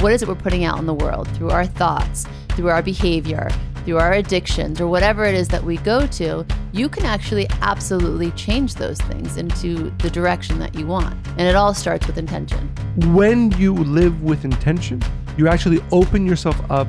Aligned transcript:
what 0.00 0.12
is 0.12 0.22
it 0.22 0.28
we're 0.28 0.34
putting 0.34 0.64
out 0.64 0.78
in 0.78 0.86
the 0.86 0.94
world 0.94 1.28
through 1.36 1.50
our 1.50 1.66
thoughts, 1.66 2.26
through 2.50 2.68
our 2.68 2.82
behavior, 2.82 3.48
through 3.84 3.98
our 3.98 4.12
addictions, 4.12 4.80
or 4.80 4.86
whatever 4.86 5.24
it 5.24 5.34
is 5.34 5.48
that 5.48 5.64
we 5.64 5.78
go 5.78 6.06
to, 6.06 6.44
you 6.72 6.88
can 6.88 7.04
actually 7.04 7.46
absolutely 7.62 8.30
change 8.32 8.74
those 8.74 8.98
things 8.98 9.36
into 9.38 9.90
the 9.98 10.10
direction 10.10 10.58
that 10.58 10.74
you 10.74 10.86
want. 10.86 11.14
And 11.38 11.42
it 11.42 11.56
all 11.56 11.72
starts 11.74 12.06
with 12.06 12.18
intention. 12.18 12.68
When 13.14 13.50
you 13.52 13.74
live 13.74 14.22
with 14.22 14.44
intention, 14.44 15.02
you 15.36 15.48
actually 15.48 15.80
open 15.90 16.26
yourself 16.26 16.58
up 16.70 16.86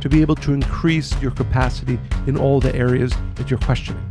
to 0.00 0.08
be 0.08 0.20
able 0.20 0.36
to 0.36 0.52
increase 0.52 1.20
your 1.20 1.32
capacity 1.32 1.98
in 2.26 2.38
all 2.38 2.60
the 2.60 2.74
areas 2.74 3.12
that 3.34 3.50
you're 3.50 3.60
questioning. 3.60 4.02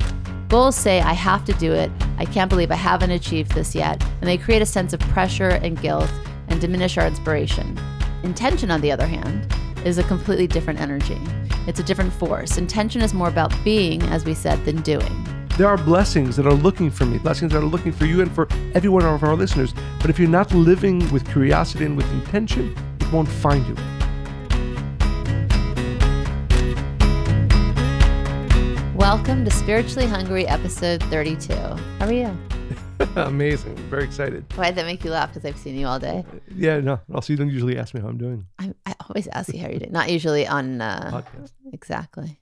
Goals 0.49 0.75
say, 0.75 1.01
I 1.01 1.13
have 1.13 1.43
to 1.45 1.53
do 1.53 1.73
it. 1.73 1.91
I 2.17 2.25
can't 2.25 2.49
believe 2.49 2.71
I 2.71 2.75
haven't 2.75 3.11
achieved 3.11 3.53
this 3.53 3.75
yet. 3.75 4.01
And 4.21 4.29
they 4.29 4.37
create 4.37 4.61
a 4.61 4.65
sense 4.65 4.93
of 4.93 4.99
pressure 5.01 5.49
and 5.49 5.81
guilt 5.81 6.11
and 6.49 6.61
diminish 6.61 6.97
our 6.97 7.07
inspiration. 7.07 7.77
Intention, 8.27 8.69
on 8.71 8.81
the 8.81 8.91
other 8.91 9.07
hand, 9.07 9.47
is 9.85 9.97
a 9.97 10.03
completely 10.03 10.47
different 10.47 10.81
energy. 10.81 11.17
It's 11.65 11.79
a 11.79 11.83
different 11.83 12.11
force. 12.11 12.57
Intention 12.57 13.01
is 13.01 13.13
more 13.13 13.29
about 13.29 13.53
being, 13.63 14.03
as 14.03 14.25
we 14.25 14.33
said, 14.33 14.65
than 14.65 14.81
doing. 14.81 15.47
There 15.57 15.65
are 15.65 15.77
blessings 15.77 16.35
that 16.35 16.45
are 16.45 16.53
looking 16.53 16.91
for 16.91 17.05
me, 17.05 17.19
blessings 17.19 17.53
that 17.53 17.59
are 17.59 17.65
looking 17.65 17.93
for 17.93 18.05
you 18.05 18.19
and 18.19 18.29
for 18.29 18.49
every 18.75 18.89
one 18.89 19.05
of 19.05 19.23
our 19.23 19.33
listeners. 19.33 19.73
But 20.01 20.09
if 20.09 20.19
you're 20.19 20.27
not 20.27 20.53
living 20.53 21.09
with 21.09 21.25
curiosity 21.31 21.85
and 21.85 21.95
with 21.95 22.11
intention, 22.11 22.75
it 22.99 23.09
won't 23.13 23.29
find 23.29 23.65
you. 23.65 23.75
Welcome 28.93 29.45
to 29.45 29.51
Spiritually 29.51 30.05
Hungry, 30.05 30.45
episode 30.45 31.01
32. 31.03 31.53
How 31.53 31.77
are 32.01 32.11
you? 32.11 32.37
Amazing. 33.15 33.75
Very 33.89 34.03
excited. 34.03 34.45
Why'd 34.53 34.75
that 34.75 34.85
make 34.85 35.03
you 35.03 35.11
laugh? 35.11 35.33
Because 35.33 35.45
I've 35.45 35.57
seen 35.57 35.75
you 35.75 35.87
all 35.87 35.99
day. 35.99 36.25
Yeah, 36.55 36.79
no. 36.79 36.99
Also, 37.13 37.33
you 37.33 37.37
don't 37.37 37.49
usually 37.49 37.77
ask 37.77 37.93
me 37.93 38.01
how 38.01 38.07
I'm 38.07 38.17
doing. 38.17 38.47
I, 38.59 38.73
I 38.85 38.95
always 39.07 39.27
ask 39.27 39.53
you 39.53 39.59
how 39.59 39.69
you're 39.69 39.79
doing. 39.79 39.91
Not 39.91 40.09
usually 40.09 40.47
on. 40.47 40.81
Uh, 40.81 41.23
Podcast. 41.23 41.51
exactly. 41.73 42.39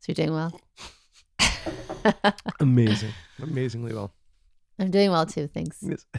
So 0.00 0.12
you're 0.12 0.26
doing 0.26 0.32
well? 0.32 0.60
Amazing. 2.60 3.12
Amazingly 3.42 3.94
well. 3.94 4.12
I'm 4.78 4.90
doing 4.90 5.10
well 5.10 5.26
too. 5.26 5.48
Thanks. 5.48 5.78
Yes. 5.82 6.04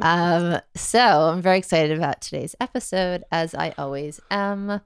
Um, 0.00 0.60
so 0.74 0.98
I'm 1.00 1.40
very 1.40 1.56
excited 1.56 1.96
about 1.96 2.20
today's 2.20 2.54
episode, 2.60 3.24
as 3.32 3.54
I 3.54 3.72
always 3.78 4.20
am. 4.30 4.82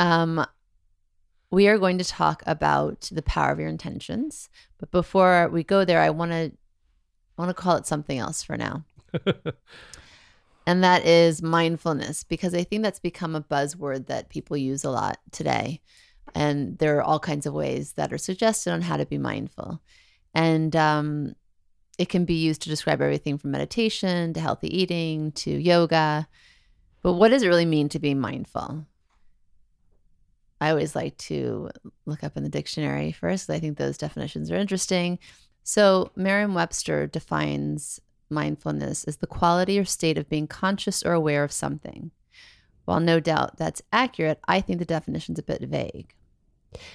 Um, 0.00 0.44
we 1.52 1.68
are 1.68 1.78
going 1.78 1.98
to 1.98 2.04
talk 2.04 2.42
about 2.44 3.08
the 3.12 3.22
power 3.22 3.52
of 3.52 3.60
your 3.60 3.68
intentions, 3.68 4.48
but 4.78 4.90
before 4.90 5.48
we 5.48 5.62
go 5.62 5.84
there, 5.84 6.00
I 6.02 6.10
want 6.10 6.32
to 6.32 6.52
want 7.38 7.50
to 7.50 7.62
call 7.62 7.76
it 7.76 7.86
something 7.86 8.18
else 8.18 8.42
for 8.42 8.56
now, 8.56 8.84
and 10.66 10.84
that 10.84 11.06
is 11.06 11.42
mindfulness, 11.42 12.24
because 12.24 12.54
I 12.54 12.64
think 12.64 12.82
that's 12.82 13.00
become 13.00 13.34
a 13.34 13.40
buzzword 13.40 14.06
that 14.06 14.28
people 14.28 14.56
use 14.56 14.84
a 14.84 14.90
lot 14.90 15.18
today, 15.30 15.80
and 16.34 16.76
there 16.78 16.96
are 16.98 17.02
all 17.02 17.20
kinds 17.20 17.46
of 17.46 17.54
ways 17.54 17.92
that 17.92 18.12
are 18.12 18.18
suggested 18.18 18.72
on 18.72 18.82
how 18.82 18.96
to 18.96 19.06
be 19.06 19.18
mindful, 19.18 19.80
and 20.34 20.76
um, 20.76 21.34
it 21.98 22.08
can 22.08 22.24
be 22.24 22.34
used 22.34 22.62
to 22.62 22.68
describe 22.68 23.00
everything 23.02 23.38
from 23.38 23.50
meditation 23.50 24.32
to 24.32 24.40
healthy 24.40 24.68
eating 24.76 25.32
to 25.32 25.50
yoga. 25.50 26.28
But 27.02 27.14
what 27.14 27.28
does 27.28 27.42
it 27.42 27.48
really 27.48 27.64
mean 27.64 27.88
to 27.90 27.98
be 27.98 28.14
mindful? 28.14 28.84
I 30.60 30.70
always 30.70 30.96
like 30.96 31.16
to 31.18 31.70
look 32.06 32.24
up 32.24 32.36
in 32.36 32.42
the 32.42 32.48
dictionary 32.48 33.12
first. 33.12 33.46
because 33.46 33.56
I 33.56 33.60
think 33.60 33.78
those 33.78 33.96
definitions 33.96 34.50
are 34.50 34.56
interesting. 34.56 35.18
So, 35.70 36.12
Merriam 36.16 36.54
Webster 36.54 37.06
defines 37.06 38.00
mindfulness 38.30 39.04
as 39.04 39.18
the 39.18 39.26
quality 39.26 39.78
or 39.78 39.84
state 39.84 40.16
of 40.16 40.30
being 40.30 40.46
conscious 40.46 41.02
or 41.02 41.12
aware 41.12 41.44
of 41.44 41.52
something. 41.52 42.10
While 42.86 43.00
no 43.00 43.20
doubt 43.20 43.58
that's 43.58 43.82
accurate, 43.92 44.40
I 44.48 44.62
think 44.62 44.78
the 44.78 44.86
definition's 44.86 45.38
a 45.38 45.42
bit 45.42 45.60
vague. 45.60 46.14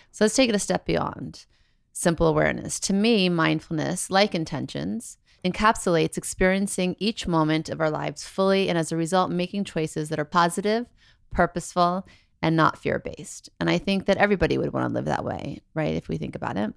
So, 0.09 0.25
let's 0.25 0.35
take 0.35 0.49
it 0.49 0.55
a 0.55 0.59
step 0.59 0.87
beyond 0.87 1.45
simple 1.91 2.25
awareness. 2.25 2.79
To 2.79 2.93
me, 2.93 3.29
mindfulness, 3.29 4.09
like 4.09 4.33
intentions, 4.33 5.19
encapsulates 5.45 6.17
experiencing 6.17 6.95
each 6.97 7.27
moment 7.27 7.69
of 7.69 7.79
our 7.79 7.91
lives 7.91 8.25
fully 8.25 8.69
and 8.69 8.77
as 8.79 8.91
a 8.91 8.97
result, 8.97 9.29
making 9.29 9.65
choices 9.65 10.09
that 10.09 10.17
are 10.17 10.25
positive, 10.25 10.87
purposeful, 11.29 12.07
and 12.41 12.55
not 12.55 12.79
fear 12.79 12.97
based. 12.97 13.51
And 13.59 13.69
I 13.69 13.77
think 13.77 14.07
that 14.07 14.17
everybody 14.17 14.57
would 14.57 14.73
want 14.73 14.89
to 14.89 14.93
live 14.95 15.05
that 15.05 15.23
way, 15.23 15.61
right? 15.75 15.93
If 15.93 16.09
we 16.09 16.17
think 16.17 16.35
about 16.35 16.57
it. 16.57 16.73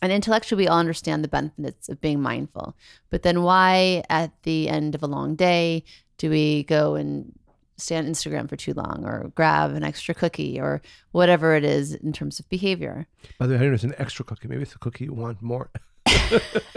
And 0.00 0.12
intellectually, 0.12 0.64
we 0.64 0.68
all 0.68 0.78
understand 0.78 1.24
the 1.24 1.28
benefits 1.28 1.88
of 1.88 2.00
being 2.00 2.20
mindful. 2.20 2.76
But 3.10 3.22
then 3.22 3.42
why, 3.42 4.04
at 4.08 4.30
the 4.42 4.68
end 4.68 4.94
of 4.94 5.02
a 5.02 5.06
long 5.06 5.34
day, 5.34 5.84
do 6.18 6.30
we 6.30 6.64
go 6.64 6.94
and 6.94 7.32
stay 7.76 7.96
on 7.96 8.06
Instagram 8.06 8.48
for 8.48 8.56
too 8.56 8.74
long 8.74 9.04
or 9.04 9.32
grab 9.34 9.72
an 9.72 9.84
extra 9.84 10.14
cookie 10.14 10.60
or 10.60 10.82
whatever 11.12 11.54
it 11.54 11.64
is 11.64 11.94
in 11.94 12.12
terms 12.12 12.38
of 12.38 12.48
behavior? 12.48 13.06
By 13.38 13.46
the 13.46 13.54
way, 13.54 13.60
I 13.60 13.66
know 13.66 13.74
it's 13.74 13.84
an 13.84 13.94
extra 13.98 14.24
cookie. 14.24 14.48
Maybe 14.48 14.62
it's 14.62 14.74
a 14.74 14.78
cookie 14.78 15.04
you 15.04 15.14
want 15.14 15.42
more. 15.42 15.70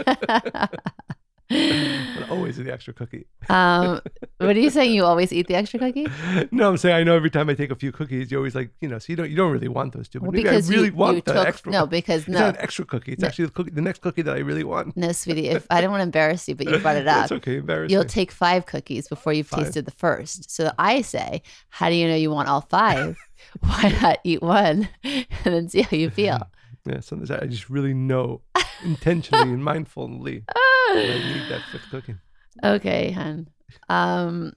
but 1.48 2.30
always 2.30 2.56
the 2.56 2.72
extra 2.72 2.94
cookie. 2.94 3.26
um, 3.50 4.00
what 4.38 4.56
are 4.56 4.60
you 4.60 4.70
saying? 4.70 4.92
You 4.94 5.04
always 5.04 5.32
eat 5.32 5.48
the 5.48 5.54
extra 5.54 5.78
cookie? 5.78 6.06
No, 6.50 6.70
I'm 6.70 6.76
saying 6.76 6.94
I 6.96 7.02
know 7.02 7.14
every 7.14 7.30
time 7.30 7.50
I 7.50 7.54
take 7.54 7.70
a 7.70 7.74
few 7.76 7.92
cookies, 7.92 8.30
you're 8.30 8.40
always 8.40 8.54
like, 8.54 8.70
you 8.80 8.88
know, 8.88 8.98
so 8.98 9.06
you 9.12 9.16
don't 9.16 9.30
you 9.30 9.36
don't 9.36 9.52
really 9.52 9.68
want 9.68 9.92
those 9.92 10.08
two. 10.08 10.20
But 10.20 10.24
Well, 10.28 10.32
maybe 10.32 10.48
I 10.48 10.58
really 10.60 10.86
you- 10.86 10.94
want 10.94 11.16
you 11.16 11.22
the 11.22 11.32
took- 11.34 11.46
extra 11.46 11.72
no, 11.72 11.86
because 11.86 12.20
it's 12.22 12.28
no. 12.28 12.40
not 12.40 12.56
an 12.56 12.62
extra 12.62 12.84
cookie. 12.84 13.12
It's 13.12 13.22
No. 13.22 13.28
actually 13.28 13.46
the 13.46 13.50
cookie, 13.52 13.70
the 13.70 13.82
next 13.82 14.00
cookie 14.00 14.22
that 14.22 14.34
I 14.34 14.40
really 14.40 14.64
want. 14.64 14.96
No, 14.96 15.12
sweetie. 15.12 15.48
If 15.48 15.66
I 15.70 15.80
don't 15.80 15.90
want 15.90 16.00
to 16.00 16.04
embarrass 16.04 16.48
you, 16.48 16.54
but 16.54 16.68
you 16.68 16.78
brought 16.78 16.96
it 16.96 17.06
up, 17.08 17.28
That's 17.28 17.32
okay. 17.32 17.56
Embarrassing. 17.56 17.94
You'll 17.94 18.04
take 18.06 18.30
five 18.32 18.66
cookies 18.66 19.08
before 19.08 19.32
you've 19.32 19.46
Five. 19.48 19.64
tasted 19.64 19.84
the 19.84 19.90
first. 19.92 20.50
So 20.50 20.72
I 20.78 21.02
say, 21.02 21.42
how 21.70 21.88
do 21.90 21.94
you 21.94 22.08
know 22.08 22.16
you 22.16 22.30
want 22.30 22.48
all 22.48 22.62
five? 22.62 23.16
Why 23.60 23.94
not 24.00 24.18
eat 24.24 24.40
one 24.42 24.88
and 25.04 25.26
then 25.44 25.68
see 25.68 25.82
how 25.82 25.96
you 25.96 26.08
feel? 26.10 26.40
yeah, 26.86 27.00
sometimes 27.00 27.30
I 27.30 27.46
just 27.46 27.68
really 27.70 27.94
know 27.94 28.40
intentionally 28.84 29.50
and 29.52 29.62
mindfully 29.62 30.42
I 30.90 31.20
need 31.34 31.48
that 31.50 31.62
fifth 31.70 31.90
cookie. 31.90 32.14
Okay, 32.62 33.10
hun. 33.12 33.48
Um, 33.88 34.52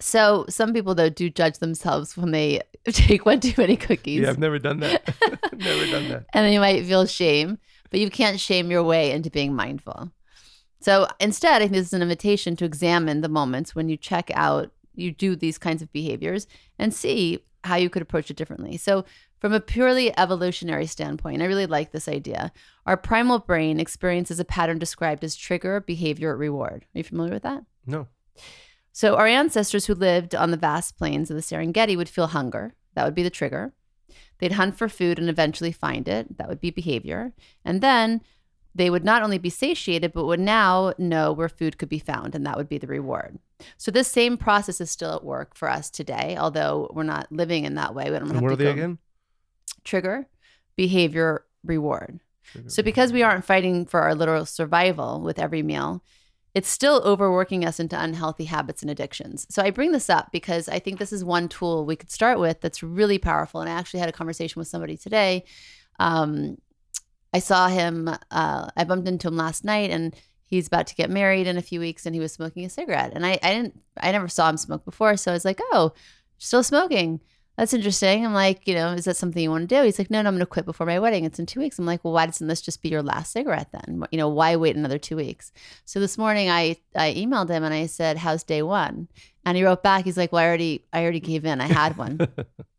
so 0.00 0.44
some 0.48 0.72
people 0.72 0.94
though 0.94 1.08
do 1.08 1.30
judge 1.30 1.58
themselves 1.58 2.16
when 2.16 2.30
they 2.30 2.60
take 2.86 3.24
one 3.24 3.40
too 3.40 3.54
many 3.56 3.76
cookies, 3.76 4.20
Yeah, 4.20 4.30
I've 4.30 4.38
never 4.38 4.58
done 4.58 4.80
that. 4.80 5.02
never 5.56 5.86
done 5.86 6.08
that. 6.08 6.24
and 6.32 6.44
then 6.44 6.52
you 6.52 6.60
might 6.60 6.84
feel 6.84 7.06
shame, 7.06 7.58
but 7.90 8.00
you 8.00 8.10
can't 8.10 8.38
shame 8.40 8.70
your 8.70 8.82
way 8.82 9.12
into 9.12 9.30
being 9.30 9.54
mindful. 9.54 10.10
So 10.80 11.06
instead, 11.18 11.56
I 11.56 11.58
think 11.60 11.72
this 11.72 11.86
is 11.86 11.92
an 11.94 12.02
invitation 12.02 12.56
to 12.56 12.64
examine 12.64 13.22
the 13.22 13.28
moments 13.28 13.74
when 13.74 13.88
you 13.88 13.96
check 13.96 14.30
out, 14.34 14.70
you 14.94 15.10
do 15.12 15.34
these 15.34 15.56
kinds 15.58 15.80
of 15.80 15.90
behaviors 15.92 16.46
and 16.78 16.92
see 16.92 17.42
how 17.64 17.76
you 17.76 17.88
could 17.88 18.02
approach 18.02 18.30
it 18.30 18.36
differently. 18.36 18.76
So, 18.76 19.06
from 19.44 19.52
a 19.52 19.60
purely 19.60 20.10
evolutionary 20.18 20.86
standpoint, 20.86 21.42
I 21.42 21.44
really 21.44 21.66
like 21.66 21.92
this 21.92 22.08
idea. 22.08 22.50
Our 22.86 22.96
primal 22.96 23.38
brain 23.38 23.78
experiences 23.78 24.40
a 24.40 24.44
pattern 24.46 24.78
described 24.78 25.22
as 25.22 25.36
trigger, 25.36 25.82
behavior, 25.82 26.34
reward. 26.34 26.86
Are 26.94 26.98
you 26.98 27.04
familiar 27.04 27.34
with 27.34 27.42
that? 27.42 27.62
No. 27.84 28.08
So, 28.92 29.16
our 29.16 29.26
ancestors 29.26 29.84
who 29.84 29.94
lived 29.94 30.34
on 30.34 30.50
the 30.50 30.56
vast 30.56 30.96
plains 30.96 31.30
of 31.30 31.36
the 31.36 31.42
Serengeti 31.42 31.94
would 31.94 32.08
feel 32.08 32.28
hunger. 32.28 32.72
That 32.94 33.04
would 33.04 33.14
be 33.14 33.22
the 33.22 33.28
trigger. 33.28 33.74
They'd 34.38 34.52
hunt 34.52 34.78
for 34.78 34.88
food 34.88 35.18
and 35.18 35.28
eventually 35.28 35.72
find 35.72 36.08
it. 36.08 36.38
That 36.38 36.48
would 36.48 36.62
be 36.62 36.70
behavior. 36.70 37.34
And 37.66 37.82
then 37.82 38.22
they 38.74 38.88
would 38.88 39.04
not 39.04 39.22
only 39.22 39.36
be 39.36 39.50
satiated, 39.50 40.14
but 40.14 40.24
would 40.24 40.40
now 40.40 40.94
know 40.96 41.34
where 41.34 41.50
food 41.50 41.76
could 41.76 41.90
be 41.90 41.98
found, 41.98 42.34
and 42.34 42.46
that 42.46 42.56
would 42.56 42.70
be 42.70 42.78
the 42.78 42.86
reward. 42.86 43.38
So, 43.76 43.90
this 43.90 44.08
same 44.08 44.38
process 44.38 44.80
is 44.80 44.90
still 44.90 45.12
at 45.12 45.22
work 45.22 45.54
for 45.54 45.68
us 45.68 45.90
today, 45.90 46.34
although 46.40 46.90
we're 46.94 47.02
not 47.02 47.30
living 47.30 47.66
in 47.66 47.74
that 47.74 47.94
way. 47.94 48.10
We 48.10 48.18
don't 48.18 48.30
have 48.30 48.40
what 48.40 48.48
to 48.48 48.54
are 48.54 48.56
they 48.56 48.64
go- 48.64 48.70
again? 48.70 48.98
Trigger, 49.84 50.26
behavior, 50.76 51.44
reward. 51.62 52.20
Sugar. 52.42 52.68
So, 52.68 52.82
because 52.82 53.12
we 53.12 53.22
aren't 53.22 53.44
fighting 53.44 53.86
for 53.86 54.00
our 54.00 54.14
literal 54.14 54.44
survival 54.44 55.20
with 55.20 55.38
every 55.38 55.62
meal, 55.62 56.02
it's 56.54 56.68
still 56.68 57.02
overworking 57.04 57.64
us 57.64 57.80
into 57.80 58.00
unhealthy 58.00 58.44
habits 58.44 58.82
and 58.82 58.90
addictions. 58.90 59.46
So, 59.50 59.62
I 59.62 59.70
bring 59.70 59.92
this 59.92 60.10
up 60.10 60.30
because 60.32 60.68
I 60.68 60.78
think 60.78 60.98
this 60.98 61.12
is 61.12 61.24
one 61.24 61.48
tool 61.48 61.86
we 61.86 61.96
could 61.96 62.10
start 62.10 62.38
with 62.38 62.60
that's 62.60 62.82
really 62.82 63.18
powerful. 63.18 63.60
And 63.60 63.70
I 63.70 63.74
actually 63.74 64.00
had 64.00 64.08
a 64.08 64.12
conversation 64.12 64.60
with 64.60 64.68
somebody 64.68 64.96
today. 64.96 65.44
Um, 65.98 66.58
I 67.32 67.38
saw 67.38 67.68
him, 67.68 68.08
uh, 68.30 68.70
I 68.76 68.84
bumped 68.84 69.08
into 69.08 69.28
him 69.28 69.36
last 69.36 69.64
night, 69.64 69.90
and 69.90 70.14
he's 70.44 70.66
about 70.66 70.86
to 70.88 70.94
get 70.94 71.10
married 71.10 71.46
in 71.46 71.56
a 71.56 71.62
few 71.62 71.80
weeks, 71.80 72.06
and 72.06 72.14
he 72.14 72.20
was 72.20 72.32
smoking 72.32 72.64
a 72.64 72.70
cigarette. 72.70 73.12
And 73.14 73.24
I, 73.26 73.38
I 73.42 73.54
didn't, 73.54 73.80
I 73.96 74.12
never 74.12 74.28
saw 74.28 74.48
him 74.48 74.56
smoke 74.56 74.84
before. 74.84 75.16
So, 75.16 75.30
I 75.30 75.34
was 75.34 75.44
like, 75.44 75.60
oh, 75.72 75.92
still 76.38 76.62
smoking 76.62 77.20
that's 77.56 77.72
interesting. 77.72 78.26
I'm 78.26 78.34
like, 78.34 78.66
you 78.66 78.74
know, 78.74 78.92
is 78.92 79.04
that 79.04 79.16
something 79.16 79.42
you 79.42 79.50
want 79.50 79.68
to 79.68 79.76
do? 79.76 79.82
He's 79.84 79.98
like, 79.98 80.10
no, 80.10 80.20
no, 80.20 80.28
I'm 80.28 80.34
going 80.34 80.40
to 80.40 80.46
quit 80.46 80.64
before 80.64 80.86
my 80.86 80.98
wedding. 80.98 81.24
It's 81.24 81.38
in 81.38 81.46
two 81.46 81.60
weeks. 81.60 81.78
I'm 81.78 81.86
like, 81.86 82.04
well, 82.04 82.12
why 82.12 82.26
doesn't 82.26 82.46
this 82.46 82.60
just 82.60 82.82
be 82.82 82.88
your 82.88 83.02
last 83.02 83.32
cigarette 83.32 83.68
then? 83.72 84.04
You 84.10 84.18
know, 84.18 84.28
why 84.28 84.56
wait 84.56 84.76
another 84.76 84.98
two 84.98 85.16
weeks? 85.16 85.52
So 85.84 86.00
this 86.00 86.18
morning 86.18 86.50
I, 86.50 86.76
I 86.96 87.14
emailed 87.14 87.48
him 87.48 87.62
and 87.62 87.72
I 87.72 87.86
said, 87.86 88.18
how's 88.18 88.42
day 88.42 88.62
one? 88.62 89.08
And 89.44 89.56
he 89.56 89.64
wrote 89.64 89.82
back, 89.82 90.04
he's 90.04 90.16
like, 90.16 90.32
well, 90.32 90.42
I 90.42 90.46
already, 90.46 90.84
I 90.92 91.02
already 91.02 91.20
gave 91.20 91.44
in. 91.44 91.60
I 91.60 91.66
had 91.66 91.96
one. 91.96 92.18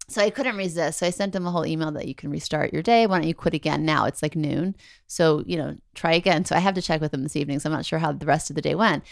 So 0.07 0.21
I 0.21 0.29
couldn't 0.29 0.57
resist. 0.57 0.99
So 0.99 1.07
I 1.07 1.09
sent 1.09 1.35
him 1.35 1.47
a 1.47 1.51
whole 1.51 1.65
email 1.65 1.91
that 1.93 2.07
you 2.07 2.13
can 2.13 2.29
restart 2.29 2.71
your 2.71 2.83
day. 2.83 3.07
Why 3.07 3.17
don't 3.17 3.27
you 3.27 3.33
quit 3.33 3.55
again 3.55 3.85
now? 3.85 4.05
It's 4.05 4.21
like 4.21 4.35
noon. 4.35 4.75
So, 5.07 5.43
you 5.47 5.57
know, 5.57 5.77
try 5.95 6.13
again. 6.13 6.45
So 6.45 6.55
I 6.55 6.59
have 6.59 6.75
to 6.75 6.81
check 6.81 7.01
with 7.01 7.13
him 7.13 7.23
this 7.23 7.35
evening. 7.35 7.59
So 7.59 7.69
I'm 7.69 7.75
not 7.75 7.85
sure 7.85 7.97
how 7.97 8.11
the 8.11 8.25
rest 8.25 8.51
of 8.51 8.55
the 8.55 8.61
day 8.61 8.75
went. 8.75 9.03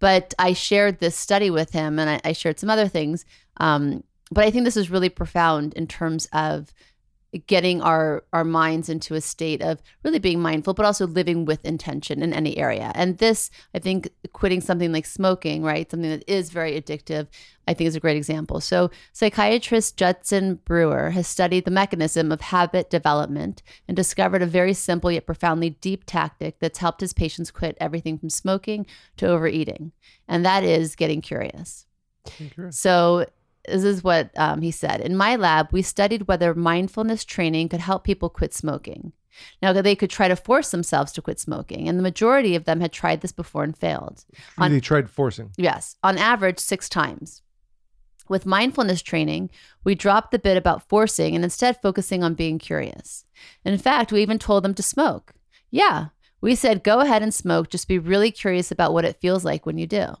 But 0.00 0.34
I 0.38 0.52
shared 0.52 0.98
this 0.98 1.16
study 1.16 1.50
with 1.50 1.70
him 1.70 1.98
and 2.00 2.10
I, 2.10 2.20
I 2.24 2.32
shared 2.32 2.58
some 2.58 2.70
other 2.70 2.88
things. 2.88 3.24
Um, 3.58 4.02
but 4.30 4.44
I 4.44 4.50
think 4.50 4.64
this 4.64 4.76
is 4.76 4.90
really 4.90 5.08
profound 5.08 5.74
in 5.74 5.86
terms 5.86 6.28
of 6.32 6.72
getting 7.46 7.80
our 7.80 8.24
our 8.32 8.42
minds 8.42 8.88
into 8.88 9.14
a 9.14 9.20
state 9.20 9.62
of 9.62 9.80
really 10.02 10.18
being 10.18 10.40
mindful 10.40 10.74
but 10.74 10.84
also 10.84 11.06
living 11.06 11.44
with 11.44 11.64
intention 11.64 12.22
in 12.22 12.32
any 12.32 12.56
area. 12.58 12.90
And 12.94 13.18
this 13.18 13.50
i 13.74 13.78
think 13.78 14.08
quitting 14.32 14.60
something 14.60 14.92
like 14.92 15.06
smoking 15.06 15.62
right 15.62 15.88
something 15.88 16.10
that 16.10 16.24
is 16.26 16.50
very 16.50 16.80
addictive 16.80 17.28
i 17.68 17.74
think 17.74 17.86
is 17.86 17.94
a 17.94 18.00
great 18.00 18.16
example. 18.16 18.60
So 18.60 18.90
psychiatrist 19.12 19.96
judson 19.96 20.56
brewer 20.64 21.10
has 21.10 21.28
studied 21.28 21.64
the 21.64 21.70
mechanism 21.70 22.32
of 22.32 22.40
habit 22.40 22.90
development 22.90 23.62
and 23.86 23.96
discovered 23.96 24.42
a 24.42 24.46
very 24.46 24.74
simple 24.74 25.12
yet 25.12 25.26
profoundly 25.26 25.70
deep 25.70 26.04
tactic 26.06 26.58
that's 26.58 26.78
helped 26.78 27.00
his 27.00 27.12
patients 27.12 27.52
quit 27.52 27.76
everything 27.80 28.18
from 28.18 28.30
smoking 28.30 28.86
to 29.18 29.28
overeating 29.28 29.92
and 30.26 30.44
that 30.44 30.64
is 30.64 30.96
getting 30.96 31.20
curious. 31.20 31.86
So 32.70 33.26
this 33.66 33.84
is 33.84 34.02
what 34.02 34.30
um, 34.36 34.62
he 34.62 34.70
said. 34.70 35.00
In 35.00 35.16
my 35.16 35.36
lab, 35.36 35.68
we 35.72 35.82
studied 35.82 36.28
whether 36.28 36.54
mindfulness 36.54 37.24
training 37.24 37.68
could 37.68 37.80
help 37.80 38.04
people 38.04 38.28
quit 38.28 38.54
smoking. 38.54 39.12
Now, 39.62 39.72
they 39.72 39.94
could 39.94 40.10
try 40.10 40.28
to 40.28 40.36
force 40.36 40.70
themselves 40.70 41.12
to 41.12 41.22
quit 41.22 41.38
smoking, 41.38 41.88
and 41.88 41.98
the 41.98 42.02
majority 42.02 42.54
of 42.56 42.64
them 42.64 42.80
had 42.80 42.92
tried 42.92 43.20
this 43.20 43.32
before 43.32 43.62
and 43.62 43.76
failed. 43.76 44.24
On, 44.58 44.72
they 44.72 44.80
tried 44.80 45.08
forcing? 45.08 45.52
Yes, 45.56 45.96
on 46.02 46.18
average, 46.18 46.58
six 46.58 46.88
times. 46.88 47.42
With 48.28 48.46
mindfulness 48.46 49.02
training, 49.02 49.50
we 49.82 49.94
dropped 49.94 50.30
the 50.30 50.38
bit 50.38 50.56
about 50.56 50.88
forcing 50.88 51.34
and 51.34 51.42
instead 51.42 51.80
focusing 51.80 52.22
on 52.22 52.34
being 52.34 52.58
curious. 52.58 53.24
In 53.64 53.76
fact, 53.78 54.12
we 54.12 54.22
even 54.22 54.38
told 54.38 54.62
them 54.62 54.74
to 54.74 54.82
smoke. 54.82 55.32
Yeah, 55.70 56.08
we 56.40 56.54
said, 56.54 56.84
go 56.84 57.00
ahead 57.00 57.22
and 57.22 57.34
smoke, 57.34 57.70
just 57.70 57.88
be 57.88 57.98
really 57.98 58.30
curious 58.30 58.70
about 58.70 58.92
what 58.92 59.04
it 59.04 59.20
feels 59.20 59.44
like 59.44 59.66
when 59.66 59.78
you 59.78 59.86
do. 59.86 60.14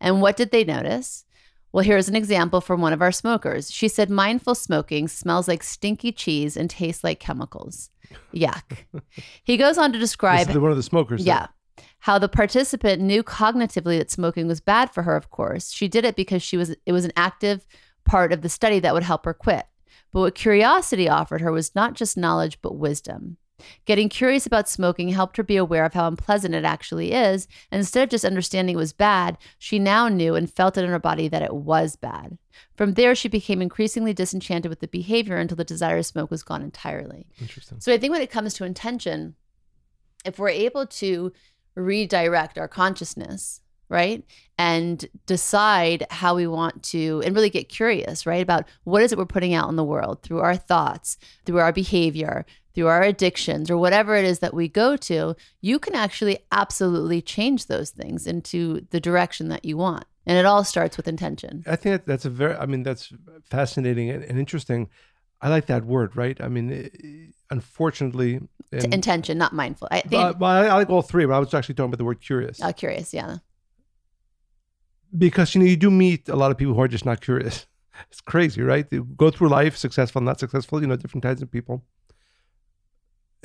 And 0.00 0.22
what 0.22 0.36
did 0.36 0.50
they 0.50 0.64
notice? 0.64 1.24
Well, 1.74 1.82
here's 1.82 2.08
an 2.08 2.14
example 2.14 2.60
from 2.60 2.80
one 2.80 2.92
of 2.92 3.02
our 3.02 3.10
smokers. 3.10 3.68
She 3.68 3.88
said 3.88 4.08
mindful 4.08 4.54
smoking 4.54 5.08
smells 5.08 5.48
like 5.48 5.64
stinky 5.64 6.12
cheese 6.12 6.56
and 6.56 6.70
tastes 6.70 7.02
like 7.02 7.18
chemicals. 7.18 7.90
Yuck. 8.32 8.84
he 9.42 9.56
goes 9.56 9.76
on 9.76 9.92
to 9.92 9.98
describe 9.98 10.46
one 10.54 10.70
of 10.70 10.76
the 10.76 10.84
smokers. 10.84 11.26
Yeah. 11.26 11.48
How 11.98 12.16
the 12.16 12.28
participant 12.28 13.02
knew 13.02 13.24
cognitively 13.24 13.98
that 13.98 14.12
smoking 14.12 14.46
was 14.46 14.60
bad 14.60 14.90
for 14.90 15.02
her, 15.02 15.16
of 15.16 15.30
course. 15.30 15.72
She 15.72 15.88
did 15.88 16.04
it 16.04 16.14
because 16.14 16.44
she 16.44 16.56
was 16.56 16.76
it 16.86 16.92
was 16.92 17.04
an 17.04 17.12
active 17.16 17.66
part 18.04 18.32
of 18.32 18.42
the 18.42 18.48
study 18.48 18.78
that 18.78 18.94
would 18.94 19.02
help 19.02 19.24
her 19.24 19.34
quit. 19.34 19.66
But 20.12 20.20
what 20.20 20.36
curiosity 20.36 21.08
offered 21.08 21.40
her 21.40 21.50
was 21.50 21.74
not 21.74 21.94
just 21.94 22.16
knowledge, 22.16 22.62
but 22.62 22.76
wisdom. 22.76 23.36
Getting 23.84 24.08
curious 24.08 24.46
about 24.46 24.68
smoking 24.68 25.10
helped 25.10 25.36
her 25.36 25.42
be 25.42 25.56
aware 25.56 25.84
of 25.84 25.94
how 25.94 26.08
unpleasant 26.08 26.54
it 26.54 26.64
actually 26.64 27.12
is. 27.12 27.46
And 27.70 27.78
instead 27.78 28.02
of 28.02 28.10
just 28.10 28.24
understanding 28.24 28.74
it 28.74 28.78
was 28.78 28.92
bad, 28.92 29.38
she 29.58 29.78
now 29.78 30.08
knew 30.08 30.34
and 30.34 30.52
felt 30.52 30.76
it 30.76 30.84
in 30.84 30.90
her 30.90 30.98
body 30.98 31.28
that 31.28 31.42
it 31.42 31.54
was 31.54 31.96
bad. 31.96 32.38
From 32.76 32.94
there, 32.94 33.14
she 33.14 33.28
became 33.28 33.62
increasingly 33.62 34.12
disenchanted 34.12 34.68
with 34.68 34.80
the 34.80 34.88
behavior 34.88 35.36
until 35.36 35.56
the 35.56 35.64
desire 35.64 35.96
to 35.96 36.04
smoke 36.04 36.30
was 36.30 36.42
gone 36.42 36.62
entirely. 36.62 37.26
Interesting. 37.40 37.80
So 37.80 37.92
I 37.92 37.98
think 37.98 38.12
when 38.12 38.22
it 38.22 38.30
comes 38.30 38.54
to 38.54 38.64
intention, 38.64 39.34
if 40.24 40.38
we're 40.38 40.48
able 40.48 40.86
to 40.86 41.32
redirect 41.74 42.58
our 42.58 42.68
consciousness, 42.68 43.60
right? 43.88 44.24
And 44.58 45.04
decide 45.26 46.06
how 46.10 46.34
we 46.34 46.46
want 46.46 46.82
to, 46.84 47.22
and 47.24 47.34
really 47.34 47.50
get 47.50 47.68
curious, 47.68 48.26
right? 48.26 48.42
About 48.42 48.66
what 48.84 49.02
is 49.02 49.12
it 49.12 49.18
we're 49.18 49.26
putting 49.26 49.54
out 49.54 49.68
in 49.68 49.76
the 49.76 49.84
world 49.84 50.22
through 50.22 50.40
our 50.40 50.56
thoughts, 50.56 51.18
through 51.44 51.58
our 51.58 51.72
behavior, 51.72 52.46
through 52.74 52.88
our 52.88 53.02
addictions 53.02 53.70
or 53.70 53.78
whatever 53.78 54.16
it 54.16 54.24
is 54.24 54.40
that 54.40 54.52
we 54.52 54.68
go 54.68 54.96
to, 54.96 55.36
you 55.60 55.78
can 55.78 55.94
actually 55.94 56.38
absolutely 56.50 57.22
change 57.22 57.66
those 57.66 57.90
things 57.90 58.26
into 58.26 58.86
the 58.90 59.00
direction 59.00 59.48
that 59.48 59.64
you 59.64 59.76
want. 59.76 60.04
And 60.26 60.38
it 60.38 60.46
all 60.46 60.64
starts 60.64 60.96
with 60.96 61.06
intention. 61.06 61.62
I 61.66 61.76
think 61.76 62.04
that's 62.04 62.24
a 62.24 62.30
very, 62.30 62.56
I 62.56 62.66
mean, 62.66 62.82
that's 62.82 63.12
fascinating 63.44 64.10
and, 64.10 64.24
and 64.24 64.38
interesting. 64.38 64.88
I 65.40 65.50
like 65.50 65.66
that 65.66 65.84
word, 65.84 66.16
right? 66.16 66.40
I 66.40 66.48
mean, 66.48 67.32
unfortunately, 67.50 68.40
and, 68.72 68.94
intention, 68.94 69.36
not 69.36 69.52
mindful. 69.52 69.88
I 69.90 70.00
think. 70.00 70.14
Uh, 70.14 70.34
well, 70.38 70.50
I, 70.50 70.66
I, 70.66 70.74
like 70.74 70.90
all 70.90 71.02
three, 71.02 71.26
but 71.26 71.34
I 71.34 71.38
was 71.38 71.52
actually 71.52 71.74
talking 71.74 71.90
about 71.90 71.98
the 71.98 72.04
word 72.04 72.20
curious. 72.22 72.60
Oh, 72.62 72.72
curious, 72.72 73.12
yeah. 73.12 73.36
Because 75.16 75.54
you 75.54 75.60
know 75.60 75.66
you 75.66 75.76
do 75.76 75.90
meet 75.90 76.28
a 76.28 76.34
lot 76.34 76.50
of 76.50 76.56
people 76.56 76.74
who 76.74 76.80
are 76.80 76.88
just 76.88 77.06
not 77.06 77.20
curious. 77.20 77.66
It's 78.10 78.20
crazy, 78.20 78.60
right? 78.60 78.90
They 78.90 78.98
go 78.98 79.30
through 79.30 79.50
life, 79.50 79.76
successful, 79.76 80.20
not 80.20 80.40
successful. 80.40 80.80
You 80.80 80.88
know, 80.88 80.96
different 80.96 81.22
kinds 81.22 81.42
of 81.42 81.48
people 81.52 81.84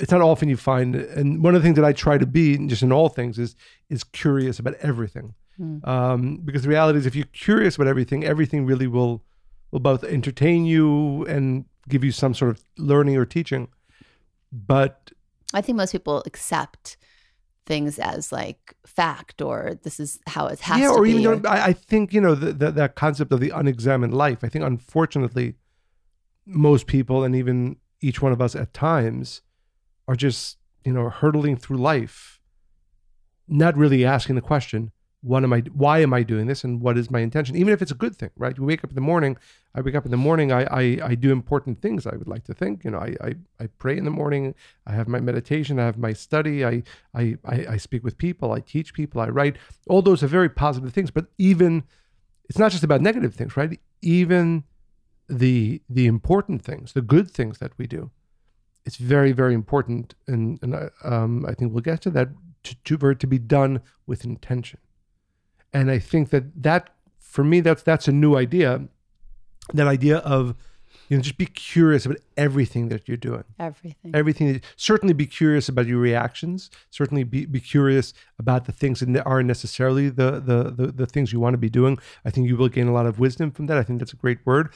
it's 0.00 0.12
not 0.12 0.20
often 0.20 0.48
you 0.48 0.56
find 0.56 0.94
and 0.94 1.42
one 1.42 1.54
of 1.54 1.62
the 1.62 1.66
things 1.66 1.76
that 1.76 1.84
i 1.84 1.92
try 1.92 2.18
to 2.18 2.26
be 2.26 2.56
just 2.66 2.82
in 2.82 2.92
all 2.92 3.08
things 3.08 3.38
is 3.38 3.54
is 3.88 4.02
curious 4.04 4.58
about 4.58 4.74
everything 4.80 5.34
mm. 5.60 5.86
um, 5.86 6.38
because 6.38 6.62
the 6.62 6.68
reality 6.68 6.98
is 6.98 7.06
if 7.06 7.14
you're 7.14 7.26
curious 7.26 7.76
about 7.76 7.86
everything 7.86 8.24
everything 8.24 8.66
really 8.66 8.86
will 8.86 9.22
will 9.70 9.80
both 9.80 10.02
entertain 10.04 10.64
you 10.64 11.24
and 11.26 11.64
give 11.88 12.02
you 12.02 12.12
some 12.12 12.34
sort 12.34 12.50
of 12.50 12.62
learning 12.78 13.16
or 13.16 13.24
teaching 13.24 13.68
but 14.52 15.10
i 15.54 15.60
think 15.60 15.76
most 15.76 15.92
people 15.92 16.22
accept 16.26 16.96
things 17.66 18.00
as 18.00 18.32
like 18.32 18.74
fact 18.84 19.40
or 19.40 19.78
this 19.84 20.00
is 20.00 20.18
how 20.26 20.46
it 20.48 20.58
has 20.58 20.80
yeah, 20.80 20.88
to 20.88 20.94
or 20.94 21.04
be. 21.04 21.10
Even, 21.10 21.26
or 21.26 21.32
even 21.34 21.46
I, 21.46 21.66
I 21.66 21.72
think 21.72 22.12
you 22.12 22.20
know 22.20 22.34
the, 22.34 22.52
the, 22.52 22.72
that 22.72 22.96
concept 22.96 23.30
of 23.32 23.38
the 23.38 23.50
unexamined 23.50 24.12
life. 24.12 24.38
I 24.42 24.48
think 24.48 24.64
unfortunately, 24.64 25.54
most 26.44 26.88
people 26.88 27.22
and 27.22 27.36
even 27.36 27.76
each 28.00 28.20
one 28.20 28.32
of 28.32 28.40
us 28.40 28.56
at 28.56 28.74
times 28.74 29.42
are 30.10 30.16
just, 30.16 30.58
you 30.84 30.92
know, 30.92 31.08
hurtling 31.08 31.56
through 31.56 31.76
life, 31.76 32.40
not 33.46 33.76
really 33.76 34.04
asking 34.04 34.34
the 34.34 34.40
question, 34.40 34.90
what 35.22 35.44
am 35.44 35.52
I, 35.52 35.60
why 35.72 36.00
am 36.00 36.12
I 36.12 36.24
doing 36.24 36.46
this? 36.48 36.64
And 36.64 36.80
what 36.80 36.98
is 36.98 37.12
my 37.12 37.20
intention? 37.20 37.54
Even 37.54 37.72
if 37.72 37.80
it's 37.80 37.92
a 37.92 38.02
good 38.04 38.16
thing, 38.16 38.30
right? 38.36 38.58
We 38.58 38.66
wake 38.66 38.82
up 38.82 38.90
in 38.90 38.96
the 38.96 39.08
morning, 39.12 39.36
I 39.72 39.82
wake 39.82 39.94
up 39.94 40.04
in 40.04 40.10
the 40.10 40.16
morning, 40.16 40.50
I, 40.50 40.62
I, 40.64 40.98
I 41.10 41.14
do 41.14 41.30
important 41.30 41.80
things. 41.80 42.08
I 42.08 42.16
would 42.16 42.26
like 42.26 42.42
to 42.46 42.54
think, 42.54 42.82
you 42.84 42.90
know, 42.90 42.98
I, 42.98 43.14
I, 43.22 43.34
I 43.60 43.66
pray 43.78 43.96
in 43.96 44.04
the 44.04 44.10
morning. 44.10 44.54
I 44.84 44.94
have 44.94 45.06
my 45.06 45.20
meditation. 45.20 45.78
I 45.78 45.84
have 45.84 45.98
my 45.98 46.12
study. 46.12 46.64
I, 46.64 46.82
I, 47.14 47.36
I, 47.44 47.66
I 47.74 47.76
speak 47.76 48.02
with 48.02 48.18
people. 48.18 48.50
I 48.50 48.60
teach 48.60 48.92
people. 48.94 49.20
I 49.20 49.28
write. 49.28 49.58
All 49.86 50.02
those 50.02 50.24
are 50.24 50.26
very 50.38 50.48
positive 50.48 50.92
things. 50.92 51.12
But 51.12 51.26
even, 51.38 51.84
it's 52.48 52.58
not 52.58 52.72
just 52.72 52.82
about 52.82 53.00
negative 53.00 53.34
things, 53.36 53.56
right? 53.56 53.78
Even 54.02 54.64
the, 55.28 55.82
the 55.88 56.06
important 56.06 56.62
things, 56.62 56.94
the 56.94 57.02
good 57.02 57.30
things 57.30 57.58
that 57.58 57.78
we 57.78 57.86
do, 57.86 58.10
it's 58.84 58.96
very 58.96 59.32
very 59.32 59.54
important 59.54 60.14
and 60.26 60.58
and 60.62 60.74
I, 60.74 60.88
um, 61.04 61.44
I 61.46 61.54
think 61.54 61.72
we'll 61.72 61.82
get 61.82 62.00
to 62.02 62.10
that 62.10 62.28
to, 62.64 62.76
to 62.84 62.98
for 62.98 63.10
it 63.10 63.20
to 63.20 63.26
be 63.26 63.38
done 63.38 63.80
with 64.06 64.24
intention. 64.24 64.78
And 65.72 65.90
I 65.90 65.98
think 65.98 66.30
that 66.30 66.62
that 66.62 66.90
for 67.18 67.44
me 67.44 67.60
that's 67.60 67.82
that's 67.82 68.08
a 68.08 68.12
new 68.12 68.36
idea. 68.36 68.88
That 69.72 69.86
idea 69.86 70.18
of 70.18 70.56
you 71.08 71.16
know 71.16 71.22
just 71.22 71.38
be 71.38 71.46
curious 71.46 72.04
about 72.06 72.18
everything 72.36 72.88
that 72.88 73.06
you're 73.06 73.16
doing. 73.16 73.44
Everything. 73.58 74.10
Everything 74.12 74.60
certainly 74.76 75.14
be 75.14 75.26
curious 75.26 75.68
about 75.68 75.86
your 75.86 75.98
reactions. 75.98 76.70
Certainly 76.90 77.24
be, 77.24 77.46
be 77.46 77.60
curious 77.60 78.12
about 78.38 78.64
the 78.64 78.72
things 78.72 79.00
that 79.00 79.24
aren't 79.24 79.46
necessarily 79.46 80.08
the, 80.08 80.40
the 80.40 80.70
the 80.70 80.92
the 80.92 81.06
things 81.06 81.32
you 81.32 81.38
want 81.38 81.54
to 81.54 81.58
be 81.58 81.70
doing. 81.70 81.98
I 82.24 82.30
think 82.30 82.48
you 82.48 82.56
will 82.56 82.68
gain 82.68 82.88
a 82.88 82.92
lot 82.92 83.06
of 83.06 83.20
wisdom 83.20 83.52
from 83.52 83.66
that. 83.66 83.78
I 83.78 83.84
think 83.84 84.00
that's 84.00 84.12
a 84.12 84.16
great 84.16 84.44
word 84.44 84.70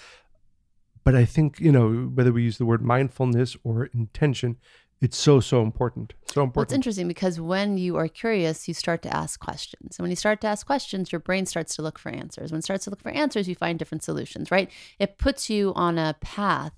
but 1.04 1.14
I 1.14 1.25
think, 1.25 1.61
you 1.61 1.70
know, 1.70 2.11
whether 2.14 2.32
we 2.32 2.42
use 2.42 2.58
the 2.58 2.66
word 2.66 2.82
mindfulness 2.82 3.56
or 3.62 3.87
intention, 3.87 4.56
it's 5.00 5.18
so, 5.18 5.38
so 5.38 5.61
important. 5.61 6.14
So 6.26 6.42
important. 6.42 6.56
Well, 6.56 6.62
it's 6.62 6.73
interesting 6.73 7.08
because 7.08 7.38
when 7.38 7.76
you 7.76 7.96
are 7.96 8.08
curious, 8.08 8.66
you 8.66 8.75
start 8.75 9.02
to 9.02 9.14
ask 9.14 9.38
questions. 9.38 9.99
And 9.99 10.04
when 10.04 10.11
you 10.11 10.16
start 10.16 10.40
to 10.40 10.46
ask 10.46 10.66
questions, 10.66 11.12
your 11.12 11.18
brain 11.18 11.44
starts 11.44 11.76
to 11.76 11.82
look 11.82 11.99
for 11.99 12.08
answers. 12.08 12.50
When 12.50 12.61
it 12.61 12.64
starts 12.64 12.84
to 12.84 12.90
look 12.90 13.02
for 13.02 13.11
answers, 13.11 13.46
you 13.46 13.54
find 13.54 13.78
different 13.78 14.02
solutions, 14.02 14.50
right? 14.50 14.70
It 14.99 15.18
puts 15.18 15.50
you 15.50 15.75
on 15.76 15.99
a 15.99 16.16
path 16.20 16.73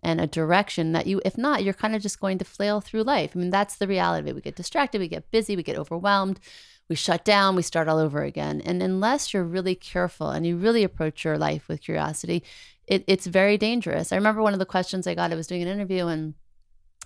and 0.00 0.20
a 0.20 0.26
direction 0.28 0.92
that 0.92 1.06
you, 1.06 1.20
if 1.24 1.36
not, 1.36 1.64
you're 1.64 1.74
kind 1.74 1.96
of 1.96 2.02
just 2.02 2.20
going 2.20 2.38
to 2.38 2.44
flail 2.44 2.80
through 2.80 3.02
life. 3.02 3.32
I 3.34 3.38
mean, 3.38 3.50
that's 3.50 3.76
the 3.76 3.88
reality 3.88 4.20
of 4.20 4.28
it. 4.28 4.34
We 4.36 4.42
get 4.42 4.56
distracted, 4.56 5.00
we 5.00 5.08
get 5.08 5.30
busy, 5.30 5.56
we 5.56 5.62
get 5.62 5.78
overwhelmed, 5.78 6.40
we 6.88 6.96
shut 6.96 7.24
down, 7.24 7.56
we 7.56 7.62
start 7.62 7.88
all 7.88 7.98
over 7.98 8.22
again. 8.22 8.60
And 8.60 8.82
unless 8.82 9.32
you're 9.32 9.44
really 9.44 9.74
careful 9.74 10.30
and 10.30 10.46
you 10.46 10.56
really 10.56 10.84
approach 10.84 11.24
your 11.24 11.38
life 11.38 11.68
with 11.68 11.80
curiosity, 11.80 12.42
it, 12.86 13.04
it's 13.06 13.26
very 13.26 13.58
dangerous. 13.58 14.12
I 14.12 14.16
remember 14.16 14.42
one 14.42 14.52
of 14.52 14.58
the 14.58 14.66
questions 14.66 15.06
I 15.06 15.14
got, 15.14 15.32
I 15.32 15.36
was 15.36 15.46
doing 15.46 15.62
an 15.62 15.68
interview 15.68 16.06
and 16.06 16.34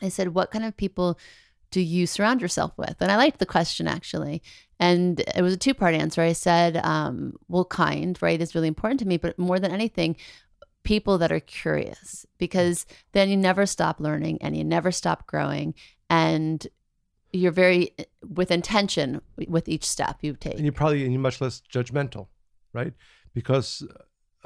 I 0.02 0.08
said, 0.08 0.34
What 0.34 0.50
kind 0.50 0.64
of 0.64 0.76
people 0.76 1.18
do 1.70 1.80
you 1.80 2.06
surround 2.06 2.40
yourself 2.40 2.72
with? 2.76 2.96
And 3.00 3.10
I 3.10 3.16
liked 3.16 3.38
the 3.38 3.46
question 3.46 3.86
actually. 3.88 4.42
And 4.78 5.20
it 5.20 5.42
was 5.42 5.54
a 5.54 5.58
two 5.58 5.74
part 5.74 5.94
answer. 5.94 6.22
I 6.22 6.32
said, 6.32 6.76
um, 6.78 7.34
Well, 7.48 7.64
kind, 7.64 8.20
right, 8.20 8.40
is 8.40 8.54
really 8.54 8.68
important 8.68 9.00
to 9.00 9.06
me. 9.06 9.16
But 9.16 9.38
more 9.38 9.58
than 9.58 9.72
anything, 9.72 10.16
people 10.82 11.18
that 11.18 11.32
are 11.32 11.40
curious 11.40 12.24
because 12.38 12.86
then 13.12 13.28
you 13.28 13.36
never 13.36 13.66
stop 13.66 13.98
learning 13.98 14.38
and 14.40 14.56
you 14.56 14.64
never 14.64 14.92
stop 14.92 15.26
growing. 15.26 15.74
And 16.08 16.66
you're 17.32 17.52
very 17.52 17.94
with 18.26 18.50
intention 18.50 19.20
with 19.48 19.68
each 19.68 19.84
step 19.84 20.18
you 20.22 20.34
take. 20.34 20.54
And 20.54 20.64
you're 20.64 20.72
probably 20.72 21.02
and 21.04 21.12
you're 21.12 21.20
much 21.20 21.40
less 21.40 21.60
judgmental, 21.72 22.28
right? 22.72 22.94
Because 23.34 23.86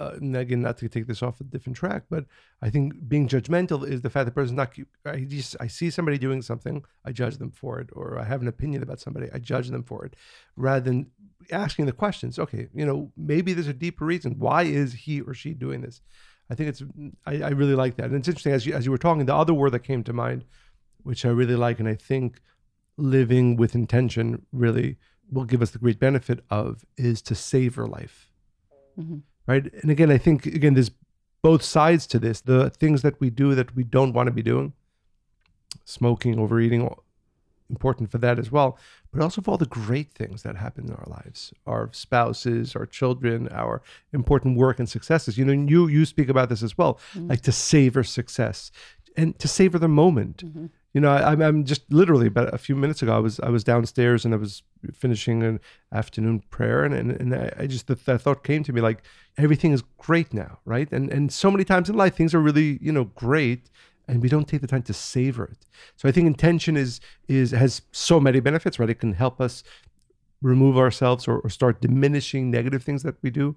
uh, 0.00 0.12
again, 0.34 0.62
not 0.62 0.78
to 0.78 0.88
take 0.88 1.06
this 1.06 1.22
off 1.22 1.40
a 1.40 1.44
different 1.44 1.76
track, 1.76 2.04
but 2.08 2.24
I 2.62 2.70
think 2.70 3.06
being 3.06 3.28
judgmental 3.28 3.86
is 3.86 4.00
the 4.00 4.08
fact 4.08 4.24
that 4.24 4.34
person's 4.34 4.56
not. 4.56 4.72
I 5.04 5.20
just 5.20 5.56
I 5.60 5.66
see 5.66 5.90
somebody 5.90 6.16
doing 6.16 6.40
something, 6.40 6.82
I 7.04 7.12
judge 7.12 7.36
them 7.36 7.50
for 7.50 7.78
it, 7.80 7.90
or 7.92 8.18
I 8.18 8.24
have 8.24 8.40
an 8.40 8.48
opinion 8.48 8.82
about 8.82 8.98
somebody, 8.98 9.28
I 9.32 9.38
judge 9.38 9.68
them 9.68 9.82
for 9.82 10.06
it, 10.06 10.16
rather 10.56 10.80
than 10.80 11.10
asking 11.52 11.84
the 11.84 11.92
questions. 11.92 12.38
Okay, 12.38 12.68
you 12.74 12.86
know, 12.86 13.12
maybe 13.14 13.52
there's 13.52 13.66
a 13.66 13.74
deeper 13.74 14.06
reason. 14.06 14.38
Why 14.38 14.62
is 14.62 14.94
he 14.94 15.20
or 15.20 15.34
she 15.34 15.52
doing 15.52 15.82
this? 15.82 16.00
I 16.48 16.54
think 16.54 16.70
it's. 16.70 16.82
I, 17.26 17.42
I 17.42 17.50
really 17.50 17.74
like 17.74 17.96
that, 17.96 18.06
and 18.06 18.14
it's 18.14 18.28
interesting 18.28 18.54
as 18.54 18.64
you 18.64 18.72
as 18.72 18.86
you 18.86 18.90
were 18.90 18.98
talking. 18.98 19.26
The 19.26 19.34
other 19.34 19.54
word 19.54 19.72
that 19.72 19.80
came 19.80 20.02
to 20.04 20.14
mind, 20.14 20.46
which 21.02 21.26
I 21.26 21.28
really 21.28 21.56
like, 21.56 21.78
and 21.78 21.88
I 21.88 21.94
think 21.94 22.40
living 22.96 23.56
with 23.56 23.74
intention 23.74 24.46
really 24.50 24.96
will 25.30 25.44
give 25.44 25.60
us 25.60 25.70
the 25.70 25.78
great 25.78 26.00
benefit 26.00 26.40
of, 26.50 26.84
is 26.96 27.22
to 27.22 27.34
savor 27.34 27.86
life. 27.86 28.30
Mm-hmm 28.98 29.18
right? 29.50 29.72
And 29.82 29.90
again, 29.90 30.10
I 30.10 30.18
think 30.18 30.46
again 30.46 30.74
there's 30.74 30.92
both 31.42 31.62
sides 31.62 32.06
to 32.08 32.18
this. 32.18 32.40
The 32.40 32.70
things 32.70 33.02
that 33.02 33.20
we 33.20 33.30
do 33.30 33.54
that 33.54 33.74
we 33.74 33.84
don't 33.84 34.12
want 34.12 34.26
to 34.28 34.32
be 34.32 34.42
doing, 34.42 34.72
smoking, 35.84 36.38
overeating, 36.38 36.88
important 37.68 38.10
for 38.10 38.18
that 38.18 38.38
as 38.38 38.50
well. 38.52 38.78
But 39.12 39.22
also 39.22 39.40
for 39.40 39.50
all 39.52 39.56
the 39.56 39.66
great 39.66 40.12
things 40.12 40.42
that 40.42 40.56
happen 40.56 40.86
in 40.86 40.92
our 40.92 41.06
lives, 41.06 41.52
our 41.66 41.90
spouses, 41.92 42.76
our 42.76 42.86
children, 42.86 43.48
our 43.48 43.82
important 44.12 44.56
work 44.56 44.78
and 44.78 44.88
successes. 44.88 45.36
You 45.36 45.44
know, 45.44 45.52
you 45.52 45.88
you 45.88 46.04
speak 46.04 46.28
about 46.28 46.48
this 46.48 46.62
as 46.62 46.78
well, 46.78 46.94
mm-hmm. 46.94 47.28
like 47.28 47.42
to 47.42 47.52
savor 47.52 48.04
success 48.04 48.70
and 49.16 49.38
to 49.38 49.48
savor 49.48 49.78
the 49.78 49.88
moment. 49.88 50.44
Mm-hmm 50.44 50.66
you 50.92 51.00
know, 51.00 51.10
I, 51.10 51.32
I'm 51.32 51.64
just 51.64 51.92
literally 51.92 52.26
about 52.26 52.52
a 52.52 52.58
few 52.58 52.74
minutes 52.74 53.00
ago. 53.00 53.14
I 53.14 53.18
was 53.18 53.38
I 53.40 53.48
was 53.48 53.62
downstairs 53.62 54.24
and 54.24 54.34
I 54.34 54.36
was 54.36 54.62
finishing 54.92 55.42
an 55.42 55.60
afternoon 55.92 56.42
prayer, 56.50 56.84
and 56.84 56.92
and, 56.92 57.12
and 57.12 57.52
I 57.56 57.66
just 57.66 57.86
the, 57.86 57.94
the 57.94 58.18
thought 58.18 58.42
came 58.42 58.64
to 58.64 58.72
me 58.72 58.80
like 58.80 59.02
everything 59.38 59.72
is 59.72 59.82
great 59.98 60.34
now, 60.34 60.58
right? 60.64 60.90
And 60.90 61.10
and 61.10 61.32
so 61.32 61.50
many 61.50 61.64
times 61.64 61.88
in 61.88 61.96
life 61.96 62.16
things 62.16 62.34
are 62.34 62.40
really 62.40 62.78
you 62.82 62.90
know 62.90 63.04
great, 63.04 63.70
and 64.08 64.20
we 64.20 64.28
don't 64.28 64.48
take 64.48 64.62
the 64.62 64.66
time 64.66 64.82
to 64.82 64.92
savor 64.92 65.44
it. 65.44 65.64
So 65.96 66.08
I 66.08 66.12
think 66.12 66.26
intention 66.26 66.76
is 66.76 67.00
is 67.28 67.52
has 67.52 67.82
so 67.92 68.18
many 68.18 68.40
benefits, 68.40 68.80
right? 68.80 68.90
It 68.90 68.98
can 68.98 69.12
help 69.12 69.40
us 69.40 69.62
remove 70.42 70.76
ourselves 70.76 71.28
or, 71.28 71.38
or 71.38 71.50
start 71.50 71.80
diminishing 71.80 72.50
negative 72.50 72.82
things 72.82 73.02
that 73.04 73.16
we 73.22 73.30
do. 73.30 73.56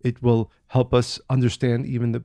It 0.00 0.22
will 0.22 0.50
help 0.68 0.92
us 0.92 1.20
understand 1.30 1.86
even 1.86 2.12
the 2.12 2.24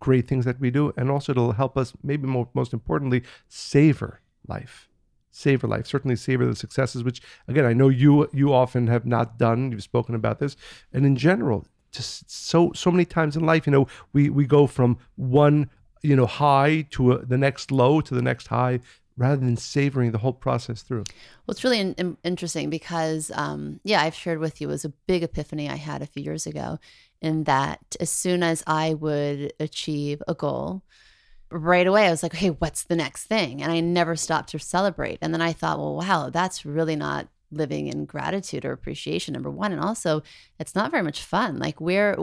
great 0.00 0.28
things 0.28 0.44
that 0.44 0.60
we 0.60 0.70
do, 0.70 0.92
and 0.96 1.10
also 1.10 1.32
it'll 1.32 1.52
help 1.52 1.76
us, 1.76 1.92
maybe 2.02 2.26
more, 2.26 2.48
most 2.54 2.72
importantly, 2.72 3.22
savor 3.48 4.20
life. 4.46 4.88
Savor 5.30 5.66
life. 5.66 5.86
Certainly 5.86 6.16
savor 6.16 6.46
the 6.46 6.56
successes, 6.56 7.04
which 7.04 7.20
again 7.46 7.64
I 7.64 7.74
know 7.74 7.88
you 7.88 8.28
you 8.32 8.52
often 8.52 8.86
have 8.86 9.04
not 9.04 9.38
done. 9.38 9.70
You've 9.70 9.82
spoken 9.82 10.14
about 10.14 10.38
this, 10.38 10.56
and 10.92 11.04
in 11.04 11.16
general, 11.16 11.66
just 11.92 12.30
so 12.30 12.72
so 12.74 12.90
many 12.90 13.04
times 13.04 13.36
in 13.36 13.44
life, 13.44 13.66
you 13.66 13.72
know, 13.72 13.86
we 14.12 14.30
we 14.30 14.46
go 14.46 14.66
from 14.66 14.98
one 15.16 15.68
you 16.02 16.16
know 16.16 16.26
high 16.26 16.86
to 16.90 17.12
a, 17.12 17.26
the 17.26 17.36
next 17.36 17.70
low 17.70 18.00
to 18.00 18.14
the 18.14 18.22
next 18.22 18.46
high 18.46 18.80
rather 19.16 19.36
than 19.36 19.56
savoring 19.56 20.12
the 20.12 20.18
whole 20.18 20.32
process 20.32 20.82
through. 20.82 21.04
Well, 21.46 21.52
it's 21.52 21.64
really 21.64 21.80
in, 21.80 22.16
interesting 22.22 22.70
because, 22.70 23.30
um, 23.34 23.80
yeah, 23.82 24.02
I've 24.02 24.14
shared 24.14 24.38
with 24.38 24.60
you 24.60 24.68
it 24.68 24.72
was 24.72 24.84
a 24.84 24.90
big 25.06 25.22
epiphany 25.22 25.68
I 25.70 25.76
had 25.76 26.02
a 26.02 26.06
few 26.06 26.22
years 26.22 26.46
ago, 26.46 26.78
in 27.20 27.44
that 27.44 27.96
as 28.00 28.10
soon 28.10 28.42
as 28.42 28.62
I 28.66 28.94
would 28.94 29.52
achieve 29.60 30.22
a 30.28 30.34
goal, 30.34 30.82
right 31.50 31.86
away 31.86 32.06
I 32.06 32.10
was 32.10 32.22
like, 32.22 32.34
okay, 32.34 32.50
what's 32.50 32.84
the 32.84 32.96
next 32.96 33.24
thing? 33.24 33.62
And 33.62 33.70
I 33.72 33.80
never 33.80 34.16
stopped 34.16 34.50
to 34.50 34.58
celebrate. 34.58 35.18
And 35.22 35.32
then 35.32 35.42
I 35.42 35.52
thought, 35.52 35.78
well, 35.78 35.96
wow, 35.96 36.30
that's 36.30 36.66
really 36.66 36.96
not 36.96 37.28
living 37.52 37.86
in 37.86 38.04
gratitude 38.04 38.64
or 38.64 38.72
appreciation 38.72 39.32
number 39.32 39.50
one 39.50 39.72
and 39.72 39.80
also 39.80 40.22
it's 40.58 40.74
not 40.74 40.90
very 40.90 41.02
much 41.02 41.22
fun 41.22 41.58
like 41.58 41.80
where 41.80 42.16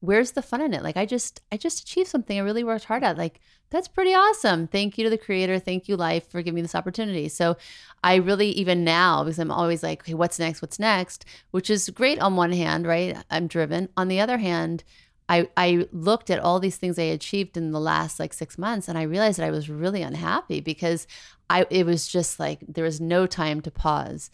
where's 0.00 0.32
the 0.32 0.42
fun 0.42 0.60
in 0.60 0.72
it? 0.72 0.82
Like 0.82 0.96
i 0.96 1.04
just 1.04 1.40
i 1.50 1.56
just 1.56 1.80
achieved 1.80 2.08
something 2.08 2.38
i 2.38 2.42
really 2.42 2.64
worked 2.64 2.84
hard 2.84 3.02
at 3.02 3.18
like 3.18 3.40
that's 3.70 3.86
pretty 3.86 4.12
awesome. 4.12 4.66
Thank 4.66 4.98
you 4.98 5.04
to 5.04 5.10
the 5.10 5.18
creator 5.18 5.58
thank 5.58 5.88
you 5.88 5.96
life 5.96 6.28
for 6.30 6.42
giving 6.42 6.56
me 6.56 6.62
this 6.62 6.74
opportunity. 6.74 7.28
So 7.28 7.56
i 8.04 8.16
really 8.16 8.50
even 8.50 8.84
now 8.84 9.24
because 9.24 9.38
i'm 9.38 9.50
always 9.50 9.82
like 9.82 10.02
okay 10.02 10.14
what's 10.14 10.38
next? 10.38 10.62
What's 10.62 10.78
next? 10.78 11.24
which 11.50 11.70
is 11.70 11.90
great 11.90 12.20
on 12.20 12.36
one 12.36 12.52
hand 12.52 12.86
right? 12.86 13.16
I'm 13.30 13.46
driven. 13.46 13.88
On 13.96 14.08
the 14.08 14.20
other 14.20 14.38
hand 14.38 14.84
I, 15.30 15.48
I 15.56 15.86
looked 15.92 16.28
at 16.28 16.40
all 16.40 16.58
these 16.58 16.76
things 16.76 16.98
I 16.98 17.02
achieved 17.02 17.56
in 17.56 17.70
the 17.70 17.78
last 17.78 18.18
like 18.18 18.32
six 18.32 18.58
months 18.58 18.88
and 18.88 18.98
I 18.98 19.02
realized 19.02 19.38
that 19.38 19.46
I 19.46 19.52
was 19.52 19.70
really 19.70 20.02
unhappy 20.02 20.60
because 20.60 21.06
I 21.48 21.66
it 21.70 21.86
was 21.86 22.08
just 22.08 22.40
like 22.40 22.58
there 22.66 22.84
was 22.84 23.00
no 23.00 23.26
time 23.26 23.60
to 23.62 23.70
pause. 23.70 24.30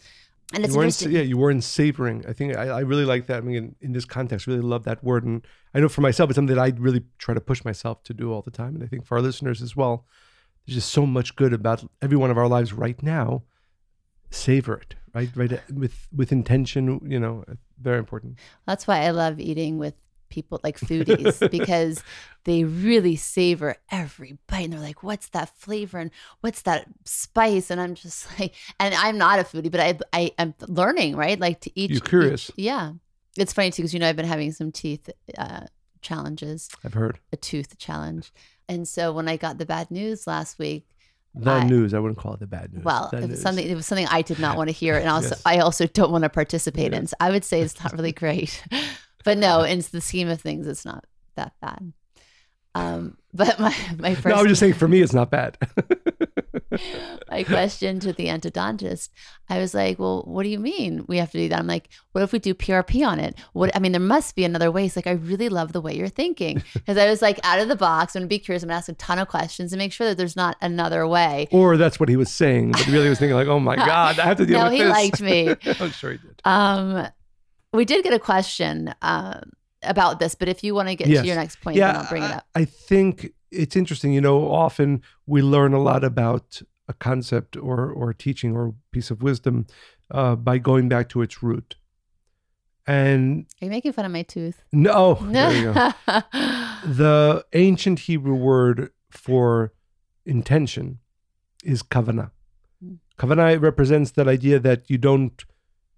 And 0.53 0.63
it's 0.63 0.73
you 0.73 0.79
weren't, 0.79 1.01
yeah, 1.01 1.21
you 1.21 1.37
weren't 1.37 1.63
savoring. 1.63 2.23
I 2.25 2.31
think 2.31 2.55
I, 2.55 2.67
I 2.67 2.79
really 2.79 3.03
like 3.03 3.27
that. 3.27 3.37
I 3.37 3.41
mean, 3.41 3.55
in, 3.55 3.75
in, 3.81 3.91
this 3.91 4.05
context, 4.05 4.47
really 4.47 4.61
love 4.61 4.85
that 4.85 5.03
word. 5.03 5.25
And 5.25 5.45
I 5.73 5.81
know 5.81 5.89
for 5.89 5.99
myself, 5.99 6.29
it's 6.29 6.35
something 6.35 6.55
that 6.55 6.61
I 6.61 6.73
really 6.77 7.03
try 7.17 7.33
to 7.33 7.41
push 7.41 7.65
myself 7.65 8.01
to 8.03 8.13
do 8.13 8.31
all 8.31 8.41
the 8.41 8.51
time. 8.51 8.75
And 8.75 8.83
I 8.83 8.87
think 8.87 9.05
for 9.05 9.17
our 9.17 9.21
listeners 9.21 9.61
as 9.61 9.75
well, 9.75 10.05
there's 10.65 10.75
just 10.75 10.91
so 10.91 11.05
much 11.05 11.35
good 11.35 11.51
about 11.51 11.83
every 12.01 12.15
one 12.15 12.31
of 12.31 12.37
our 12.37 12.47
lives 12.47 12.71
right 12.71 13.01
now. 13.03 13.43
Savor 14.29 14.75
it, 14.77 14.95
right? 15.13 15.29
Right 15.35 15.73
with 15.73 16.07
with 16.15 16.31
intention. 16.31 17.01
You 17.09 17.19
know, 17.19 17.43
very 17.81 17.99
important. 17.99 18.39
That's 18.65 18.87
why 18.87 19.01
I 19.01 19.11
love 19.11 19.39
eating 19.39 19.77
with 19.77 19.95
people 20.29 20.59
like 20.63 20.79
foodies 20.79 21.49
because 21.51 22.03
they 22.43 22.63
really 22.63 23.15
savor 23.15 23.75
every 23.91 24.37
bite 24.47 24.65
and 24.65 24.73
they're 24.73 24.79
like 24.79 25.03
what's 25.03 25.29
that 25.29 25.49
flavor 25.57 25.99
and 25.99 26.11
what's 26.41 26.61
that 26.63 26.87
spice 27.05 27.69
and 27.69 27.79
i'm 27.79 27.95
just 27.95 28.27
like 28.39 28.53
and 28.79 28.93
i'm 28.95 29.17
not 29.17 29.39
a 29.39 29.43
foodie 29.43 29.71
but 29.71 29.79
i, 29.79 29.97
I 30.13 30.31
am 30.37 30.53
learning 30.67 31.15
right 31.15 31.39
like 31.39 31.61
to 31.61 31.79
eat 31.79 31.91
you're 31.91 31.99
curious 31.99 32.49
eat, 32.51 32.63
yeah 32.63 32.93
it's 33.37 33.53
funny 33.53 33.71
too 33.71 33.81
because 33.81 33.93
you 33.93 33.99
know 33.99 34.07
i've 34.07 34.15
been 34.15 34.25
having 34.25 34.51
some 34.51 34.71
teeth 34.71 35.09
uh, 35.37 35.65
challenges 36.01 36.69
i've 36.83 36.93
heard 36.93 37.19
a 37.31 37.37
tooth 37.37 37.77
challenge 37.77 38.31
and 38.69 38.87
so 38.87 39.11
when 39.11 39.27
i 39.27 39.37
got 39.37 39.57
the 39.57 39.65
bad 39.65 39.91
news 39.91 40.27
last 40.27 40.59
week 40.59 40.87
the 41.39 41.51
I, 41.51 41.63
news. 41.63 41.93
I 41.93 41.99
wouldn't 41.99 42.17
call 42.17 42.33
it 42.33 42.39
the 42.39 42.47
bad 42.47 42.73
news. 42.73 42.83
Well, 42.83 43.09
it 43.13 43.21
was 43.21 43.29
news. 43.29 43.41
something. 43.41 43.67
It 43.67 43.75
was 43.75 43.85
something 43.85 44.07
I 44.07 44.21
did 44.21 44.39
not 44.39 44.57
want 44.57 44.69
to 44.69 44.73
hear, 44.73 44.97
and 44.97 45.07
also 45.09 45.29
yes. 45.29 45.41
I 45.45 45.59
also 45.59 45.85
don't 45.85 46.11
want 46.11 46.23
to 46.23 46.29
participate 46.29 46.93
in. 46.93 47.07
So 47.07 47.15
I 47.19 47.29
would 47.31 47.43
say 47.43 47.61
it's 47.61 47.81
not 47.83 47.93
really 47.93 48.11
great 48.11 48.63
but 49.27 49.37
no, 49.37 49.63
in 49.63 49.83
the 49.91 49.99
scheme 49.99 50.29
of 50.29 50.39
things, 50.39 50.65
it's 50.67 50.85
not 50.85 51.03
that 51.35 51.51
bad. 51.59 51.91
Um, 52.73 53.17
but 53.33 53.59
my 53.59 53.75
my 53.97 54.15
first. 54.15 54.27
No, 54.27 54.35
I 54.35 54.41
was 54.41 54.51
just 54.51 54.61
saying 54.61 54.75
for 54.75 54.87
me, 54.87 55.01
it's 55.01 55.13
not 55.13 55.29
bad. 55.29 55.57
my 57.29 57.43
question 57.43 57.99
to 57.99 58.13
the 58.13 58.27
endodontist, 58.27 59.09
I 59.49 59.59
was 59.59 59.73
like, 59.73 59.99
"Well, 59.99 60.23
what 60.25 60.43
do 60.43 60.49
you 60.49 60.59
mean 60.59 61.03
we 61.09 61.17
have 61.17 61.31
to 61.31 61.37
do 61.39 61.49
that?" 61.49 61.59
I'm 61.59 61.67
like, 61.67 61.89
"What 62.13 62.23
if 62.23 62.31
we 62.31 62.39
do 62.39 62.53
PRP 62.53 63.05
on 63.05 63.19
it? 63.19 63.37
What? 63.51 63.75
I 63.75 63.79
mean, 63.79 63.91
there 63.91 63.99
must 63.99 64.33
be 64.33 64.45
another 64.45 64.71
way." 64.71 64.83
He's 64.83 64.95
like, 64.95 65.07
"I 65.07 65.11
really 65.11 65.49
love 65.49 65.73
the 65.73 65.81
way 65.81 65.93
you're 65.93 66.07
thinking," 66.07 66.63
because 66.73 66.97
I 66.97 67.09
was 67.09 67.21
like, 67.21 67.37
out 67.43 67.59
of 67.59 67.67
the 67.67 67.75
box. 67.75 68.15
I'm 68.15 68.21
gonna 68.21 68.29
be 68.29 68.39
curious. 68.39 68.63
I'm 68.63 68.69
gonna 68.69 68.77
ask 68.77 68.87
a 68.87 68.93
ton 68.93 69.19
of 69.19 69.27
questions 69.27 69.73
and 69.73 69.77
make 69.77 69.91
sure 69.91 70.07
that 70.07 70.17
there's 70.17 70.37
not 70.37 70.55
another 70.61 71.05
way. 71.05 71.49
Or 71.51 71.75
that's 71.75 71.99
what 71.99 72.07
he 72.07 72.15
was 72.15 72.31
saying, 72.31 72.71
but 72.71 72.87
really 72.87 73.09
was 73.09 73.19
thinking 73.19 73.35
like, 73.35 73.47
"Oh 73.47 73.59
my 73.59 73.75
god, 73.91 74.19
I 74.19 74.23
have 74.23 74.37
to 74.37 74.45
deal 74.45 74.59
no, 74.59 74.69
with 74.69 74.79
this." 74.79 74.79
No, 74.79 74.85
he 74.85 74.91
liked 74.91 75.21
me. 75.21 75.75
I'm 75.79 75.91
sure 75.91 76.13
he 76.13 76.17
did. 76.17 76.41
Um, 76.45 77.07
we 77.73 77.85
did 77.85 78.03
get 78.03 78.13
a 78.13 78.19
question 78.19 78.93
um, 79.01 79.51
about 79.83 80.19
this, 80.19 80.35
but 80.35 80.47
if 80.47 80.63
you 80.63 80.73
want 80.73 80.89
to 80.89 80.95
get 80.95 81.07
yes. 81.07 81.21
to 81.21 81.27
your 81.27 81.35
next 81.35 81.61
point, 81.61 81.77
yeah, 81.77 81.93
then 81.93 82.01
I'll 82.01 82.09
bring 82.09 82.23
it 82.23 82.31
up. 82.31 82.45
I 82.55 82.65
think 82.65 83.33
it's 83.51 83.75
interesting. 83.75 84.13
You 84.13 84.21
know, 84.21 84.49
often 84.51 85.01
we 85.25 85.41
learn 85.41 85.73
a 85.73 85.81
lot 85.81 86.03
about 86.03 86.61
a 86.87 86.93
concept 86.93 87.57
or 87.57 87.91
or 87.91 88.13
teaching 88.13 88.55
or 88.55 88.73
piece 88.91 89.11
of 89.11 89.21
wisdom 89.21 89.67
uh, 90.11 90.35
by 90.35 90.57
going 90.57 90.89
back 90.89 91.09
to 91.09 91.21
its 91.21 91.43
root. 91.43 91.75
And 92.85 93.47
are 93.61 93.65
you 93.65 93.69
making 93.71 93.91
fun 93.91 94.05
of 94.05 94.11
my 94.11 94.23
tooth? 94.23 94.63
No. 94.71 95.15
the 96.85 97.45
ancient 97.51 97.99
Hebrew 97.99 98.35
word 98.35 98.91
for 99.09 99.73
intention 100.25 100.99
is 101.65 101.83
kavana. 101.83 102.31
Kavana 103.19 103.59
represents 103.61 104.11
that 104.11 104.27
idea 104.27 104.59
that 104.59 104.89
you 104.89 104.97
don't 104.97 105.43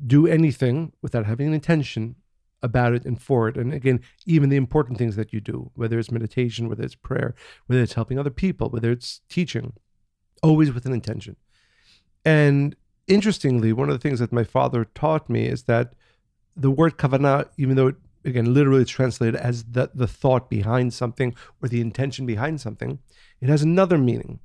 do 0.06 0.28
anything 0.28 0.94
without 1.02 1.26
having 1.26 1.48
an 1.48 1.54
intention 1.54 2.16
about 2.62 2.94
it 2.94 3.06
and 3.06 3.22
for 3.22 3.48
it. 3.48 3.58
And 3.58 3.74
again, 3.74 4.02
even 4.26 4.50
the 4.50 4.58
important 4.58 4.98
things 4.98 5.16
that 5.16 5.34
you 5.34 5.40
do, 5.40 5.72
whether 5.76 5.98
it's 5.98 6.12
meditation, 6.12 6.68
whether 6.68 6.84
it's 6.84 6.96
prayer, 6.96 7.36
whether 7.68 7.82
it's 7.82 7.94
helping 7.94 8.20
other 8.20 8.30
people, 8.30 8.70
whether 8.70 8.92
it's 8.92 9.22
teaching, 9.30 9.74
always 10.44 10.72
with 10.72 10.86
an 10.86 10.94
intention. 10.94 11.36
And 12.26 12.76
interestingly, 13.08 13.74
one 13.74 13.90
of 13.90 13.96
the 13.96 14.08
things 14.08 14.20
that 14.20 14.34
my 14.34 14.44
father 14.44 14.86
taught 14.86 15.30
me 15.30 15.48
is 15.48 15.64
that 15.64 15.94
the 16.56 16.72
word 16.72 16.98
kavanah, 16.98 17.50
even 17.58 17.76
though 17.76 17.88
it, 17.88 17.96
again 18.26 18.54
literally 18.54 18.84
translated 18.84 19.36
as 19.36 19.64
the, 19.64 19.90
the 19.94 20.08
thought 20.08 20.50
behind 20.50 20.94
something 20.94 21.34
or 21.62 21.70
the 21.70 21.80
intention 21.80 22.26
behind 22.26 22.60
something, 22.60 23.00
it 23.40 23.48
has 23.50 23.62
another 23.62 23.98
meaning. 23.98 24.40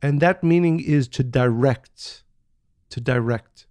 And 0.00 0.20
that 0.20 0.44
meaning 0.44 0.80
is 0.80 1.08
to 1.08 1.24
direct, 1.24 2.22
to 2.90 3.00
direct 3.00 3.66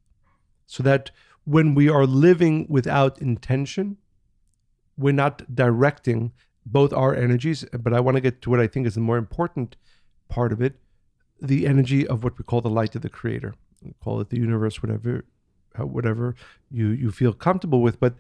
so 0.69 0.83
that 0.83 1.09
when 1.45 1.73
we 1.73 1.89
are 1.89 2.05
living 2.05 2.67
without 2.69 3.19
intention, 3.19 3.97
we're 4.95 5.11
not 5.11 5.55
directing 5.55 6.31
both 6.63 6.93
our 6.93 7.15
energies. 7.15 7.65
But 7.73 7.91
I 7.91 7.99
want 7.99 8.15
to 8.17 8.21
get 8.21 8.43
to 8.43 8.51
what 8.51 8.59
I 8.59 8.67
think 8.67 8.85
is 8.85 8.93
the 8.93 9.01
more 9.01 9.17
important 9.17 9.75
part 10.29 10.53
of 10.53 10.61
it 10.61 10.75
the 11.41 11.65
energy 11.65 12.05
of 12.05 12.21
what 12.21 12.37
we 12.37 12.43
call 12.43 12.59
the 12.59 12.69
light 12.69 12.95
of 12.95 13.01
the 13.01 13.09
creator. 13.09 13.55
We 13.81 13.93
call 14.03 14.19
it 14.19 14.29
the 14.29 14.37
universe, 14.37 14.83
whatever, 14.83 15.23
uh, 15.79 15.85
whatever 15.85 16.35
you, 16.69 16.89
you 16.89 17.11
feel 17.11 17.31
comfortable 17.31 17.81
with. 17.81 17.97
But 17.97 18.15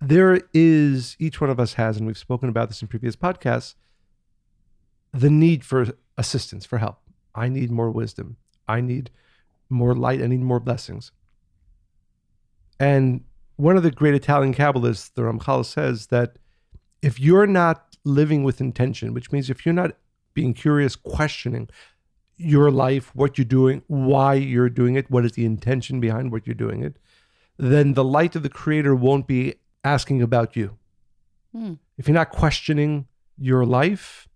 there 0.00 0.40
is 0.54 1.14
each 1.18 1.42
one 1.42 1.50
of 1.50 1.60
us 1.60 1.74
has, 1.74 1.98
and 1.98 2.06
we've 2.06 2.16
spoken 2.16 2.48
about 2.48 2.70
this 2.70 2.80
in 2.80 2.88
previous 2.88 3.16
podcasts, 3.16 3.74
the 5.12 5.28
need 5.28 5.62
for 5.62 5.88
assistance, 6.16 6.64
for 6.64 6.78
help. 6.78 7.00
I 7.34 7.48
need 7.48 7.70
more 7.70 7.90
wisdom. 7.90 8.38
I 8.66 8.80
need 8.80 9.10
more 9.68 9.94
light. 9.94 10.22
I 10.22 10.26
need 10.26 10.40
more 10.40 10.58
blessings. 10.58 11.12
And 12.80 13.22
one 13.56 13.76
of 13.76 13.82
the 13.82 13.90
great 13.90 14.14
Italian 14.14 14.54
Kabbalists, 14.54 15.12
the 15.14 15.22
Ramchal, 15.22 15.66
says 15.66 16.06
that 16.06 16.38
if 17.02 17.20
you're 17.20 17.46
not 17.46 17.96
living 18.04 18.42
with 18.42 18.60
intention, 18.60 19.12
which 19.12 19.30
means 19.30 19.50
if 19.50 19.64
you're 19.64 19.74
not 19.74 19.92
being 20.32 20.54
curious, 20.54 20.96
questioning 20.96 21.68
your 22.38 22.70
life, 22.70 23.14
what 23.14 23.36
you're 23.36 23.44
doing, 23.44 23.82
why 23.86 24.32
you're 24.34 24.70
doing 24.70 24.94
it, 24.94 25.10
what 25.10 25.26
is 25.26 25.32
the 25.32 25.44
intention 25.44 26.00
behind 26.00 26.32
what 26.32 26.46
you're 26.46 26.54
doing 26.54 26.82
it, 26.82 26.96
then 27.58 27.92
the 27.92 28.04
light 28.04 28.34
of 28.34 28.42
the 28.42 28.48
Creator 28.48 28.94
won't 28.94 29.26
be 29.26 29.56
asking 29.84 30.22
about 30.22 30.56
you. 30.56 30.78
Hmm. 31.52 31.74
If 31.98 32.08
you're 32.08 32.14
not 32.14 32.30
questioning 32.30 33.06
your 33.36 33.66
life, 33.66 34.26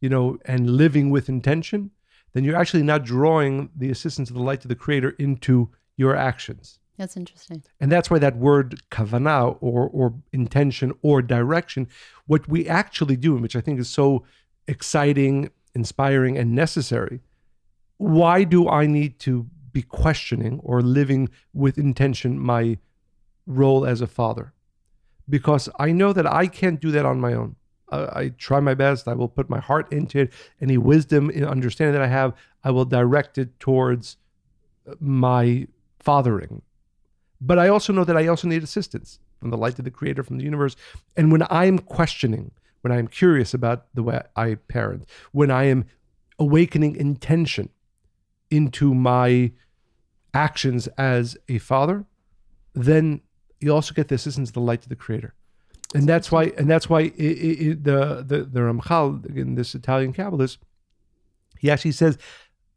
you 0.00 0.08
know, 0.08 0.38
and 0.44 0.70
living 0.70 1.10
with 1.10 1.28
intention, 1.28 1.90
then 2.34 2.44
you're 2.44 2.56
actually 2.56 2.84
not 2.84 3.04
drawing 3.04 3.70
the 3.74 3.90
assistance 3.90 4.30
of 4.30 4.36
the 4.36 4.42
light 4.42 4.64
of 4.64 4.68
the 4.68 4.76
Creator 4.76 5.10
into 5.18 5.70
your 5.96 6.14
actions. 6.14 6.79
That's 7.00 7.16
interesting. 7.16 7.62
And 7.80 7.90
that's 7.90 8.10
why 8.10 8.18
that 8.18 8.36
word 8.36 8.82
kavanah 8.90 9.56
or 9.62 9.88
or 9.88 10.12
intention 10.34 10.92
or 11.00 11.22
direction, 11.22 11.88
what 12.26 12.46
we 12.46 12.68
actually 12.68 13.16
do, 13.16 13.34
which 13.36 13.56
I 13.56 13.62
think 13.62 13.80
is 13.80 13.88
so 13.88 14.26
exciting, 14.68 15.48
inspiring, 15.74 16.36
and 16.36 16.54
necessary. 16.54 17.20
Why 17.96 18.44
do 18.44 18.68
I 18.68 18.84
need 18.86 19.18
to 19.20 19.46
be 19.72 19.80
questioning 19.80 20.60
or 20.62 20.82
living 20.82 21.30
with 21.54 21.78
intention 21.78 22.38
my 22.38 22.76
role 23.46 23.86
as 23.86 24.02
a 24.02 24.06
father? 24.06 24.52
Because 25.26 25.70
I 25.78 25.92
know 25.92 26.12
that 26.12 26.26
I 26.26 26.48
can't 26.48 26.82
do 26.82 26.90
that 26.90 27.06
on 27.06 27.18
my 27.18 27.32
own. 27.32 27.56
Uh, 27.90 28.08
I 28.12 28.28
try 28.36 28.60
my 28.60 28.74
best. 28.74 29.08
I 29.08 29.14
will 29.14 29.28
put 29.28 29.48
my 29.48 29.58
heart 29.58 29.90
into 29.90 30.18
it. 30.18 30.32
Any 30.60 30.76
wisdom 30.76 31.30
and 31.30 31.46
understanding 31.46 31.94
that 31.94 32.02
I 32.02 32.08
have, 32.08 32.34
I 32.62 32.70
will 32.72 32.84
direct 32.84 33.38
it 33.38 33.58
towards 33.58 34.18
my 35.00 35.66
fathering. 35.98 36.60
But 37.40 37.58
I 37.58 37.68
also 37.68 37.92
know 37.92 38.04
that 38.04 38.16
I 38.16 38.26
also 38.26 38.48
need 38.48 38.62
assistance 38.62 39.18
from 39.38 39.50
the 39.50 39.56
light 39.56 39.78
of 39.78 39.84
the 39.84 39.90
creator, 39.90 40.22
from 40.22 40.38
the 40.38 40.44
universe. 40.44 40.76
And 41.16 41.32
when 41.32 41.44
I'm 41.50 41.78
questioning, 41.78 42.50
when 42.82 42.92
I'm 42.92 43.08
curious 43.08 43.54
about 43.54 43.86
the 43.94 44.02
way 44.02 44.20
I 44.36 44.56
parent, 44.68 45.08
when 45.32 45.50
I 45.50 45.64
am 45.64 45.86
awakening 46.38 46.96
intention 46.96 47.70
into 48.50 48.94
my 48.94 49.52
actions 50.34 50.86
as 50.98 51.36
a 51.48 51.58
father, 51.58 52.04
then 52.74 53.20
you 53.60 53.72
also 53.72 53.94
get 53.94 54.08
the 54.08 54.14
assistance 54.14 54.50
of 54.50 54.54
the 54.54 54.60
light 54.60 54.82
of 54.82 54.88
the 54.88 54.96
creator. 54.96 55.34
And 55.94 56.08
that's 56.08 56.30
why, 56.30 56.52
and 56.56 56.70
that's 56.70 56.88
why 56.88 57.02
it, 57.02 57.14
it, 57.16 57.66
it, 57.66 57.84
the 57.84 58.24
the 58.26 58.42
the 58.44 58.60
Ramchal, 58.60 59.24
again, 59.24 59.56
this 59.56 59.74
Italian 59.74 60.12
Kabbalist, 60.12 60.58
he 61.58 61.70
actually 61.70 61.92
says 61.92 62.16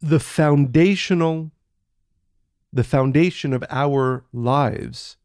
the 0.00 0.18
foundational 0.18 1.52
the 2.74 2.84
foundation 2.84 3.52
of 3.52 3.64
our 3.70 4.24
lives 4.32 5.16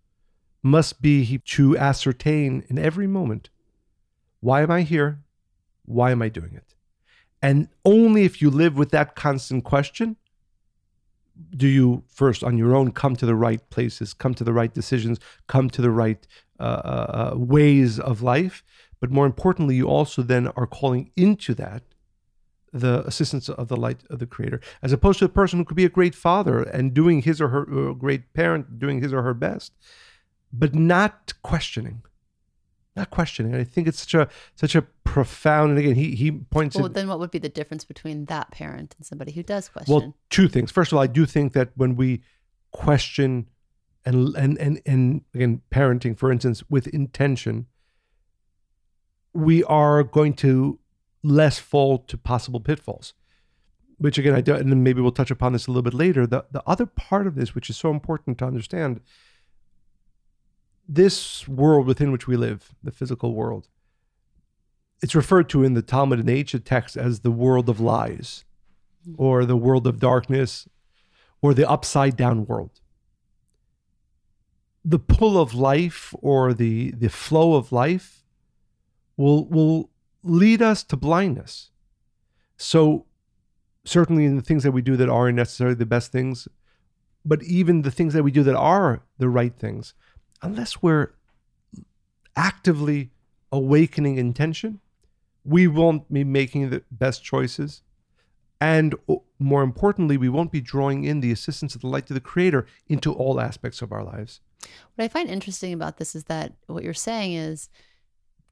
must 0.61 1.01
be 1.01 1.39
to 1.39 1.75
ascertain 1.77 2.63
in 2.69 2.77
every 2.77 3.07
moment 3.07 3.49
why 4.41 4.61
am 4.61 4.71
I 4.71 4.83
here? 4.83 5.19
Why 5.83 6.11
am 6.11 6.21
I 6.21 6.29
doing 6.29 6.53
it? 6.53 6.75
And 7.41 7.67
only 7.83 8.23
if 8.23 8.41
you 8.41 8.49
live 8.49 8.77
with 8.77 8.91
that 8.91 9.15
constant 9.15 9.65
question 9.65 10.15
do 11.55 11.67
you 11.67 12.03
first 12.07 12.43
on 12.43 12.57
your 12.57 12.75
own 12.75 12.91
come 12.91 13.15
to 13.15 13.25
the 13.25 13.35
right 13.35 13.69
places, 13.69 14.13
come 14.13 14.33
to 14.33 14.43
the 14.43 14.53
right 14.53 14.73
decisions, 14.73 15.19
come 15.47 15.69
to 15.69 15.81
the 15.81 15.89
right 15.89 16.27
uh, 16.59 16.63
uh, 16.63 17.33
ways 17.35 17.97
of 17.97 18.21
life. 18.21 18.61
But 18.99 19.09
more 19.09 19.25
importantly, 19.25 19.75
you 19.75 19.87
also 19.87 20.21
then 20.21 20.47
are 20.49 20.67
calling 20.67 21.11
into 21.15 21.53
that 21.55 21.83
the 22.71 23.05
assistance 23.05 23.49
of 23.49 23.67
the 23.67 23.77
light 23.77 24.03
of 24.09 24.19
the 24.19 24.25
creator, 24.25 24.59
as 24.81 24.91
opposed 24.91 25.19
to 25.19 25.25
a 25.25 25.29
person 25.29 25.59
who 25.59 25.65
could 25.65 25.77
be 25.77 25.85
a 25.85 25.89
great 25.89 26.15
father 26.15 26.61
and 26.63 26.93
doing 26.93 27.21
his 27.21 27.41
or 27.41 27.49
her 27.49 27.63
or 27.63 27.89
a 27.89 27.95
great 27.95 28.33
parent, 28.33 28.79
doing 28.79 29.01
his 29.01 29.13
or 29.13 29.23
her 29.23 29.33
best, 29.33 29.73
but 30.51 30.75
not 30.75 31.33
questioning, 31.41 32.03
not 32.95 33.09
questioning. 33.09 33.55
I 33.55 33.63
think 33.63 33.87
it's 33.87 34.01
such 34.01 34.13
a 34.13 34.29
such 34.55 34.75
a 34.75 34.83
profound. 35.03 35.71
And 35.71 35.79
again, 35.79 35.95
he 35.95 36.15
he 36.15 36.31
points. 36.31 36.75
Well, 36.75 36.85
in, 36.85 36.93
then 36.93 37.07
what 37.07 37.19
would 37.19 37.31
be 37.31 37.39
the 37.39 37.49
difference 37.49 37.83
between 37.83 38.25
that 38.25 38.51
parent 38.51 38.95
and 38.97 39.05
somebody 39.05 39.31
who 39.31 39.43
does 39.43 39.69
question? 39.69 39.93
well, 39.93 40.15
two 40.29 40.47
things. 40.47 40.71
First 40.71 40.91
of 40.91 40.97
all, 40.97 41.03
I 41.03 41.07
do 41.07 41.25
think 41.25 41.53
that 41.53 41.71
when 41.75 41.95
we 41.95 42.23
question 42.71 43.47
and 44.05 44.35
and 44.35 44.57
and 44.57 44.81
and 44.85 45.21
again, 45.33 45.61
parenting, 45.71 46.17
for 46.17 46.31
instance, 46.31 46.63
with 46.69 46.87
intention, 46.87 47.67
we 49.33 49.63
are 49.65 50.03
going 50.03 50.33
to 50.35 50.78
less 51.23 51.59
fall 51.59 51.99
to 51.99 52.17
possible 52.17 52.59
pitfalls. 52.59 53.13
Which 53.97 54.17
again, 54.17 54.33
I 54.33 54.41
don't, 54.41 54.61
and 54.61 54.71
then 54.71 54.81
maybe 54.81 55.01
we'll 55.01 55.11
touch 55.11 55.31
upon 55.31 55.51
this 55.51 55.67
a 55.67 55.71
little 55.71 55.83
bit 55.83 55.93
later. 55.93 56.25
The 56.25 56.45
the 56.51 56.63
other 56.65 56.85
part 56.85 57.27
of 57.27 57.35
this, 57.35 57.53
which 57.53 57.69
is 57.69 57.75
so 57.75 57.91
important 57.91 58.37
to 58.37 58.45
understand, 58.45 59.01
this 60.87 61.47
world 61.47 61.85
within 61.85 62.11
which 62.11 62.25
we 62.25 62.37
live, 62.37 62.73
the 62.81 62.91
physical 62.91 63.35
world, 63.35 63.67
it's 65.01 65.15
referred 65.15 65.49
to 65.49 65.63
in 65.63 65.73
the 65.73 65.81
Talmud 65.81 66.19
and 66.19 66.29
ancient 66.29 66.65
text 66.65 66.95
as 66.95 67.19
the 67.19 67.31
world 67.31 67.67
of 67.67 67.81
lies, 67.81 68.45
mm-hmm. 69.07 69.21
or 69.21 69.43
the 69.43 69.57
world 69.57 69.85
of 69.85 69.99
darkness, 69.99 70.67
or 71.41 71.53
the 71.53 71.69
upside 71.69 72.15
down 72.15 72.45
world. 72.45 72.79
The 74.85 74.99
pull 74.99 75.37
of 75.37 75.53
life 75.53 76.15
or 76.21 76.53
the 76.53 76.91
the 76.91 77.09
flow 77.09 77.55
of 77.55 77.73
life 77.73 78.23
will 79.17 79.45
will 79.45 79.89
lead 80.29 80.61
us 80.61 80.83
to 80.83 80.97
blindness. 80.97 81.71
So 82.57 83.05
certainly 83.85 84.25
in 84.25 84.35
the 84.35 84.41
things 84.41 84.63
that 84.63 84.71
we 84.71 84.81
do 84.81 84.95
that 84.97 85.09
aren't 85.09 85.37
necessarily 85.37 85.75
the 85.75 85.85
best 85.85 86.11
things, 86.11 86.47
but 87.25 87.43
even 87.43 87.81
the 87.81 87.91
things 87.91 88.13
that 88.13 88.23
we 88.23 88.31
do 88.31 88.43
that 88.43 88.55
are 88.55 89.03
the 89.17 89.29
right 89.29 89.53
things, 89.55 89.93
unless 90.41 90.81
we're 90.81 91.13
actively 92.35 93.11
awakening 93.51 94.17
intention, 94.17 94.79
we 95.43 95.67
won't 95.67 96.11
be 96.11 96.23
making 96.23 96.69
the 96.69 96.83
best 96.91 97.23
choices. 97.23 97.81
And 98.61 98.95
more 99.39 99.63
importantly, 99.63 100.17
we 100.17 100.29
won't 100.29 100.51
be 100.51 100.61
drawing 100.61 101.05
in 101.05 101.21
the 101.21 101.31
assistance 101.31 101.75
of 101.75 101.81
the 101.81 101.87
light 101.87 102.09
of 102.09 102.13
the 102.13 102.21
creator 102.21 102.67
into 102.87 103.13
all 103.13 103.39
aspects 103.39 103.81
of 103.81 103.91
our 103.91 104.03
lives. 104.03 104.41
What 104.95 105.05
I 105.05 105.07
find 105.07 105.29
interesting 105.29 105.73
about 105.73 105.97
this 105.97 106.13
is 106.13 106.25
that 106.25 106.53
what 106.67 106.83
you're 106.83 106.93
saying 106.93 107.33
is 107.33 107.69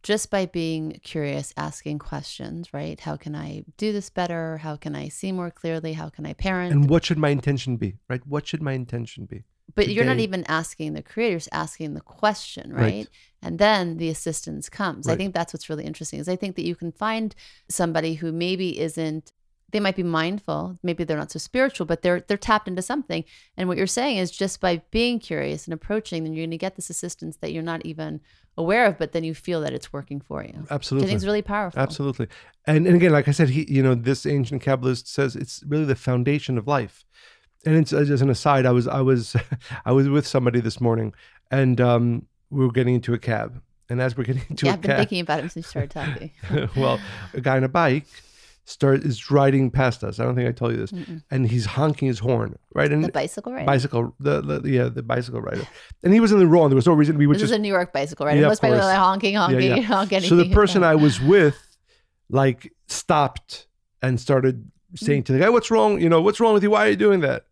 just 0.04 0.30
by 0.30 0.46
being 0.46 1.00
curious, 1.04 1.54
asking 1.58 2.00
questions, 2.00 2.74
right? 2.74 3.00
How 3.00 3.18
can 3.18 3.36
I 3.36 3.64
do 3.78 3.92
this 3.92 4.10
better? 4.10 4.58
How 4.58 4.76
can 4.76 4.96
I 4.96 5.10
see 5.10 5.32
more 5.32 5.52
clearly? 5.52 5.94
How 5.94 6.10
can 6.10 6.26
I 6.26 6.34
parent? 6.34 6.72
And 6.72 6.90
what 6.90 7.06
should 7.06 7.18
my 7.18 7.30
intention 7.30 7.78
be, 7.78 7.96
right? 8.10 8.26
What 8.26 8.48
should 8.48 8.62
my 8.62 8.74
intention 8.74 9.26
be? 9.26 9.44
but 9.76 9.90
you're 9.90 10.06
not 10.06 10.20
even 10.20 10.44
asking 10.48 10.94
the 10.94 11.04
creators, 11.04 11.48
asking 11.52 11.94
the 11.94 12.02
question, 12.02 12.74
right? 12.74 12.82
Right. 12.82 13.10
And 13.42 13.60
then 13.60 13.98
the 13.98 14.10
assistance 14.10 14.70
comes. 14.70 15.08
I 15.08 15.16
think 15.16 15.34
that's 15.34 15.54
what's 15.54 15.70
really 15.70 15.86
interesting 15.86 16.20
is 16.20 16.28
I 16.28 16.36
think 16.36 16.56
that 16.56 16.66
you 16.66 16.76
can 16.76 16.92
find 16.92 17.36
somebody 17.70 18.16
who 18.16 18.32
maybe 18.32 18.80
isn't 18.80 19.32
they 19.72 19.80
might 19.80 19.96
be 19.96 20.04
mindful, 20.04 20.80
maybe 20.82 21.04
they're 21.04 21.18
not 21.18 21.32
so 21.32 21.40
spiritual, 21.40 21.86
but 21.86 22.02
they're 22.02 22.22
they're 22.22 22.38
tapped 22.38 22.68
into 22.68 22.82
something. 22.82 23.24
And 23.58 23.68
what 23.68 23.78
you're 23.78 23.88
saying 23.88 24.18
is 24.18 24.32
just 24.32 24.62
by 24.62 24.82
being 24.92 25.20
curious 25.20 25.66
and 25.66 25.74
approaching, 25.74 26.24
then 26.24 26.34
you're 26.34 26.44
going 26.44 26.52
to 26.52 26.58
get 26.58 26.76
this 26.76 26.90
assistance 26.90 27.38
that 27.38 27.52
you're 27.52 27.64
not 27.64 27.86
even 27.86 28.22
aware 28.58 28.86
of, 28.86 28.98
but 28.98 29.12
then 29.12 29.24
you 29.24 29.36
feel 29.36 29.62
that 29.62 29.74
it's 29.74 29.92
working 29.92 30.22
for 30.22 30.44
you. 30.44 30.54
Which 30.54 30.72
I 30.72 30.76
Absolutely. 30.76 31.08
think 31.08 31.18
is 31.18 31.26
really 31.26 31.42
powerful. 31.42 31.80
Absolutely. 31.80 32.28
And, 32.66 32.88
and 32.88 32.96
again, 32.96 33.12
like 33.12 33.28
I 33.28 33.32
said, 33.32 33.50
he, 33.50 33.72
you 33.72 33.84
know, 33.84 33.94
this 33.94 34.26
ancient 34.26 34.64
Kabbalist 34.64 35.08
says 35.08 35.36
it's 35.36 35.64
really 35.68 35.86
the 35.86 35.96
foundation 35.96 36.58
of 36.58 36.68
life. 36.68 37.06
And 37.66 37.76
it's 37.76 37.92
as 37.92 38.22
an 38.22 38.30
aside, 38.30 38.66
I 38.66 38.72
was, 38.72 38.88
I 38.88 39.02
was, 39.02 39.36
I 39.86 39.92
was 39.92 40.10
with 40.10 40.26
somebody 40.26 40.60
this 40.60 40.80
morning 40.80 41.14
and 41.52 41.80
um, 41.82 42.26
we 42.50 42.66
were 42.66 42.72
getting 42.72 42.96
into 42.96 43.14
a 43.14 43.20
cab. 43.20 43.62
And 43.90 44.02
as 44.02 44.18
we're 44.18 44.24
getting 44.24 44.44
into 44.50 44.68
a 44.68 44.70
cab. 44.70 44.70
Yeah, 44.70 44.72
a 44.72 44.74
I've 44.74 44.82
been 44.82 44.90
cab, 44.90 45.00
thinking 45.00 45.20
about 45.22 45.40
him 45.42 45.50
since 45.50 45.66
you 45.66 45.70
started 45.70 45.92
talking. 45.92 46.70
well, 46.76 47.00
a 47.34 47.42
guy 47.42 47.58
on 47.58 47.64
a 47.64 47.70
bike 47.70 48.06
start 48.68 49.02
is 49.04 49.32
riding 49.32 49.72
past 49.72 50.04
us. 50.04 50.20
I 50.20 50.26
don't 50.26 50.36
think 50.36 50.48
I 50.50 50.52
told 50.52 50.74
you 50.74 50.78
this. 50.78 50.92
Mm-mm. 50.92 51.24
And 51.32 51.50
he's 51.50 51.66
honking 51.66 52.10
his 52.10 52.20
horn, 52.20 52.60
right? 52.76 52.92
And 52.92 53.02
The 53.04 53.12
bicycle 53.14 53.54
rider. 53.54 53.66
bicycle, 53.66 54.14
the, 54.20 54.42
the 54.42 54.70
yeah, 54.70 54.90
the 54.90 55.02
bicycle 55.02 55.42
rider. 55.42 55.66
And 56.04 56.14
he 56.14 56.20
was 56.20 56.34
in 56.34 56.40
the 56.40 56.48
wrong. 56.48 56.70
There 56.70 56.76
was 56.76 56.86
no 56.86 56.94
reason 56.94 57.18
we 57.18 57.28
would 57.28 57.36
This 57.38 57.44
just 57.44 57.54
is 57.54 57.58
a 57.58 57.62
New 57.62 57.70
York 57.72 57.94
bicycle 57.94 58.26
rider. 58.26 58.42
Yeah, 58.42 58.48
Most 58.50 58.62
people 58.62 58.82
are 58.82 58.94
honking, 58.96 59.36
honking, 59.36 59.78
yeah. 59.78 59.82
honking. 59.84 60.20
So 60.22 60.36
the 60.36 60.50
person 60.60 60.84
I 60.84 60.96
was 60.96 61.22
with, 61.22 61.56
like, 62.30 62.74
stopped 62.88 63.68
and 64.02 64.20
started 64.20 64.70
saying 64.96 65.24
to 65.24 65.34
the 65.34 65.40
guy, 65.40 65.50
"What's 65.50 65.72
wrong? 65.72 66.00
You 66.02 66.10
know, 66.10 66.22
what's 66.22 66.40
wrong 66.42 66.54
with 66.54 66.64
you? 66.64 66.72
Why 66.72 66.86
are 66.88 66.90
you 66.90 66.96
doing 66.98 67.22
that?" 67.22 67.46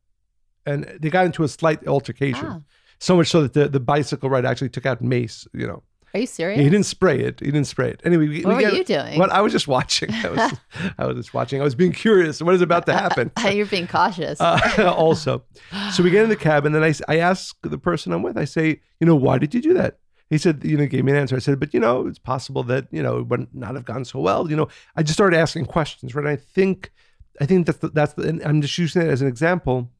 And 0.65 0.83
they 0.99 1.09
got 1.09 1.25
into 1.25 1.43
a 1.43 1.47
slight 1.47 1.87
altercation. 1.87 2.45
Ah, 2.47 2.59
So 2.99 3.15
much 3.15 3.27
so 3.29 3.41
that 3.43 3.53
the, 3.53 3.67
the 3.69 3.79
bicycle 3.79 4.29
rider 4.29 4.47
actually 4.47 4.69
took 4.69 4.85
out 4.85 5.01
mace. 5.01 5.47
You 5.53 5.67
know, 5.67 5.83
are 6.15 6.19
you 6.19 6.27
serious? 6.27 6.59
he 6.59 6.69
didn't 6.69 6.85
spray 6.85 7.19
it. 7.19 7.39
He 7.39 7.47
didn't 7.47 7.67
spray 7.67 7.89
it. 7.89 8.01
Anyway, 8.05 8.27
we, 8.27 8.41
what 8.43 8.57
we 8.57 8.63
were 8.63 8.71
you 8.71 8.83
doing? 8.83 9.19
What 9.19 9.31
I 9.31 9.41
was 9.41 9.51
just 9.51 9.67
watching. 9.67 10.11
I 10.13 10.29
was, 10.29 10.53
I 10.97 11.05
was 11.05 11.17
just 11.17 11.33
watching. 11.33 11.59
I 11.61 11.63
was 11.63 11.75
being 11.75 11.91
curious. 11.91 12.41
What 12.41 12.55
is 12.55 12.61
about 12.61 12.85
to 12.85 12.93
happen? 12.93 13.31
You're 13.51 13.65
being 13.65 13.87
cautious. 13.87 14.39
uh, 14.39 14.59
also. 14.97 15.43
So 15.91 16.03
we 16.03 16.09
get 16.09 16.23
in 16.23 16.29
the 16.29 16.35
cab, 16.35 16.65
and 16.65 16.73
then 16.73 16.83
I, 16.83 16.93
I 17.07 17.19
ask 17.19 17.55
the 17.61 17.77
person 17.77 18.13
I'm 18.13 18.23
with, 18.23 18.37
I 18.37 18.45
say, 18.45 18.79
you 18.99 19.07
know, 19.07 19.15
why 19.15 19.37
did 19.37 19.53
you 19.53 19.61
do 19.61 19.73
that? 19.73 19.99
he 20.29 20.39
said, 20.39 20.63
you 20.63 20.75
know, 20.75 20.87
gave 20.87 21.05
me 21.05 21.11
an 21.11 21.17
answer. 21.19 21.35
I 21.35 21.39
said, 21.39 21.59
but 21.59 21.73
you 21.73 21.79
know, 21.79 22.07
it's 22.07 22.17
possible 22.17 22.63
that 22.63 22.87
you 22.91 23.03
know 23.03 23.19
it 23.19 23.27
would 23.27 23.47
not 23.53 23.75
have 23.75 23.85
gone 23.85 24.05
so 24.05 24.19
well. 24.19 24.49
You 24.49 24.55
know, 24.55 24.67
I 24.95 25.03
just 25.03 25.13
started 25.13 25.37
asking 25.37 25.65
questions, 25.65 26.15
right? 26.15 26.25
I 26.25 26.35
think, 26.35 26.91
I 27.39 27.45
think 27.45 27.67
that's 27.67 27.77
the, 27.79 27.89
that's 27.89 28.13
the, 28.13 28.27
and 28.27 28.41
I'm 28.43 28.61
just 28.61 28.77
using 28.77 29.03
it 29.03 29.09
as 29.09 29.21
an 29.21 29.27
example. 29.27 29.91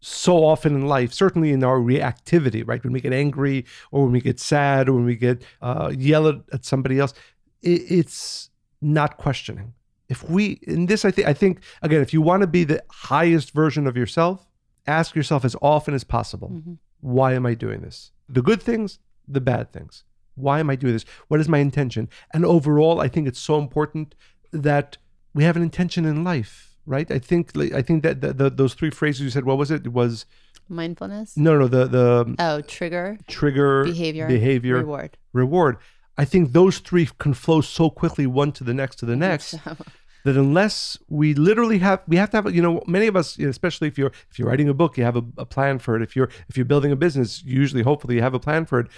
So 0.00 0.44
often 0.44 0.74
in 0.74 0.86
life, 0.86 1.12
certainly 1.12 1.50
in 1.52 1.64
our 1.64 1.78
reactivity, 1.78 2.62
right? 2.66 2.82
When 2.84 2.92
we 2.92 3.00
get 3.00 3.12
angry, 3.12 3.64
or 3.90 4.04
when 4.04 4.12
we 4.12 4.20
get 4.20 4.38
sad, 4.38 4.88
or 4.88 4.94
when 4.94 5.04
we 5.04 5.16
get 5.16 5.42
uh, 5.60 5.92
yell 5.96 6.28
at, 6.28 6.64
somebody 6.64 6.98
else, 7.00 7.14
it, 7.62 7.82
it's 7.90 8.50
not 8.80 9.16
questioning. 9.16 9.74
If 10.08 10.28
we, 10.30 10.60
in 10.62 10.86
this, 10.86 11.04
I 11.04 11.10
think, 11.10 11.28
I 11.28 11.32
think 11.32 11.60
again, 11.82 12.00
if 12.00 12.12
you 12.12 12.22
want 12.22 12.42
to 12.42 12.46
be 12.46 12.64
the 12.64 12.82
highest 12.90 13.52
version 13.52 13.86
of 13.86 13.96
yourself, 13.96 14.46
ask 14.86 15.14
yourself 15.14 15.44
as 15.44 15.56
often 15.60 15.94
as 15.94 16.04
possible, 16.04 16.48
Mm-hmm. 16.48 16.74
why 17.00 17.34
am 17.34 17.44
I 17.44 17.54
doing 17.54 17.80
this? 17.80 18.12
The 18.28 18.42
good 18.42 18.62
things, 18.62 19.00
the 19.26 19.40
bad 19.40 19.72
things. 19.72 20.04
Why 20.34 20.60
am 20.60 20.70
I 20.70 20.76
doing 20.76 20.92
this? 20.92 21.04
What 21.26 21.40
is 21.40 21.48
my 21.48 21.58
intention? 21.58 22.08
And 22.32 22.44
overall, 22.44 23.00
I 23.00 23.08
think 23.08 23.26
it's 23.26 23.40
so 23.40 23.58
important 23.58 24.14
that 24.52 24.96
we 25.34 25.44
have 25.44 25.56
an 25.56 25.62
intention 25.62 26.04
in 26.04 26.24
life, 26.24 26.67
right? 26.88 27.10
I 27.10 27.18
think, 27.18 27.52
like, 27.54 27.72
I 27.72 27.82
think 27.82 28.02
that 28.02 28.20
the, 28.20 28.32
the, 28.32 28.50
those 28.50 28.74
three 28.74 28.90
phrases 28.90 29.20
you 29.22 29.30
said, 29.30 29.44
what 29.44 29.58
was 29.58 29.70
it? 29.70 29.86
It 29.86 29.92
was 29.92 30.26
Mindfulness. 30.68 31.36
no, 31.36 31.58
no, 31.58 31.66
the 31.68 31.86
the 31.86 32.34
Oh, 32.38 32.60
trigger, 32.62 33.16
trigger, 33.26 33.84
behavior, 33.84 34.26
behavior, 34.26 34.76
reward. 34.78 35.16
reward. 35.32 35.76
I 36.16 36.24
think 36.24 36.52
those 36.52 36.78
three 36.78 37.08
can 37.18 37.32
flow 37.34 37.60
so 37.60 37.88
quickly, 37.90 38.26
one 38.26 38.52
to 38.52 38.64
the 38.64 38.74
next 38.74 38.96
to 38.96 39.06
the 39.06 39.16
next, 39.16 39.52
that 40.24 40.36
unless 40.36 40.98
we 41.08 41.32
literally 41.32 41.78
have 41.78 42.00
we 42.08 42.16
have 42.16 42.30
to 42.30 42.36
have 42.38 42.54
you 42.54 42.60
know 42.60 42.82
many 42.86 43.06
of 43.06 43.16
us 43.16 43.38
especially 43.38 43.88
if 43.88 43.96
you're 43.96 44.12
if 44.30 44.38
you're 44.38 44.48
writing 44.48 44.68
a 44.68 44.74
book 44.74 44.98
you 44.98 45.04
have 45.04 45.16
a, 45.16 45.24
a 45.38 45.46
plan 45.46 45.78
for 45.78 45.94
it 45.96 46.02
if 46.02 46.16
you're 46.16 46.28
if 46.50 46.56
you're 46.56 46.66
building 46.66 46.90
a 46.92 46.96
business 46.96 47.42
usually 47.44 47.82
hopefully 47.82 48.16
you 48.16 48.20
have 48.20 48.34
a 48.34 48.40
plan 48.40 48.66
for 48.66 48.80
it 48.80 48.88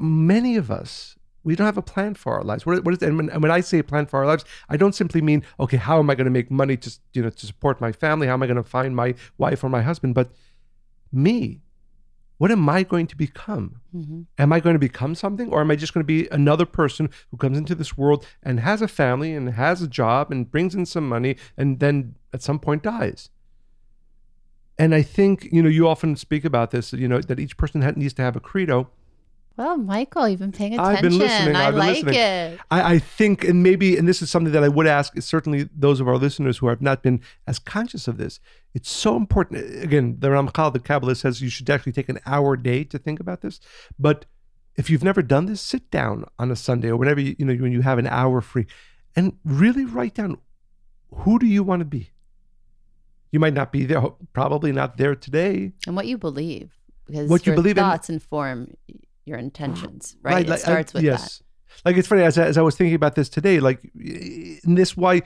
many 0.00 0.56
of 0.56 0.70
us 0.70 1.14
we 1.44 1.56
don't 1.56 1.64
have 1.66 1.76
a 1.78 1.82
plan 1.82 2.14
for 2.14 2.34
our 2.34 2.42
lives 2.44 2.64
what, 2.66 2.84
what 2.84 2.94
is 2.94 3.02
and 3.02 3.16
when, 3.16 3.30
and 3.30 3.42
when 3.42 3.50
i 3.52 3.60
say 3.60 3.82
plan 3.82 4.06
for 4.06 4.20
our 4.20 4.26
lives 4.26 4.44
i 4.68 4.76
don't 4.76 4.94
simply 4.94 5.20
mean 5.20 5.42
okay 5.58 5.76
how 5.76 5.98
am 5.98 6.08
i 6.10 6.14
going 6.14 6.24
to 6.24 6.30
make 6.30 6.50
money 6.50 6.76
to 6.76 6.98
you 7.14 7.22
know 7.22 7.30
to 7.30 7.46
support 7.46 7.80
my 7.80 7.92
family 7.92 8.26
how 8.26 8.34
am 8.34 8.42
i 8.42 8.46
going 8.46 8.56
to 8.56 8.62
find 8.62 8.94
my 8.96 9.14
wife 9.38 9.62
or 9.64 9.68
my 9.68 9.82
husband 9.82 10.14
but 10.14 10.30
me 11.10 11.60
what 12.38 12.50
am 12.50 12.68
i 12.68 12.82
going 12.82 13.06
to 13.06 13.16
become 13.16 13.80
Mhm. 13.94 14.26
am 14.38 14.52
I 14.54 14.60
going 14.60 14.74
to 14.74 14.78
become 14.78 15.14
something 15.14 15.50
or 15.52 15.60
am 15.60 15.70
I 15.70 15.76
just 15.76 15.92
going 15.92 16.02
to 16.02 16.06
be 16.06 16.26
another 16.32 16.64
person 16.64 17.10
who 17.30 17.36
comes 17.36 17.58
into 17.58 17.74
this 17.74 17.98
world 17.98 18.26
and 18.42 18.60
has 18.60 18.80
a 18.80 18.88
family 18.88 19.34
and 19.34 19.50
has 19.50 19.82
a 19.82 19.86
job 19.86 20.32
and 20.32 20.50
brings 20.50 20.74
in 20.74 20.86
some 20.86 21.06
money 21.06 21.36
and 21.58 21.78
then 21.78 22.14
at 22.32 22.40
some 22.42 22.58
point 22.58 22.82
dies? 22.82 23.28
And 24.78 24.94
I 24.94 25.02
think, 25.02 25.48
you 25.52 25.62
know, 25.62 25.68
you 25.68 25.86
often 25.86 26.16
speak 26.16 26.44
about 26.46 26.70
this, 26.70 26.94
you 26.94 27.06
know, 27.06 27.20
that 27.20 27.38
each 27.38 27.58
person 27.58 27.80
needs 27.96 28.14
to 28.14 28.22
have 28.22 28.34
a 28.34 28.40
credo. 28.40 28.88
Well, 29.56 29.76
Michael, 29.76 30.28
you've 30.28 30.40
been 30.40 30.50
paying 30.52 30.74
attention. 30.74 30.96
I've 30.96 31.02
been 31.02 31.18
listening, 31.18 31.56
I 31.56 31.66
I've 31.66 31.72
been 31.74 31.78
like 31.78 31.94
listening. 32.04 32.14
it. 32.14 32.60
I, 32.70 32.94
I 32.94 32.98
think, 32.98 33.44
and 33.44 33.62
maybe, 33.62 33.96
and 33.98 34.08
this 34.08 34.22
is 34.22 34.30
something 34.30 34.52
that 34.52 34.64
I 34.64 34.68
would 34.68 34.86
ask, 34.86 35.12
certainly 35.20 35.68
those 35.76 36.00
of 36.00 36.08
our 36.08 36.16
listeners 36.16 36.58
who 36.58 36.68
have 36.68 36.80
not 36.80 37.02
been 37.02 37.20
as 37.46 37.58
conscious 37.58 38.08
of 38.08 38.16
this. 38.16 38.40
It's 38.74 38.90
so 38.90 39.16
important. 39.16 39.82
Again, 39.84 40.16
the 40.20 40.28
Ramchal, 40.28 40.72
the 40.72 40.80
Kabbalah, 40.80 41.14
says 41.16 41.42
you 41.42 41.50
should 41.50 41.68
actually 41.68 41.92
take 41.92 42.08
an 42.08 42.18
hour 42.24 42.54
a 42.54 42.62
day 42.62 42.84
to 42.84 42.98
think 42.98 43.20
about 43.20 43.42
this. 43.42 43.60
But 43.98 44.24
if 44.76 44.88
you've 44.88 45.04
never 45.04 45.20
done 45.20 45.44
this, 45.46 45.60
sit 45.60 45.90
down 45.90 46.24
on 46.38 46.50
a 46.50 46.56
Sunday 46.56 46.88
or 46.88 46.96
whenever 46.96 47.20
you, 47.20 47.36
you 47.38 47.44
know 47.44 47.54
when 47.54 47.72
you 47.72 47.82
have 47.82 47.98
an 47.98 48.06
hour 48.06 48.40
free, 48.40 48.66
and 49.14 49.34
really 49.44 49.84
write 49.84 50.14
down 50.14 50.38
who 51.14 51.38
do 51.38 51.46
you 51.46 51.62
want 51.62 51.80
to 51.80 51.84
be. 51.84 52.10
You 53.30 53.38
might 53.40 53.52
not 53.54 53.70
be 53.72 53.84
there, 53.84 54.02
probably 54.32 54.72
not 54.72 54.96
there 54.96 55.14
today. 55.14 55.72
And 55.86 55.94
what 55.94 56.06
you 56.06 56.16
believe, 56.16 56.72
because 57.06 57.28
What 57.28 57.46
you 57.46 57.54
believe 57.54 57.76
in- 57.76 57.82
thoughts 57.84 58.08
inform 58.08 58.74
your 59.24 59.38
intentions, 59.38 60.16
right? 60.22 60.46
like, 60.46 60.58
it 60.58 60.62
starts 60.62 60.94
I- 60.94 60.98
with 60.98 61.04
yes. 61.04 61.42
Like 61.84 61.96
it's 61.96 62.06
funny 62.06 62.22
as 62.22 62.36
I, 62.36 62.44
as 62.44 62.58
I 62.58 62.62
was 62.62 62.76
thinking 62.76 62.94
about 62.94 63.14
this 63.14 63.28
today, 63.28 63.58
like 63.58 63.80
in 63.94 64.74
this 64.74 64.94
why 64.96 65.22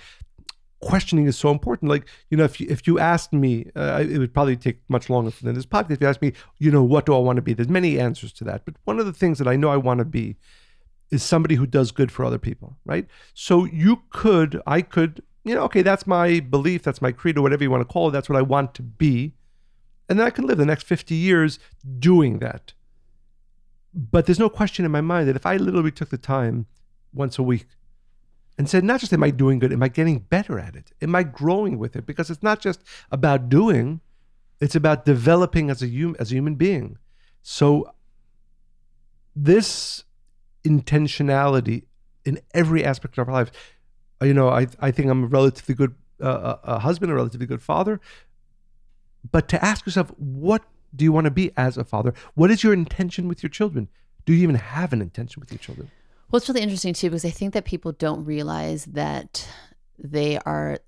questioning 0.80 1.26
is 1.26 1.36
so 1.36 1.50
important. 1.50 1.90
Like 1.90 2.06
you 2.30 2.36
know, 2.36 2.44
if 2.44 2.60
you 2.60 2.66
if 2.70 2.86
you 2.86 2.98
asked 2.98 3.32
me, 3.32 3.70
uh, 3.74 4.04
it 4.08 4.18
would 4.18 4.32
probably 4.32 4.56
take 4.56 4.78
much 4.88 5.10
longer 5.10 5.32
than 5.42 5.54
this 5.54 5.66
podcast. 5.66 5.92
If 5.92 6.00
you 6.00 6.06
asked 6.06 6.22
me, 6.22 6.32
you 6.58 6.70
know, 6.70 6.82
what 6.82 7.04
do 7.06 7.14
I 7.14 7.18
want 7.18 7.36
to 7.36 7.42
be? 7.42 7.52
There's 7.52 7.68
many 7.68 7.98
answers 7.98 8.32
to 8.34 8.44
that, 8.44 8.64
but 8.64 8.74
one 8.84 8.98
of 9.00 9.06
the 9.06 9.12
things 9.12 9.38
that 9.38 9.48
I 9.48 9.56
know 9.56 9.70
I 9.70 9.76
want 9.76 9.98
to 9.98 10.04
be 10.04 10.36
is 11.10 11.22
somebody 11.22 11.54
who 11.54 11.66
does 11.66 11.90
good 11.90 12.10
for 12.10 12.24
other 12.24 12.38
people, 12.38 12.76
right? 12.84 13.06
So 13.34 13.64
you 13.64 14.02
could, 14.10 14.60
I 14.66 14.82
could, 14.82 15.22
you 15.44 15.54
know, 15.54 15.62
okay, 15.62 15.82
that's 15.82 16.06
my 16.06 16.40
belief, 16.40 16.82
that's 16.82 17.00
my 17.00 17.12
creed, 17.12 17.38
or 17.38 17.42
whatever 17.42 17.62
you 17.62 17.70
want 17.70 17.82
to 17.82 17.92
call 17.92 18.08
it. 18.08 18.12
That's 18.12 18.28
what 18.28 18.38
I 18.38 18.42
want 18.42 18.74
to 18.74 18.82
be, 18.82 19.34
and 20.08 20.18
then 20.18 20.26
I 20.26 20.30
can 20.30 20.46
live 20.46 20.58
the 20.58 20.66
next 20.66 20.84
fifty 20.84 21.16
years 21.16 21.58
doing 21.98 22.38
that. 22.38 22.72
But 23.96 24.26
there's 24.26 24.38
no 24.38 24.50
question 24.50 24.84
in 24.84 24.90
my 24.90 25.00
mind 25.00 25.26
that 25.26 25.36
if 25.36 25.46
I 25.46 25.56
literally 25.56 25.90
took 25.90 26.10
the 26.10 26.18
time 26.18 26.66
once 27.14 27.38
a 27.38 27.42
week 27.42 27.66
and 28.58 28.68
said, 28.68 28.84
not 28.84 29.00
just 29.00 29.12
am 29.14 29.22
I 29.22 29.30
doing 29.30 29.58
good, 29.58 29.72
am 29.72 29.82
I 29.82 29.88
getting 29.88 30.18
better 30.18 30.58
at 30.58 30.76
it? 30.76 30.92
Am 31.00 31.14
I 31.14 31.22
growing 31.22 31.78
with 31.78 31.96
it? 31.96 32.04
Because 32.04 32.28
it's 32.28 32.42
not 32.42 32.60
just 32.60 32.82
about 33.10 33.48
doing, 33.48 34.02
it's 34.60 34.74
about 34.74 35.06
developing 35.06 35.70
as 35.70 35.82
a 35.82 35.86
human 35.86 36.20
as 36.20 36.30
a 36.30 36.34
human 36.34 36.56
being. 36.56 36.98
So 37.42 37.90
this 39.34 40.04
intentionality 40.62 41.84
in 42.26 42.40
every 42.52 42.84
aspect 42.84 43.16
of 43.16 43.28
our 43.28 43.34
lives, 43.34 43.52
you 44.20 44.34
know, 44.34 44.50
I 44.50 44.66
I 44.78 44.90
think 44.90 45.08
I'm 45.08 45.24
a 45.24 45.26
relatively 45.26 45.74
good 45.74 45.94
uh, 46.20 46.56
a 46.64 46.78
husband, 46.80 47.10
a 47.10 47.14
relatively 47.14 47.46
good 47.46 47.62
father. 47.62 47.98
But 49.30 49.48
to 49.48 49.64
ask 49.64 49.86
yourself, 49.86 50.12
what 50.18 50.64
do 50.96 51.04
you 51.04 51.12
want 51.12 51.26
to 51.26 51.30
be 51.30 51.52
as 51.56 51.76
a 51.76 51.84
father? 51.84 52.14
What 52.34 52.50
is 52.50 52.64
your 52.64 52.72
intention 52.72 53.28
with 53.28 53.42
your 53.42 53.50
children? 53.50 53.88
Do 54.24 54.32
you 54.32 54.42
even 54.42 54.56
have 54.56 54.92
an 54.92 55.02
intention 55.02 55.40
with 55.40 55.52
your 55.52 55.58
children? 55.58 55.90
Well, 56.30 56.38
it's 56.38 56.48
really 56.48 56.62
interesting 56.62 56.94
too 56.94 57.10
because 57.10 57.24
I 57.24 57.30
think 57.30 57.54
that 57.54 57.64
people 57.64 57.92
don't 57.92 58.24
realize 58.24 58.86
that 58.86 59.48
they 59.98 60.38
are 60.38 60.78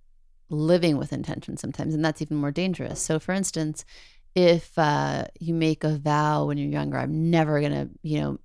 living 0.50 0.96
with 0.96 1.12
intention 1.12 1.56
sometimes, 1.56 1.94
and 1.94 2.04
that's 2.04 2.22
even 2.22 2.36
more 2.36 2.50
dangerous. 2.50 3.00
So, 3.00 3.18
for 3.18 3.32
instance, 3.32 3.84
if 4.34 4.76
uh, 4.78 5.26
you 5.38 5.54
make 5.54 5.84
a 5.84 5.96
vow 5.98 6.46
when 6.46 6.58
you're 6.58 6.68
younger, 6.68 6.98
I'm 6.98 7.30
never 7.30 7.60
gonna, 7.60 7.88
you 8.02 8.20
know, 8.20 8.38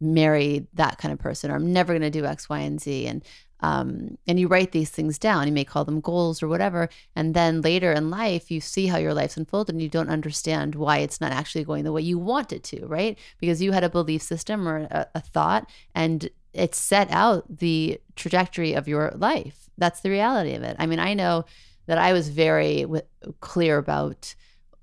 marry 0.00 0.66
that 0.74 0.98
kind 0.98 1.12
of 1.12 1.18
person, 1.18 1.50
or 1.50 1.56
I'm 1.56 1.72
never 1.72 1.92
gonna 1.92 2.10
do 2.10 2.24
X, 2.24 2.48
Y, 2.48 2.58
and 2.58 2.80
Z, 2.80 3.06
and 3.06 3.22
um, 3.64 4.18
and 4.26 4.38
you 4.38 4.46
write 4.46 4.72
these 4.72 4.90
things 4.90 5.18
down. 5.18 5.46
You 5.46 5.52
may 5.52 5.64
call 5.64 5.86
them 5.86 6.00
goals 6.00 6.42
or 6.42 6.48
whatever, 6.48 6.90
and 7.16 7.32
then 7.32 7.62
later 7.62 7.92
in 7.92 8.10
life, 8.10 8.50
you 8.50 8.60
see 8.60 8.86
how 8.88 8.98
your 8.98 9.14
life's 9.14 9.38
unfolded, 9.38 9.74
and 9.74 9.82
you 9.82 9.88
don't 9.88 10.10
understand 10.10 10.74
why 10.74 10.98
it's 10.98 11.20
not 11.20 11.32
actually 11.32 11.64
going 11.64 11.84
the 11.84 11.92
way 11.92 12.02
you 12.02 12.18
want 12.18 12.52
it 12.52 12.62
to, 12.64 12.84
right? 12.86 13.18
Because 13.40 13.62
you 13.62 13.72
had 13.72 13.84
a 13.84 13.88
belief 13.88 14.20
system 14.20 14.68
or 14.68 14.76
a, 14.90 15.06
a 15.14 15.20
thought, 15.20 15.70
and 15.94 16.28
it 16.52 16.74
set 16.74 17.10
out 17.10 17.44
the 17.48 17.98
trajectory 18.16 18.74
of 18.74 18.86
your 18.86 19.12
life. 19.16 19.70
That's 19.78 20.00
the 20.02 20.10
reality 20.10 20.52
of 20.52 20.62
it. 20.62 20.76
I 20.78 20.86
mean, 20.86 21.00
I 21.00 21.14
know 21.14 21.46
that 21.86 21.98
I 21.98 22.12
was 22.12 22.28
very 22.28 22.82
w- 22.82 23.02
clear 23.40 23.78
about 23.78 24.34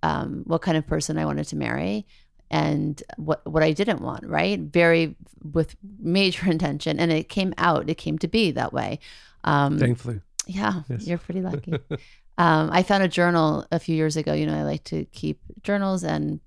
um, 0.03 0.43
what 0.45 0.63
kind 0.63 0.77
of 0.77 0.87
person 0.87 1.19
I 1.19 1.25
wanted 1.25 1.47
to 1.49 1.55
marry 1.55 2.07
and 2.51 3.01
what 3.17 3.41
what 3.47 3.63
I 3.63 3.71
didn't 3.71 4.01
want, 4.01 4.23
right? 4.27 4.59
Very 4.59 5.15
with 5.41 5.75
major 5.99 6.47
intention, 6.51 6.99
and 6.99 7.11
it 7.11 7.29
came 7.29 7.53
out. 7.57 7.89
It 7.89 7.95
came 7.97 8.19
to 8.19 8.27
be 8.27 8.51
that 8.51 8.71
way. 8.73 8.99
Um, 9.43 9.79
Thankfully. 9.79 10.21
yeah, 10.45 10.83
Yes. 10.89 11.07
you're 11.07 11.17
pretty 11.17 11.41
lucky. 11.41 11.71
um, 12.37 12.69
I 12.71 12.83
found 12.83 13.01
a 13.03 13.07
journal 13.07 13.65
a 13.71 13.79
few 13.79 13.95
years 13.95 14.17
ago. 14.17 14.33
You 14.33 14.45
know, 14.45 14.55
I 14.55 14.63
like 14.63 14.83
to 14.85 15.05
keep 15.05 15.39
journals, 15.63 16.03
and 16.03 16.39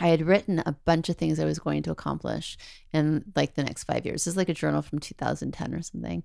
I 0.00 0.08
had 0.08 0.22
written 0.22 0.62
a 0.64 0.76
bunch 0.84 1.08
of 1.08 1.16
things 1.16 1.38
I 1.38 1.44
was 1.44 1.58
going 1.58 1.82
to 1.82 1.90
accomplish 1.90 2.56
in 2.92 3.24
like 3.36 3.54
the 3.54 3.62
next 3.62 3.84
five 3.84 4.06
years. 4.06 4.24
This 4.24 4.32
is 4.32 4.36
like 4.36 4.48
a 4.48 4.54
journal 4.54 4.82
from 4.82 4.98
2010 4.98 5.74
or 5.74 5.82
something. 5.82 6.24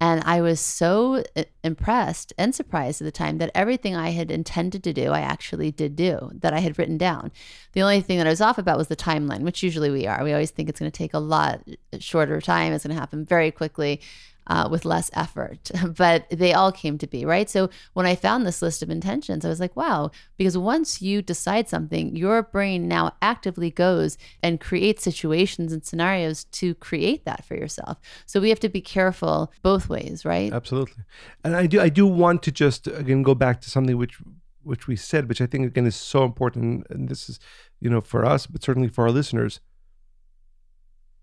And 0.00 0.22
I 0.24 0.42
was 0.42 0.60
so 0.60 1.24
uh, 1.34 1.44
impressed 1.64 2.32
and 2.38 2.54
surprised 2.54 3.00
at 3.00 3.06
the 3.06 3.12
time 3.12 3.38
that 3.38 3.50
everything 3.54 3.96
I 3.96 4.10
had 4.10 4.30
intended 4.30 4.84
to 4.84 4.92
do, 4.92 5.10
I 5.10 5.20
actually 5.20 5.70
did 5.70 5.96
do, 5.96 6.30
that 6.34 6.52
I 6.52 6.60
had 6.60 6.78
written 6.78 6.98
down. 6.98 7.32
The 7.72 7.82
only 7.82 8.02
thing 8.02 8.18
that 8.18 8.26
I 8.26 8.30
was 8.30 8.42
off 8.42 8.58
about 8.58 8.78
was 8.78 8.88
the 8.88 8.96
timeline, 8.96 9.40
which 9.40 9.62
usually 9.62 9.90
we 9.90 10.06
are. 10.06 10.22
We 10.22 10.32
always 10.32 10.50
think 10.50 10.68
it's 10.68 10.78
going 10.78 10.90
to 10.90 10.96
take 10.96 11.14
a 11.14 11.18
lot 11.18 11.62
uh, 11.66 11.98
shorter 11.98 12.40
time, 12.40 12.72
it's 12.72 12.84
going 12.84 12.94
to 12.94 13.00
happen 13.00 13.24
very 13.24 13.50
quickly. 13.50 14.00
Uh, 14.48 14.68
with 14.70 14.84
less 14.84 15.10
effort, 15.12 15.72
but 15.96 16.24
they 16.30 16.52
all 16.52 16.70
came 16.70 16.98
to 16.98 17.06
be, 17.08 17.24
right? 17.24 17.50
So 17.50 17.68
when 17.94 18.06
I 18.06 18.14
found 18.14 18.46
this 18.46 18.62
list 18.62 18.80
of 18.80 18.90
intentions, 18.90 19.44
I 19.44 19.48
was 19.48 19.58
like, 19.58 19.74
wow, 19.74 20.12
because 20.36 20.56
once 20.56 21.02
you 21.02 21.20
decide 21.20 21.68
something, 21.68 22.14
your 22.14 22.44
brain 22.44 22.86
now 22.86 23.14
actively 23.20 23.72
goes 23.72 24.16
and 24.44 24.60
creates 24.60 25.02
situations 25.02 25.72
and 25.72 25.84
scenarios 25.84 26.44
to 26.44 26.76
create 26.76 27.24
that 27.24 27.44
for 27.44 27.56
yourself. 27.56 27.98
So 28.24 28.40
we 28.40 28.50
have 28.50 28.60
to 28.60 28.68
be 28.68 28.80
careful 28.80 29.52
both 29.62 29.88
ways, 29.88 30.24
right? 30.24 30.52
Absolutely. 30.52 31.02
And 31.42 31.56
I 31.56 31.66
do 31.66 31.80
I 31.80 31.88
do 31.88 32.06
want 32.06 32.44
to 32.44 32.52
just 32.52 32.86
again 32.86 33.22
go 33.22 33.34
back 33.34 33.60
to 33.62 33.70
something 33.70 33.96
which 33.96 34.20
which 34.66 34.88
we 34.88 34.96
said, 34.96 35.28
which 35.28 35.40
I 35.40 35.46
think 35.46 35.66
again 35.66 35.86
is 35.86 35.96
so 35.96 36.24
important. 36.24 36.86
And 36.90 37.08
this 37.08 37.28
is, 37.28 37.38
you 37.80 37.88
know, 37.88 38.00
for 38.00 38.24
us, 38.24 38.46
but 38.46 38.62
certainly 38.62 38.88
for 38.88 39.04
our 39.04 39.10
listeners. 39.10 39.60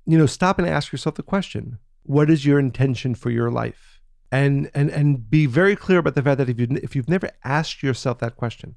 You 0.06 0.18
know, 0.18 0.26
stop 0.26 0.60
and 0.60 0.68
ask 0.68 0.92
yourself 0.92 1.16
the 1.16 1.24
question: 1.24 1.78
What 2.04 2.30
is 2.30 2.46
your 2.46 2.60
intention 2.60 3.16
for 3.16 3.30
your 3.30 3.50
life? 3.50 4.02
And 4.32 4.70
and 4.74 4.90
and 4.90 5.30
be 5.30 5.46
very 5.46 5.76
clear 5.76 6.00
about 6.00 6.16
the 6.16 6.22
fact 6.22 6.38
that 6.40 6.50
if 6.50 6.60
you 6.60 6.68
if 6.82 6.96
you've 6.96 7.10
never 7.10 7.30
asked 7.44 7.84
yourself 7.84 8.20
that 8.20 8.36
question, 8.36 8.76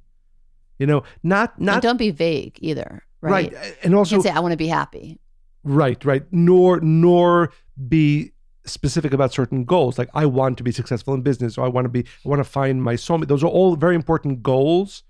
you 0.78 0.86
know, 0.86 1.02
not 1.22 1.56
and 1.56 1.66
not 1.66 1.82
don't 1.82 1.96
be 1.96 2.10
vague 2.10 2.58
either, 2.60 3.02
right? 3.20 3.52
right, 3.52 3.76
and 3.82 3.92
You 3.92 3.98
also 3.98 4.20
say, 4.20 4.30
I 4.30 4.40
want 4.40 4.52
to 4.52 4.58
be 4.58 4.68
happy. 4.68 5.18
Right, 5.64 6.02
right. 6.04 6.24
Nor 6.30 6.80
nor 6.80 7.52
be 7.88 8.32
specific 8.66 9.12
about 9.12 9.32
certain 9.32 9.64
goals. 9.64 9.98
Like 9.98 10.10
I 10.14 10.26
want 10.26 10.58
to 10.58 10.62
be 10.62 10.72
successful 10.72 11.14
in 11.14 11.22
business, 11.22 11.56
or 11.56 11.64
I 11.64 11.68
want 11.68 11.86
to 11.86 11.88
be, 11.88 12.04
I 12.24 12.28
want 12.28 12.40
to 12.40 12.44
find 12.44 12.82
my 12.82 12.94
soulmate. 12.94 13.28
Those 13.28 13.44
are 13.44 13.48
all 13.48 13.76
very 13.76 13.94
important 13.94 14.42
goals, 14.42 15.04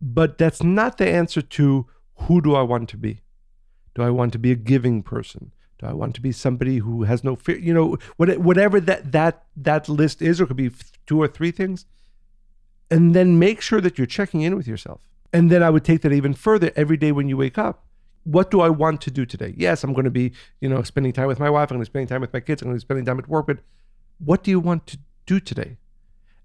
but 0.00 0.38
that's 0.38 0.62
not 0.62 0.98
the 0.98 1.08
answer 1.08 1.40
to 1.40 1.86
who 2.20 2.40
do 2.40 2.54
I 2.54 2.62
want 2.62 2.88
to 2.90 2.96
be. 2.96 3.22
Do 3.94 4.02
I 4.02 4.10
want 4.10 4.32
to 4.34 4.38
be 4.38 4.52
a 4.52 4.56
giving 4.56 5.02
person? 5.02 5.52
Do 5.78 5.86
I 5.86 5.92
want 5.92 6.14
to 6.14 6.20
be 6.20 6.32
somebody 6.32 6.78
who 6.78 7.04
has 7.04 7.22
no 7.22 7.36
fear? 7.36 7.58
You 7.58 7.74
know, 7.74 7.96
whatever 8.16 8.80
that 8.80 9.12
that 9.12 9.44
that 9.56 9.88
list 9.88 10.22
is, 10.22 10.40
or 10.40 10.46
could 10.46 10.56
be 10.56 10.70
two 11.06 11.20
or 11.20 11.28
three 11.28 11.50
things, 11.50 11.86
and 12.90 13.14
then 13.14 13.38
make 13.38 13.60
sure 13.60 13.80
that 13.80 13.98
you're 13.98 14.06
checking 14.06 14.42
in 14.42 14.56
with 14.56 14.66
yourself. 14.66 15.00
And 15.32 15.50
then 15.50 15.62
I 15.62 15.70
would 15.70 15.84
take 15.84 16.00
that 16.02 16.12
even 16.12 16.34
further 16.34 16.72
every 16.76 16.96
day 16.96 17.12
when 17.12 17.28
you 17.28 17.36
wake 17.36 17.58
up 17.58 17.86
what 18.26 18.50
do 18.50 18.60
I 18.60 18.68
want 18.68 19.00
to 19.02 19.10
do 19.10 19.24
today? 19.24 19.54
Yes, 19.56 19.84
I'm 19.84 19.92
going 19.92 20.04
to 20.04 20.10
be, 20.10 20.32
you 20.60 20.68
know, 20.68 20.82
spending 20.82 21.12
time 21.12 21.28
with 21.28 21.38
my 21.38 21.48
wife. 21.48 21.70
I'm 21.70 21.76
going 21.76 21.84
to 21.84 21.88
be 21.88 21.92
spending 21.92 22.08
time 22.08 22.20
with 22.20 22.32
my 22.32 22.40
kids. 22.40 22.60
I'm 22.60 22.66
going 22.66 22.76
to 22.76 22.82
be 22.82 22.86
spending 22.86 23.04
time 23.04 23.20
at 23.20 23.28
work. 23.28 23.46
But 23.46 23.58
what 24.18 24.42
do 24.42 24.50
you 24.50 24.58
want 24.58 24.86
to 24.88 24.98
do 25.26 25.38
today? 25.38 25.76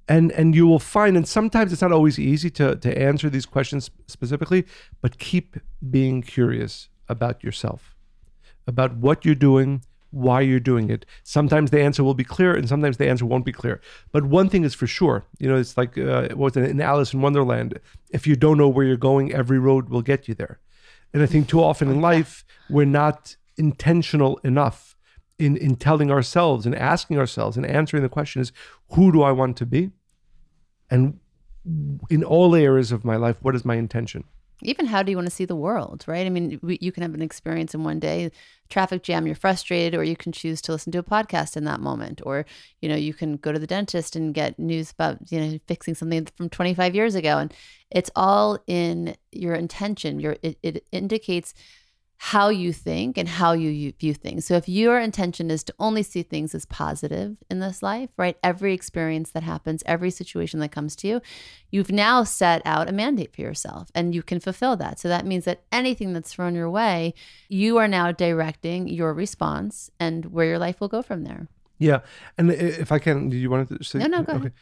And 0.08 0.32
and 0.34 0.56
you 0.56 0.68
will 0.68 0.80
find, 0.80 1.18
and 1.18 1.28
sometimes 1.28 1.72
it's 1.74 1.82
not 1.82 1.92
always 1.92 2.20
easy 2.20 2.50
to 2.52 2.76
to 2.76 2.98
answer 2.98 3.30
these 3.30 3.46
questions 3.46 3.90
specifically, 4.08 4.66
but 5.02 5.18
keep 5.18 5.58
being 5.90 6.22
curious 6.22 6.90
about 7.10 7.44
yourself, 7.44 7.96
about 8.68 8.98
what 8.98 9.26
you're 9.26 9.36
doing, 9.36 9.84
why 10.12 10.42
you're 10.42 10.60
doing 10.60 10.90
it. 10.90 11.06
Sometimes 11.24 11.72
the 11.72 11.82
answer 11.82 12.04
will 12.04 12.14
be 12.14 12.24
clear, 12.24 12.54
and 12.54 12.68
sometimes 12.68 12.98
the 12.98 13.10
answer 13.10 13.26
won't 13.26 13.46
be 13.46 13.52
clear. 13.52 13.82
But 14.12 14.26
one 14.26 14.50
thing 14.50 14.64
is 14.64 14.74
for 14.74 14.88
sure, 14.88 15.26
you 15.40 15.48
know, 15.50 15.58
it's 15.58 15.78
like 15.78 15.98
uh, 15.98 16.30
was 16.36 16.58
it 16.58 16.70
in 16.70 16.82
Alice 16.82 17.14
in 17.14 17.22
Wonderland? 17.22 17.80
If 18.12 18.28
you 18.28 18.36
don't 18.36 18.58
know 18.58 18.68
where 18.68 18.86
you're 18.86 18.98
going, 18.98 19.34
every 19.34 19.60
road 19.60 19.90
will 19.90 20.02
get 20.02 20.28
you 20.28 20.36
there. 20.36 20.60
And 21.14 21.24
I 21.24 21.26
think 21.26 21.48
too 21.48 21.62
often 21.62 21.90
in 21.90 22.02
life, 22.02 22.46
we're 22.70 22.86
not 22.86 23.36
intentional 23.58 24.40
enough 24.44 24.96
in, 25.38 25.58
in 25.58 25.76
telling 25.76 26.12
ourselves 26.12 26.66
and 26.66 26.76
asking 26.76 27.18
ourselves 27.18 27.58
and 27.58 27.66
answering 27.66 28.04
the 28.04 28.10
question 28.10 28.42
is, 28.42 28.52
who 28.92 29.12
do 29.12 29.22
I 29.22 29.32
want 29.32 29.58
to 29.58 29.66
be? 29.66 29.92
And 30.90 31.20
in 32.10 32.24
all 32.24 32.56
areas 32.56 32.92
of 32.92 33.04
my 33.04 33.16
life, 33.16 33.38
what 33.42 33.56
is 33.56 33.66
my 33.66 33.76
intention? 33.76 34.24
Even 34.64 34.86
how 34.86 35.04
do 35.04 35.12
you 35.12 35.18
want 35.18 35.28
to 35.28 35.36
see 35.36 35.46
the 35.46 35.56
world 35.56 36.04
right? 36.08 36.26
I 36.26 36.30
mean 36.30 36.60
we, 36.62 36.78
you 36.82 36.92
can 36.92 37.04
have 37.04 37.14
an 37.14 37.22
experience 37.22 37.74
in 37.74 37.84
one 37.84 38.00
day 38.00 38.32
traffic 38.70 39.04
jam 39.04 39.26
you're 39.26 39.36
frustrated 39.36 40.00
or 40.00 40.04
you 40.04 40.16
can 40.16 40.32
choose 40.32 40.62
to 40.62 40.72
listen 40.72 40.92
to 40.94 41.00
a 41.00 41.04
podcast 41.04 41.58
in 41.58 41.66
that 41.66 41.82
moment 41.82 42.22
or 42.26 42.46
you 42.82 42.88
know 42.88 42.96
you 42.96 43.14
can 43.14 43.38
go 43.38 43.52
to 43.52 43.60
the 43.60 43.68
dentist 43.68 44.16
and 44.16 44.34
get 44.34 44.58
news 44.58 44.92
about 44.92 45.18
you 45.32 45.40
know 45.40 45.60
fixing 45.68 45.94
something 45.94 46.28
from 46.38 46.50
25 46.50 46.96
years 46.96 47.16
ago 47.16 47.38
and 47.38 47.54
it's 47.90 48.10
all 48.16 48.58
in 48.68 49.16
your 49.32 49.54
intention 49.54 50.20
your 50.20 50.38
it, 50.42 50.58
it 50.64 50.86
indicates 50.92 51.54
how 52.24 52.50
you 52.50 52.72
think 52.72 53.18
and 53.18 53.28
how 53.28 53.52
you 53.52 53.92
view 53.94 54.14
things. 54.14 54.46
So 54.46 54.54
if 54.54 54.70
your 54.70 55.00
intention 55.00 55.50
is 55.50 55.64
to 55.64 55.74
only 55.80 56.04
see 56.04 56.22
things 56.22 56.54
as 56.54 56.68
positive 56.68 57.36
in 57.50 57.62
this 57.62 57.82
life, 57.82 58.12
right? 58.16 58.38
Every 58.44 58.76
experience 58.76 59.32
that 59.32 59.42
happens, 59.42 59.82
every 59.88 60.12
situation 60.12 60.60
that 60.60 60.72
comes 60.72 60.96
to 60.98 61.08
you, 61.08 61.22
you've 61.72 61.92
now 61.92 62.24
set 62.24 62.62
out 62.64 62.88
a 62.88 62.92
mandate 62.92 63.34
for 63.34 63.42
yourself 63.42 63.90
and 63.96 64.14
you 64.14 64.22
can 64.22 64.40
fulfill 64.40 64.76
that. 64.76 65.00
So 65.00 65.08
that 65.08 65.26
means 65.26 65.46
that 65.46 65.64
anything 65.72 66.14
that's 66.14 66.32
thrown 66.32 66.54
your 66.54 66.70
way, 66.70 67.16
you 67.50 67.78
are 67.78 67.88
now 67.88 68.12
directing 68.12 68.88
your 68.88 69.16
response 69.16 69.90
and 70.00 70.26
where 70.26 70.46
your 70.46 70.60
life 70.60 70.80
will 70.80 70.90
go 70.90 71.02
from 71.02 71.24
there. 71.24 71.48
Yeah. 71.80 72.02
And 72.38 72.52
if 72.52 72.92
I 72.92 73.00
can, 73.00 73.30
do 73.30 73.36
you 73.36 73.50
want 73.50 73.68
to 73.70 73.84
say? 73.84 73.98
No, 73.98 74.06
no, 74.06 74.22
go 74.22 74.34
okay. 74.34 74.40
ahead. 74.42 74.54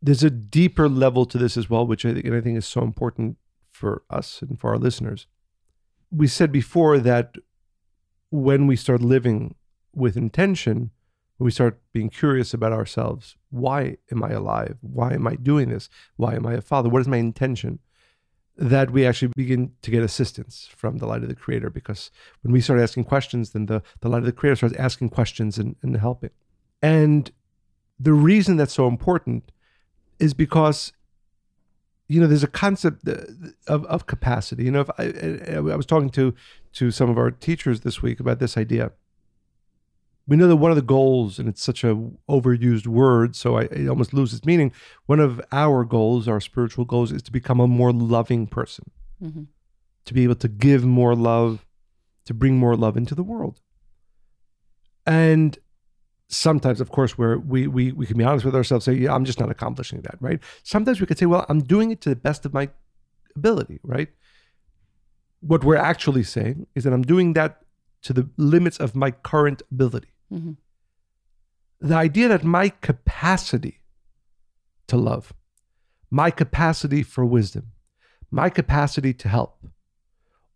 There's 0.00 0.24
a 0.24 0.30
deeper 0.30 0.88
level 0.88 1.26
to 1.26 1.36
this 1.36 1.58
as 1.58 1.68
well, 1.68 1.86
which 1.86 2.06
I 2.06 2.14
think, 2.14 2.24
and 2.24 2.34
I 2.34 2.40
think 2.40 2.56
is 2.56 2.66
so 2.66 2.80
important 2.80 3.36
for 3.70 4.02
us 4.08 4.40
and 4.40 4.58
for 4.58 4.70
our 4.70 4.78
listeners 4.78 5.26
we 6.12 6.28
said 6.28 6.52
before 6.52 6.98
that 6.98 7.34
when 8.30 8.66
we 8.66 8.76
start 8.76 9.00
living 9.00 9.54
with 9.94 10.16
intention, 10.16 10.90
we 11.38 11.50
start 11.50 11.80
being 11.92 12.10
curious 12.10 12.54
about 12.54 12.72
ourselves. 12.72 13.36
Why 13.50 13.96
am 14.12 14.22
I 14.22 14.30
alive? 14.30 14.76
Why 14.80 15.14
am 15.14 15.26
I 15.26 15.34
doing 15.34 15.70
this? 15.70 15.88
Why 16.16 16.34
am 16.34 16.46
I 16.46 16.54
a 16.54 16.60
father? 16.60 16.88
What 16.88 17.00
is 17.00 17.08
my 17.08 17.16
intention? 17.16 17.78
That 18.56 18.90
we 18.90 19.06
actually 19.06 19.32
begin 19.34 19.72
to 19.80 19.90
get 19.90 20.02
assistance 20.02 20.68
from 20.76 20.98
the 20.98 21.06
light 21.06 21.22
of 21.22 21.28
the 21.28 21.34
creator 21.34 21.70
because 21.70 22.10
when 22.42 22.52
we 22.52 22.60
start 22.60 22.80
asking 22.80 23.04
questions, 23.04 23.50
then 23.50 23.66
the, 23.66 23.82
the 24.00 24.08
light 24.08 24.18
of 24.18 24.26
the 24.26 24.32
creator 24.32 24.56
starts 24.56 24.76
asking 24.76 25.08
questions 25.08 25.58
and, 25.58 25.76
and 25.82 25.96
helping. 25.96 26.30
And 26.82 27.30
the 27.98 28.12
reason 28.12 28.56
that's 28.56 28.74
so 28.74 28.86
important 28.86 29.50
is 30.18 30.34
because 30.34 30.92
you 32.12 32.20
know, 32.20 32.26
there's 32.26 32.44
a 32.44 32.48
concept 32.48 33.08
of, 33.08 33.84
of 33.86 34.06
capacity. 34.06 34.64
You 34.64 34.70
know, 34.70 34.80
if 34.80 34.90
I, 34.98 35.56
I 35.56 35.76
was 35.76 35.86
talking 35.86 36.10
to 36.10 36.34
to 36.74 36.90
some 36.90 37.08
of 37.08 37.16
our 37.16 37.30
teachers 37.30 37.80
this 37.80 38.02
week 38.02 38.20
about 38.20 38.38
this 38.38 38.56
idea. 38.56 38.92
We 40.26 40.36
know 40.36 40.46
that 40.46 40.56
one 40.56 40.70
of 40.70 40.76
the 40.76 40.82
goals, 40.82 41.38
and 41.38 41.48
it's 41.48 41.62
such 41.62 41.84
a 41.84 41.94
overused 42.28 42.86
word, 42.86 43.34
so 43.34 43.56
I, 43.56 43.62
it 43.62 43.88
almost 43.88 44.12
loses 44.12 44.44
meaning. 44.44 44.72
One 45.06 45.20
of 45.20 45.40
our 45.50 45.84
goals, 45.84 46.28
our 46.28 46.40
spiritual 46.40 46.84
goals, 46.84 47.12
is 47.12 47.22
to 47.22 47.32
become 47.32 47.60
a 47.60 47.66
more 47.66 47.92
loving 47.92 48.46
person, 48.46 48.90
mm-hmm. 49.22 49.44
to 50.04 50.14
be 50.14 50.22
able 50.22 50.36
to 50.36 50.48
give 50.48 50.84
more 50.84 51.16
love, 51.16 51.66
to 52.26 52.34
bring 52.34 52.56
more 52.56 52.76
love 52.76 52.96
into 52.96 53.14
the 53.14 53.24
world. 53.24 53.60
And 55.06 55.58
sometimes 56.32 56.80
of 56.80 56.90
course 56.90 57.18
where 57.18 57.38
we, 57.38 57.66
we 57.66 57.92
we 57.92 58.06
can 58.06 58.16
be 58.16 58.24
honest 58.24 58.44
with 58.44 58.54
ourselves 58.54 58.86
say 58.86 58.94
yeah 58.94 59.14
i'm 59.14 59.24
just 59.24 59.38
not 59.38 59.50
accomplishing 59.50 60.00
that 60.00 60.16
right? 60.20 60.40
Sometimes 60.62 60.98
we 61.00 61.06
could 61.06 61.18
say 61.18 61.26
well 61.26 61.44
i'm 61.50 61.62
doing 61.62 61.90
it 61.90 62.00
to 62.00 62.08
the 62.08 62.16
best 62.16 62.46
of 62.46 62.54
my 62.54 62.70
ability 63.36 63.78
right? 63.82 64.08
What 65.40 65.62
we're 65.62 65.76
actually 65.76 66.22
saying 66.22 66.66
is 66.74 66.84
that 66.84 66.92
i'm 66.92 67.02
doing 67.02 67.34
that 67.34 67.62
to 68.02 68.12
the 68.12 68.28
limits 68.36 68.78
of 68.78 68.96
my 68.96 69.10
current 69.12 69.62
ability. 69.70 70.08
Mm-hmm. 70.32 70.52
the 71.86 71.94
idea 71.94 72.28
that 72.28 72.42
my 72.42 72.70
capacity 72.80 73.82
to 74.86 74.96
love 74.96 75.34
my 76.10 76.30
capacity 76.30 77.02
for 77.02 77.26
wisdom 77.26 77.72
my 78.30 78.48
capacity 78.48 79.12
to 79.12 79.28
help 79.28 79.58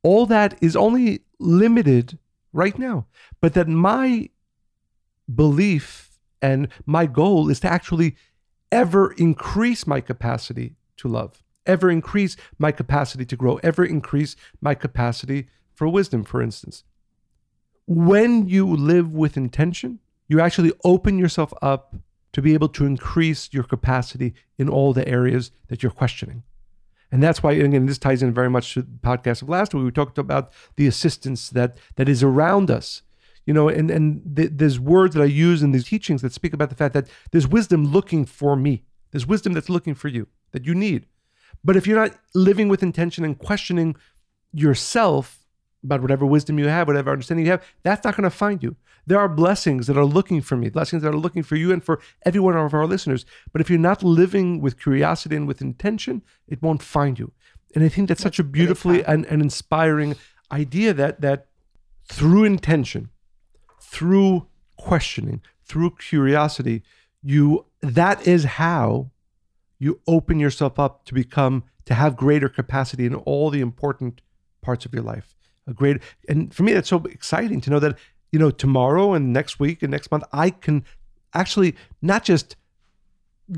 all 0.02 0.24
that 0.24 0.56
is 0.62 0.74
only 0.74 1.24
limited 1.38 2.18
right 2.54 2.78
now 2.78 3.06
but 3.42 3.52
that 3.52 3.68
my 3.68 4.30
belief 5.32 6.18
and 6.42 6.68
my 6.84 7.06
goal 7.06 7.48
is 7.48 7.60
to 7.60 7.68
actually 7.68 8.16
ever 8.70 9.12
increase 9.12 9.86
my 9.86 10.00
capacity 10.00 10.76
to 10.98 11.08
love, 11.08 11.42
ever 11.66 11.90
increase 11.90 12.36
my 12.58 12.72
capacity 12.72 13.24
to 13.24 13.36
grow, 13.36 13.56
ever 13.62 13.84
increase 13.84 14.36
my 14.60 14.74
capacity 14.74 15.48
for 15.74 15.88
wisdom, 15.88 16.24
for 16.24 16.42
instance. 16.42 16.84
When 17.86 18.48
you 18.48 18.66
live 18.66 19.12
with 19.12 19.36
intention, 19.36 20.00
you 20.28 20.40
actually 20.40 20.72
open 20.84 21.18
yourself 21.18 21.52
up 21.62 21.94
to 22.32 22.42
be 22.42 22.54
able 22.54 22.68
to 22.68 22.84
increase 22.84 23.48
your 23.52 23.62
capacity 23.62 24.34
in 24.58 24.68
all 24.68 24.92
the 24.92 25.08
areas 25.08 25.52
that 25.68 25.82
you're 25.82 25.92
questioning. 25.92 26.42
And 27.12 27.22
that's 27.22 27.42
why, 27.42 27.52
again, 27.52 27.86
this 27.86 27.98
ties 27.98 28.22
in 28.22 28.34
very 28.34 28.50
much 28.50 28.74
to 28.74 28.82
the 28.82 28.88
podcast 29.02 29.42
of 29.42 29.48
last 29.48 29.72
week. 29.72 29.84
We 29.84 29.90
talked 29.92 30.18
about 30.18 30.52
the 30.74 30.88
assistance 30.88 31.48
that 31.50 31.76
that 31.94 32.08
is 32.08 32.22
around 32.22 32.70
us 32.70 33.02
you 33.46 33.54
know 33.54 33.68
and 33.68 33.90
and 33.90 34.36
th- 34.36 34.50
there's 34.52 34.78
words 34.78 35.14
that 35.14 35.22
i 35.22 35.26
use 35.26 35.62
in 35.62 35.72
these 35.72 35.84
teachings 35.84 36.20
that 36.22 36.32
speak 36.32 36.52
about 36.52 36.68
the 36.68 36.74
fact 36.74 36.94
that 36.94 37.08
there's 37.30 37.48
wisdom 37.48 37.86
looking 37.86 38.24
for 38.24 38.56
me. 38.56 38.84
There's 39.12 39.26
wisdom 39.26 39.52
that's 39.54 39.70
looking 39.70 39.94
for 39.94 40.08
you 40.08 40.26
that 40.52 40.66
you 40.66 40.74
need. 40.74 41.06
But 41.64 41.76
if 41.76 41.86
you're 41.86 41.98
not 41.98 42.18
living 42.34 42.68
with 42.68 42.82
intention 42.82 43.24
and 43.24 43.38
questioning 43.38 43.96
yourself 44.52 45.46
about 45.82 46.02
whatever 46.02 46.26
wisdom 46.26 46.58
you 46.58 46.66
have 46.66 46.88
whatever 46.88 47.12
understanding 47.12 47.46
you 47.46 47.52
have 47.52 47.64
that's 47.82 48.04
not 48.04 48.16
going 48.16 48.24
to 48.24 48.30
find 48.30 48.62
you. 48.62 48.74
There 49.08 49.20
are 49.20 49.28
blessings 49.28 49.86
that 49.86 49.96
are 49.96 50.04
looking 50.04 50.40
for 50.40 50.56
me 50.56 50.68
blessings 50.68 51.02
that 51.02 51.14
are 51.14 51.18
looking 51.18 51.42
for 51.42 51.56
you 51.56 51.72
and 51.72 51.84
for 51.84 52.00
every 52.24 52.40
one 52.40 52.56
of 52.56 52.74
our 52.74 52.86
listeners. 52.86 53.24
But 53.52 53.60
if 53.60 53.70
you're 53.70 53.78
not 53.78 54.02
living 54.02 54.60
with 54.60 54.80
curiosity 54.80 55.36
and 55.36 55.46
with 55.46 55.60
intention 55.60 56.22
it 56.48 56.62
won't 56.62 56.82
find 56.82 57.18
you. 57.18 57.32
And 57.74 57.84
i 57.84 57.88
think 57.88 58.08
that's, 58.08 58.22
that's 58.22 58.36
such 58.36 58.38
a 58.38 58.44
beautifully 58.44 59.04
and, 59.04 59.24
and 59.26 59.40
inspiring 59.42 60.16
idea 60.50 60.92
that 60.94 61.20
that 61.20 61.46
through 62.08 62.44
intention 62.44 63.10
through 63.86 64.46
questioning, 64.76 65.40
through 65.64 65.90
curiosity, 65.96 66.82
you 67.22 67.66
that 67.80 68.26
is 68.26 68.44
how 68.44 69.10
you 69.78 70.00
open 70.06 70.40
yourself 70.40 70.78
up 70.78 71.04
to 71.04 71.14
become 71.14 71.64
to 71.84 71.94
have 71.94 72.16
greater 72.16 72.48
capacity 72.48 73.06
in 73.06 73.14
all 73.14 73.50
the 73.50 73.60
important 73.60 74.22
parts 74.60 74.84
of 74.84 74.92
your 74.92 75.02
life. 75.02 75.34
A 75.66 75.72
great 75.72 76.02
and 76.28 76.52
for 76.52 76.62
me 76.62 76.72
that's 76.72 76.88
so 76.88 77.02
exciting 77.04 77.60
to 77.62 77.70
know 77.70 77.78
that 77.78 77.98
you 78.32 78.38
know 78.38 78.50
tomorrow 78.50 79.14
and 79.14 79.32
next 79.32 79.60
week 79.60 79.82
and 79.82 79.90
next 79.90 80.10
month 80.10 80.24
I 80.32 80.50
can 80.50 80.84
actually 81.32 81.74
not 82.02 82.24
just 82.24 82.56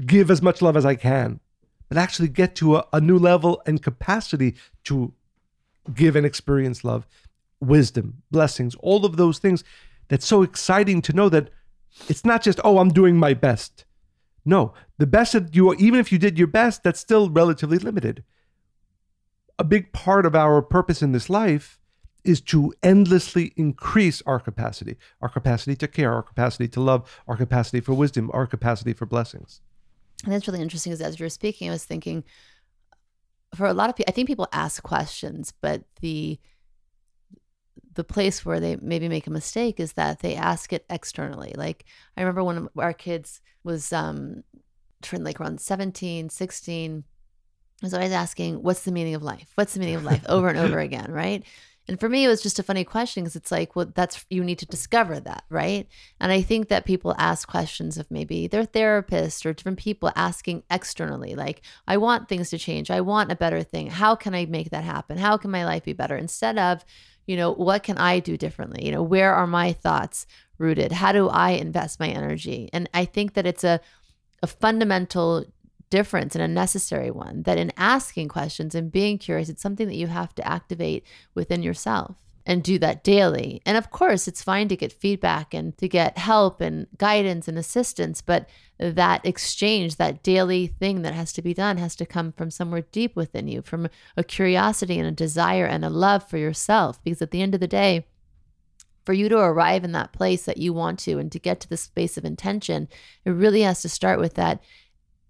give 0.04 0.30
as 0.30 0.42
much 0.42 0.60
love 0.60 0.76
as 0.76 0.84
I 0.84 0.94
can, 0.94 1.40
but 1.88 1.96
actually 1.96 2.28
get 2.28 2.54
to 2.56 2.76
a, 2.76 2.86
a 2.92 3.00
new 3.00 3.18
level 3.18 3.62
and 3.66 3.82
capacity 3.82 4.54
to 4.84 5.12
give 5.94 6.16
and 6.16 6.26
experience 6.26 6.84
love, 6.84 7.06
wisdom, 7.60 8.22
blessings, 8.30 8.74
all 8.76 9.06
of 9.06 9.16
those 9.16 9.38
things 9.38 9.64
that's 10.08 10.26
so 10.26 10.42
exciting 10.42 11.02
to 11.02 11.12
know 11.12 11.28
that 11.28 11.50
it's 12.08 12.24
not 12.24 12.42
just, 12.42 12.60
oh, 12.64 12.78
I'm 12.78 12.90
doing 12.90 13.16
my 13.16 13.34
best. 13.34 13.84
No, 14.44 14.72
the 14.98 15.06
best 15.06 15.32
that 15.32 15.54
you, 15.54 15.74
even 15.74 16.00
if 16.00 16.10
you 16.10 16.18
did 16.18 16.38
your 16.38 16.46
best, 16.46 16.82
that's 16.82 17.00
still 17.00 17.28
relatively 17.28 17.78
limited. 17.78 18.24
A 19.58 19.64
big 19.64 19.92
part 19.92 20.24
of 20.24 20.34
our 20.34 20.62
purpose 20.62 21.02
in 21.02 21.12
this 21.12 21.28
life 21.28 21.78
is 22.24 22.40
to 22.40 22.72
endlessly 22.82 23.52
increase 23.56 24.22
our 24.26 24.38
capacity, 24.38 24.96
our 25.20 25.28
capacity 25.28 25.74
to 25.76 25.88
care, 25.88 26.12
our 26.12 26.22
capacity 26.22 26.68
to 26.68 26.80
love, 26.80 27.22
our 27.26 27.36
capacity 27.36 27.80
for 27.80 27.94
wisdom, 27.94 28.30
our 28.32 28.46
capacity 28.46 28.92
for 28.92 29.06
blessings. 29.06 29.60
And 30.24 30.32
that's 30.32 30.48
really 30.48 30.60
interesting 30.60 30.92
because 30.92 31.06
as 31.06 31.18
you 31.18 31.24
were 31.24 31.30
speaking, 31.30 31.68
I 31.68 31.72
was 31.72 31.84
thinking 31.84 32.24
for 33.54 33.66
a 33.66 33.72
lot 33.72 33.88
of 33.88 33.96
people, 33.96 34.10
I 34.10 34.12
think 34.12 34.26
people 34.26 34.48
ask 34.52 34.82
questions, 34.82 35.52
but 35.60 35.82
the 36.00 36.38
the 37.98 38.04
place 38.04 38.46
where 38.46 38.60
they 38.60 38.76
maybe 38.76 39.08
make 39.08 39.26
a 39.26 39.30
mistake 39.30 39.80
is 39.80 39.94
that 39.94 40.20
they 40.20 40.36
ask 40.36 40.72
it 40.72 40.86
externally. 40.88 41.52
Like 41.56 41.84
I 42.16 42.20
remember 42.20 42.44
when 42.44 42.68
our 42.78 42.92
kids 42.92 43.40
was 43.64 43.92
um 43.92 44.44
turned 45.02 45.24
like 45.24 45.40
around 45.40 45.60
17, 45.60 46.30
16, 46.30 47.04
I 47.82 47.86
was 47.86 47.94
always 47.94 48.12
asking, 48.12 48.62
what's 48.62 48.84
the 48.84 48.92
meaning 48.92 49.16
of 49.16 49.24
life? 49.24 49.50
What's 49.56 49.74
the 49.74 49.80
meaning 49.80 49.96
of 49.96 50.04
life 50.04 50.24
over 50.28 50.46
and 50.46 50.58
over 50.58 50.78
again, 50.88 51.10
right? 51.10 51.42
And 51.88 51.98
for 51.98 52.08
me, 52.08 52.24
it 52.24 52.28
was 52.28 52.40
just 52.40 52.60
a 52.60 52.62
funny 52.62 52.84
question 52.84 53.24
because 53.24 53.34
it's 53.34 53.50
like, 53.50 53.74
well, 53.74 53.90
that's 53.92 54.24
you 54.30 54.44
need 54.44 54.60
to 54.60 54.66
discover 54.66 55.18
that, 55.18 55.42
right? 55.48 55.88
And 56.20 56.30
I 56.30 56.40
think 56.40 56.68
that 56.68 56.84
people 56.84 57.16
ask 57.18 57.48
questions 57.48 57.98
of 57.98 58.10
maybe 58.12 58.46
their 58.46 58.64
therapist 58.64 59.44
or 59.44 59.54
different 59.54 59.78
people 59.78 60.12
asking 60.14 60.62
externally, 60.70 61.34
like, 61.34 61.62
I 61.88 61.96
want 61.96 62.28
things 62.28 62.50
to 62.50 62.58
change. 62.58 62.92
I 62.92 63.00
want 63.00 63.32
a 63.32 63.36
better 63.36 63.64
thing. 63.64 63.88
How 63.88 64.14
can 64.14 64.36
I 64.36 64.46
make 64.46 64.70
that 64.70 64.84
happen? 64.84 65.18
How 65.18 65.36
can 65.36 65.50
my 65.50 65.64
life 65.64 65.82
be 65.82 65.94
better? 65.94 66.16
Instead 66.16 66.58
of, 66.58 66.84
you 67.28 67.36
know, 67.36 67.52
what 67.52 67.82
can 67.82 67.98
I 67.98 68.18
do 68.18 68.36
differently? 68.36 68.84
You 68.84 68.90
know, 68.90 69.02
where 69.02 69.34
are 69.34 69.46
my 69.46 69.72
thoughts 69.72 70.26
rooted? 70.56 70.90
How 70.90 71.12
do 71.12 71.28
I 71.28 71.50
invest 71.50 72.00
my 72.00 72.08
energy? 72.08 72.70
And 72.72 72.88
I 72.94 73.04
think 73.04 73.34
that 73.34 73.46
it's 73.46 73.62
a 73.62 73.80
a 74.42 74.46
fundamental 74.46 75.44
difference 75.90 76.34
and 76.34 76.42
a 76.42 76.48
necessary 76.48 77.10
one 77.10 77.42
that 77.42 77.58
in 77.58 77.72
asking 77.76 78.28
questions 78.28 78.74
and 78.74 78.92
being 78.92 79.18
curious, 79.18 79.48
it's 79.48 79.62
something 79.62 79.88
that 79.88 79.96
you 79.96 80.06
have 80.06 80.34
to 80.36 80.46
activate 80.46 81.04
within 81.34 81.62
yourself 81.62 82.16
and 82.48 82.64
do 82.64 82.78
that 82.78 83.04
daily. 83.04 83.60
And 83.66 83.76
of 83.76 83.90
course, 83.90 84.26
it's 84.26 84.42
fine 84.42 84.68
to 84.68 84.76
get 84.76 84.90
feedback 84.90 85.52
and 85.52 85.76
to 85.76 85.86
get 85.86 86.16
help 86.16 86.62
and 86.62 86.86
guidance 86.96 87.46
and 87.46 87.58
assistance, 87.58 88.22
but 88.22 88.48
that 88.78 89.24
exchange, 89.26 89.96
that 89.96 90.22
daily 90.22 90.66
thing 90.66 91.02
that 91.02 91.12
has 91.12 91.30
to 91.34 91.42
be 91.42 91.52
done, 91.52 91.76
has 91.76 91.94
to 91.96 92.06
come 92.06 92.32
from 92.32 92.50
somewhere 92.50 92.86
deep 92.90 93.14
within 93.14 93.48
you, 93.48 93.60
from 93.60 93.86
a 94.16 94.24
curiosity 94.24 94.98
and 94.98 95.06
a 95.06 95.12
desire 95.12 95.66
and 95.66 95.84
a 95.84 95.90
love 95.90 96.26
for 96.26 96.38
yourself. 96.38 97.04
Because 97.04 97.20
at 97.20 97.32
the 97.32 97.42
end 97.42 97.54
of 97.54 97.60
the 97.60 97.68
day, 97.68 98.06
for 99.04 99.12
you 99.12 99.28
to 99.28 99.38
arrive 99.38 99.84
in 99.84 99.92
that 99.92 100.12
place 100.12 100.46
that 100.46 100.56
you 100.56 100.72
want 100.72 100.98
to 101.00 101.18
and 101.18 101.30
to 101.32 101.38
get 101.38 101.60
to 101.60 101.68
the 101.68 101.76
space 101.76 102.16
of 102.16 102.24
intention, 102.24 102.88
it 103.26 103.30
really 103.30 103.60
has 103.60 103.82
to 103.82 103.90
start 103.90 104.18
with 104.18 104.34
that 104.34 104.62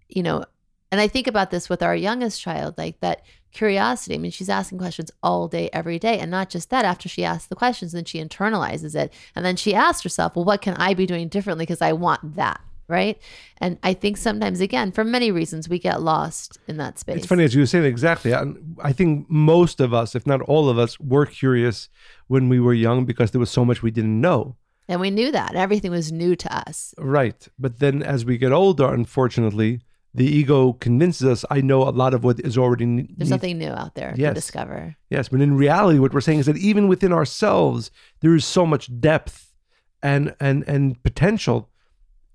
you 0.09 0.22
know, 0.22 0.44
and 0.90 1.01
I 1.01 1.09
think 1.09 1.27
about 1.27 1.51
this 1.51 1.68
with 1.68 1.83
our 1.83 1.94
youngest 1.94 2.40
child, 2.40 2.79
like 2.79 3.01
that 3.01 3.22
curiosity. 3.53 4.14
I 4.14 4.18
mean, 4.18 4.31
she's 4.31 4.48
asking 4.48 4.79
questions 4.79 5.11
all 5.22 5.48
day, 5.48 5.70
every 5.72 5.98
day. 5.98 6.18
And 6.18 6.31
not 6.31 6.51
just 6.51 6.70
that, 6.70 6.85
after 6.85 7.09
she 7.09 7.24
asks 7.24 7.46
the 7.46 7.57
questions, 7.57 7.92
then 7.92 8.05
she 8.05 8.22
internalizes 8.22 8.94
it. 8.94 9.12
And 9.35 9.44
then 9.44 9.57
she 9.57 9.74
asks 9.74 10.03
herself, 10.03 10.37
well, 10.37 10.44
what 10.44 10.62
can 10.62 10.74
I 10.74 10.94
be 10.94 11.07
doing 11.07 11.29
differently? 11.29 11.64
Because 11.64 11.83
I 11.83 11.92
want 11.92 12.37
that. 12.37 12.61
Right. 12.90 13.20
And 13.59 13.77
I 13.83 13.92
think 13.92 14.16
sometimes, 14.16 14.62
again, 14.62 14.92
for 14.92 15.05
many 15.05 15.31
reasons, 15.31 15.68
we 15.68 15.79
get 15.79 16.01
lost 16.01 16.59
in 16.68 16.79
that 16.79 16.98
space. 16.98 17.18
It's 17.18 17.27
funny, 17.27 17.44
as 17.44 17.55
you 17.55 17.61
were 17.61 17.66
saying, 17.66 17.85
exactly. 17.85 18.33
I, 18.33 18.44
I 18.83 18.92
think 18.92 19.29
most 19.29 19.81
of 19.81 19.92
us, 19.92 20.14
if 20.14 20.27
not 20.27 20.40
all 20.42 20.70
of 20.70 20.79
us, 20.79 20.98
were 20.98 21.27
curious 21.27 21.90
when 22.29 22.48
we 22.48 22.59
were 22.59 22.72
young 22.72 23.05
because 23.05 23.31
there 23.33 23.40
was 23.40 23.51
so 23.51 23.62
much 23.62 23.83
we 23.83 23.90
didn't 23.90 24.18
know. 24.18 24.57
And 24.88 25.03
we 25.03 25.11
knew 25.11 25.31
that 25.33 25.55
everything 25.55 25.90
was 25.90 26.11
new 26.11 26.35
to 26.37 26.57
us. 26.57 26.94
Right. 26.96 27.46
But 27.59 27.79
then 27.79 28.03
as 28.03 28.24
we 28.24 28.38
get 28.38 28.53
older, 28.53 28.90
unfortunately, 28.90 29.83
the 30.14 30.25
ego 30.25 30.73
convinces 30.75 31.27
us 31.27 31.44
I 31.51 31.61
know 31.61 31.83
a 31.83 31.90
lot 31.90 32.14
of 32.14 32.25
what 32.25 32.40
is 32.40 32.57
already 32.57 32.87
ne- 32.87 33.09
there's 33.16 33.31
nothing 33.31 33.59
new 33.59 33.71
out 33.71 33.94
there 33.94 34.14
yes. 34.16 34.31
to 34.31 34.35
discover. 34.35 34.97
Yes, 35.11 35.29
but 35.29 35.40
in 35.40 35.57
reality, 35.57 35.99
what 35.99 36.12
we're 36.12 36.21
saying 36.21 36.40
is 36.40 36.47
that 36.47 36.57
even 36.57 36.88
within 36.88 37.12
ourselves, 37.12 37.90
there 38.21 38.35
is 38.35 38.44
so 38.44 38.66
much 38.66 39.01
depth 39.01 39.55
and 40.03 40.35
and 40.40 40.64
and 40.66 41.03
potential. 41.03 41.68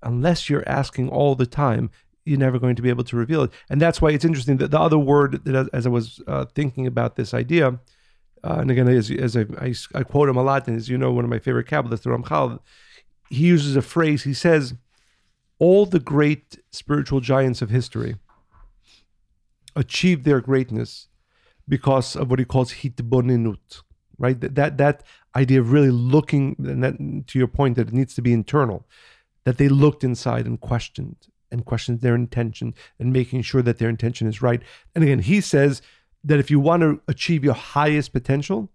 Unless 0.02 0.50
you're 0.50 0.68
asking 0.68 1.08
all 1.08 1.34
the 1.34 1.46
time, 1.46 1.90
you're 2.24 2.38
never 2.38 2.58
going 2.58 2.76
to 2.76 2.82
be 2.82 2.90
able 2.90 3.04
to 3.04 3.16
reveal 3.16 3.42
it. 3.42 3.50
And 3.70 3.80
that's 3.80 4.02
why 4.02 4.10
it's 4.10 4.24
interesting 4.24 4.58
that 4.58 4.70
the 4.70 4.78
other 4.78 4.98
word 4.98 5.44
that, 5.44 5.70
as 5.72 5.86
I 5.86 5.88
was 5.88 6.20
uh, 6.26 6.44
thinking 6.54 6.86
about 6.86 7.16
this 7.16 7.32
idea, 7.32 7.78
uh, 8.44 8.58
and 8.60 8.70
again, 8.70 8.88
as, 8.88 9.10
as 9.10 9.36
I, 9.36 9.46
I, 9.58 9.74
I, 9.94 10.02
quote 10.02 10.28
him 10.28 10.36
a 10.36 10.42
lot, 10.42 10.68
and 10.68 10.76
as 10.76 10.90
you 10.90 10.98
know, 10.98 11.10
one 11.10 11.24
of 11.24 11.30
my 11.30 11.38
favorite 11.38 11.66
Kabbalists, 11.66 12.02
the 12.02 12.10
Ramchal, 12.10 12.60
he 13.30 13.44
uses 13.44 13.76
a 13.76 13.82
phrase. 13.82 14.24
He 14.24 14.34
says 14.34 14.74
all 15.64 15.86
the 15.86 16.04
great 16.14 16.58
spiritual 16.70 17.20
giants 17.20 17.62
of 17.62 17.70
history 17.70 18.16
achieved 19.74 20.24
their 20.24 20.42
greatness 20.50 21.08
because 21.66 22.14
of 22.14 22.28
what 22.28 22.38
he 22.38 22.44
calls 22.44 22.74
hitbonenut, 22.80 23.80
right? 24.18 24.38
That, 24.42 24.54
that 24.56 24.76
that 24.76 25.02
idea 25.34 25.60
of 25.60 25.72
really 25.72 25.94
looking, 26.14 26.54
and 26.58 26.84
that, 26.84 26.96
to 27.28 27.38
your 27.38 27.48
point, 27.48 27.76
that 27.76 27.88
it 27.88 27.94
needs 27.94 28.14
to 28.16 28.22
be 28.22 28.34
internal, 28.34 28.86
that 29.44 29.56
they 29.56 29.70
looked 29.70 30.04
inside 30.04 30.44
and 30.44 30.60
questioned 30.60 31.16
and 31.50 31.64
questioned 31.64 32.02
their 32.02 32.14
intention 32.14 32.74
and 32.98 33.10
making 33.10 33.40
sure 33.40 33.62
that 33.62 33.78
their 33.78 33.88
intention 33.88 34.26
is 34.26 34.42
right. 34.42 34.62
And 34.94 35.02
again, 35.02 35.20
he 35.20 35.40
says 35.40 35.80
that 36.24 36.40
if 36.40 36.50
you 36.50 36.60
want 36.60 36.82
to 36.82 37.00
achieve 37.08 37.42
your 37.42 37.54
highest 37.54 38.12
potential, 38.12 38.70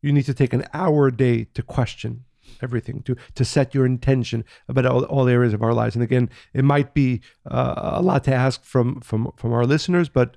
you 0.00 0.10
need 0.10 0.26
to 0.30 0.34
take 0.34 0.54
an 0.54 0.64
hour 0.72 1.08
a 1.08 1.16
day 1.16 1.36
to 1.52 1.62
question 1.62 2.24
everything 2.62 3.02
to 3.02 3.16
to 3.34 3.44
set 3.44 3.74
your 3.74 3.86
intention 3.86 4.44
about 4.68 4.86
all, 4.86 5.04
all 5.04 5.28
areas 5.28 5.52
of 5.52 5.62
our 5.62 5.74
lives 5.74 5.94
and 5.94 6.02
again 6.02 6.28
it 6.52 6.64
might 6.64 6.94
be 6.94 7.20
uh, 7.50 7.92
a 7.94 8.02
lot 8.02 8.24
to 8.24 8.34
ask 8.34 8.64
from 8.64 9.00
from 9.00 9.30
from 9.36 9.52
our 9.52 9.64
listeners 9.64 10.08
but 10.08 10.36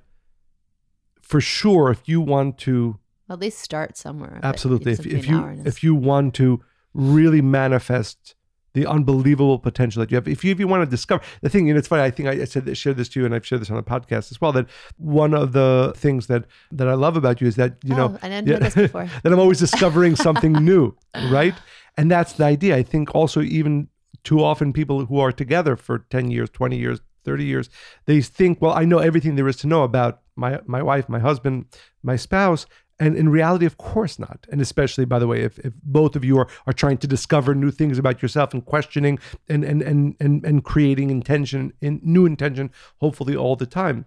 for 1.20 1.40
sure 1.40 1.90
if 1.90 2.08
you 2.08 2.20
want 2.20 2.58
to 2.58 2.98
at 3.30 3.38
least 3.38 3.58
start 3.58 3.96
somewhere 3.96 4.40
absolutely 4.42 4.92
if, 4.92 5.06
if 5.06 5.28
you 5.28 5.62
if 5.64 5.82
you 5.82 5.94
want 5.94 6.34
to 6.34 6.62
really 6.94 7.42
manifest 7.42 8.34
the 8.74 8.86
unbelievable 8.86 9.58
potential 9.58 10.00
that 10.00 10.10
you 10.10 10.16
have. 10.16 10.28
If 10.28 10.44
you 10.44 10.52
if 10.52 10.60
you 10.60 10.68
want 10.68 10.84
to 10.84 10.90
discover 10.90 11.22
the 11.42 11.48
thing, 11.48 11.66
you 11.66 11.74
know, 11.74 11.78
it's 11.78 11.88
funny. 11.88 12.02
I 12.02 12.10
think 12.10 12.28
I, 12.28 12.44
said 12.44 12.76
shared 12.76 12.96
this 12.96 13.08
to 13.10 13.20
you, 13.20 13.26
and 13.26 13.34
I've 13.34 13.46
shared 13.46 13.60
this 13.60 13.70
on 13.70 13.76
the 13.76 13.82
podcast 13.82 14.30
as 14.30 14.40
well. 14.40 14.52
That 14.52 14.66
one 14.96 15.34
of 15.34 15.52
the 15.52 15.92
things 15.96 16.26
that 16.26 16.44
that 16.72 16.88
I 16.88 16.94
love 16.94 17.16
about 17.16 17.40
you 17.40 17.46
is 17.46 17.56
that 17.56 17.76
you 17.82 17.94
oh, 17.94 17.96
know 17.96 18.18
I 18.22 18.28
didn't 18.28 18.48
yeah, 18.48 18.54
know 18.54 18.60
this 18.60 18.74
before. 18.86 19.08
that 19.22 19.32
I'm 19.32 19.38
always 19.38 19.58
discovering 19.58 20.16
something 20.16 20.52
new, 20.64 20.94
right? 21.30 21.54
And 21.98 22.08
that's 22.08 22.34
the 22.34 22.44
idea. 22.44 22.76
I 22.76 22.84
think 22.84 23.12
also 23.12 23.42
even 23.42 23.88
too 24.22 24.42
often 24.42 24.72
people 24.72 25.06
who 25.06 25.18
are 25.18 25.32
together 25.32 25.74
for 25.74 25.98
10 26.10 26.30
years, 26.30 26.48
20 26.50 26.78
years, 26.78 27.00
30 27.24 27.44
years, 27.44 27.68
they 28.06 28.22
think, 28.22 28.62
well, 28.62 28.72
I 28.72 28.84
know 28.84 28.98
everything 28.98 29.34
there 29.34 29.48
is 29.48 29.56
to 29.56 29.66
know 29.66 29.82
about 29.82 30.22
my 30.36 30.60
my 30.66 30.80
wife, 30.80 31.08
my 31.08 31.18
husband, 31.18 31.66
my 32.04 32.14
spouse. 32.14 32.66
And 33.00 33.16
in 33.16 33.28
reality, 33.28 33.66
of 33.66 33.76
course 33.76 34.18
not. 34.18 34.46
And 34.50 34.60
especially, 34.60 35.04
by 35.04 35.18
the 35.18 35.26
way, 35.26 35.42
if, 35.42 35.58
if 35.60 35.72
both 35.82 36.16
of 36.16 36.24
you 36.24 36.38
are, 36.38 36.48
are 36.66 36.72
trying 36.72 36.98
to 36.98 37.06
discover 37.06 37.54
new 37.54 37.70
things 37.70 37.98
about 37.98 38.22
yourself 38.22 38.54
and 38.54 38.64
questioning 38.64 39.18
and 39.48 39.64
and 39.64 39.82
and 39.82 40.14
and, 40.20 40.44
and 40.44 40.64
creating 40.64 41.10
intention 41.10 41.72
in 41.80 42.00
new 42.02 42.26
intention, 42.26 42.70
hopefully 43.00 43.36
all 43.36 43.56
the 43.56 43.66
time. 43.66 44.06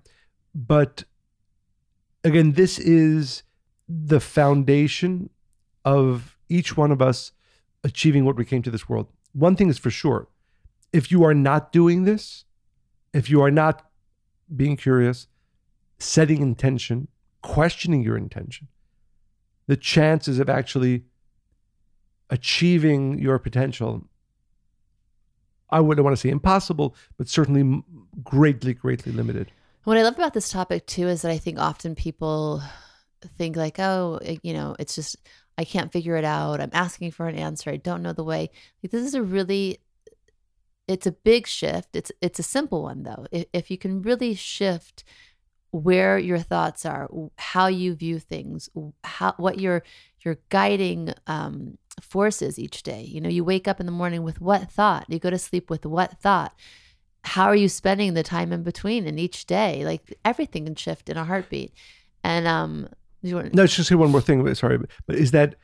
But 0.56 1.04
again, 2.24 2.54
this 2.54 2.80
is 2.80 3.44
the 3.88 4.22
foundation 4.22 5.30
of 5.84 6.38
each 6.48 6.78
one 6.78 6.92
of 6.92 7.02
us 7.02 7.34
achieving 7.84 8.26
what 8.26 8.36
we 8.36 8.46
came 8.46 8.62
to 8.62 8.72
this 8.72 8.88
world. 8.88 9.08
One 9.34 9.56
thing 9.56 9.70
is 9.70 9.78
for 9.78 9.90
sure 9.90 10.28
if 10.94 11.12
you 11.12 11.24
are 11.24 11.34
not 11.34 11.72
doing 11.72 12.04
this, 12.04 12.46
if 13.14 13.30
you 13.30 13.42
are 13.42 13.52
not 13.52 13.90
being 14.54 14.76
curious, 14.76 15.28
setting 16.00 16.42
intention, 16.42 17.08
questioning 17.42 18.04
your 18.04 18.18
intention, 18.18 18.68
the 19.68 19.78
chances 19.78 20.40
of 20.40 20.50
actually 20.50 21.06
achieving 22.30 23.20
your 23.20 23.40
potential, 23.40 24.08
I 25.70 25.80
wouldn't 25.80 26.04
want 26.04 26.16
to 26.16 26.22
say 26.22 26.30
impossible, 26.30 26.96
but 27.18 27.30
certainly 27.30 27.84
greatly, 28.24 28.74
greatly 28.74 29.12
limited. 29.12 29.52
What 29.84 29.98
I 29.98 30.04
love 30.04 30.16
about 30.16 30.34
this 30.34 30.50
topic 30.50 30.86
too 30.86 31.08
is 31.08 31.22
that 31.22 31.32
I 31.32 31.38
think 31.38 31.58
often 31.58 31.96
people 31.96 32.62
think 33.38 33.56
like, 33.56 33.80
oh, 33.80 34.20
you 34.44 34.54
know, 34.54 34.76
it's 34.80 34.96
just 34.96 35.16
I 35.58 35.66
can't 35.66 35.92
figure 35.92 36.16
it 36.16 36.26
out. 36.26 36.62
I'm 36.62 36.72
asking 36.74 37.12
for 37.12 37.28
an 37.28 37.36
answer. 37.36 37.70
I 37.70 37.78
don't 37.78 38.02
know 38.02 38.14
the 38.14 38.24
way. 38.24 38.50
This 38.82 39.06
is 39.06 39.14
a 39.14 39.22
really 39.22 39.80
it's 40.88 41.08
a 41.08 41.12
big 41.12 41.48
shift. 41.48 41.96
It's 41.96 42.12
it's 42.22 42.40
a 42.40 42.44
simple 42.44 42.84
one 42.84 43.04
though. 43.04 43.26
If, 43.32 43.46
if 43.54 43.72
you 43.72 43.78
can 43.78 44.02
really 44.02 44.36
shift 44.36 45.04
where 45.72 46.18
your 46.18 46.40
thoughts 46.40 46.86
are, 46.86 47.10
how 47.38 47.68
you 47.68 47.96
view 47.96 48.20
things, 48.20 48.70
how 49.04 49.34
what 49.38 49.60
your 49.60 49.84
your 50.24 50.38
guiding 50.50 51.14
um, 51.28 51.78
forces 52.02 52.60
each 52.60 52.84
day. 52.84 53.04
You 53.04 53.22
know, 53.22 53.30
you 53.30 53.44
wake 53.44 53.68
up 53.68 53.80
in 53.80 53.86
the 53.86 53.92
morning 53.92 54.24
with 54.24 54.42
what 54.42 54.72
thought? 54.72 55.06
You 55.08 55.20
go 55.20 55.30
to 55.30 55.38
sleep 55.38 55.70
with 55.70 55.86
what 55.86 56.20
thought? 56.20 56.54
How 57.24 57.46
are 57.46 57.56
you 57.56 57.70
spending 57.70 58.14
the 58.14 58.24
time 58.24 58.52
in 58.52 58.64
between 58.64 59.08
in 59.08 59.18
each 59.18 59.46
day? 59.46 59.86
Like 59.86 60.14
everything 60.26 60.66
can 60.66 60.76
shift 60.76 61.10
in 61.10 61.18
a 61.18 61.24
heartbeat. 61.24 61.74
And 62.24 62.48
um, 62.48 62.90
you 63.22 63.36
want 63.36 63.54
no, 63.54 63.68
just 63.68 63.90
say 63.90 63.96
one 63.96 64.12
more 64.12 64.22
thing. 64.22 64.54
Sorry, 64.56 64.80
but 65.06 65.16
is 65.16 65.32
that 65.32 65.56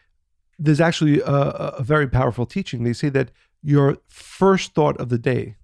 there's 0.59 0.81
actually 0.81 1.21
a, 1.21 1.33
a 1.79 1.83
very 1.83 2.07
powerful 2.07 2.45
teaching. 2.45 2.83
They 2.83 2.93
say 2.93 3.09
that 3.09 3.31
your 3.61 3.97
first 4.07 4.73
thought 4.73 4.97
of 4.97 5.09
the 5.09 5.17
day 5.17 5.55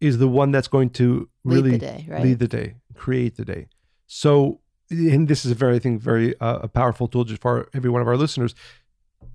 is 0.00 0.18
the 0.18 0.28
one 0.28 0.50
that's 0.50 0.68
going 0.68 0.90
to 0.90 1.28
really 1.44 1.72
lead 1.72 1.80
the 1.80 1.86
day, 1.86 2.06
right? 2.08 2.22
lead 2.22 2.38
the 2.38 2.48
day, 2.48 2.74
create 2.94 3.36
the 3.36 3.44
day. 3.44 3.68
So 4.06 4.60
and 4.90 5.28
this 5.28 5.44
is 5.44 5.52
a 5.52 5.54
very, 5.54 5.76
I 5.76 5.78
think, 5.78 6.00
very 6.00 6.38
uh, 6.40 6.60
a 6.62 6.68
powerful 6.68 7.08
tool 7.08 7.24
just 7.24 7.42
for 7.42 7.68
every 7.74 7.90
one 7.90 8.02
of 8.02 8.08
our 8.08 8.16
listeners. 8.16 8.54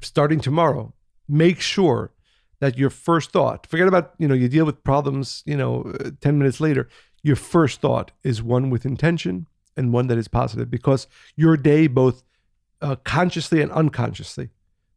Starting 0.01 0.39
tomorrow, 0.39 0.93
make 1.27 1.59
sure 1.59 2.11
that 2.59 2.77
your 2.77 2.89
first 2.89 3.31
thought, 3.31 3.67
forget 3.67 3.87
about, 3.87 4.13
you 4.17 4.27
know, 4.27 4.35
you 4.35 4.47
deal 4.47 4.65
with 4.65 4.83
problems, 4.83 5.43
you 5.45 5.57
know, 5.57 5.93
uh, 5.99 6.11
10 6.21 6.37
minutes 6.37 6.59
later, 6.59 6.87
your 7.23 7.35
first 7.35 7.81
thought 7.81 8.11
is 8.23 8.41
one 8.41 8.69
with 8.69 8.85
intention 8.85 9.47
and 9.77 9.93
one 9.93 10.07
that 10.07 10.17
is 10.17 10.27
positive 10.27 10.69
because 10.69 11.07
your 11.35 11.57
day, 11.57 11.87
both 11.87 12.23
uh, 12.81 12.95
consciously 13.03 13.61
and 13.61 13.71
unconsciously, 13.71 14.49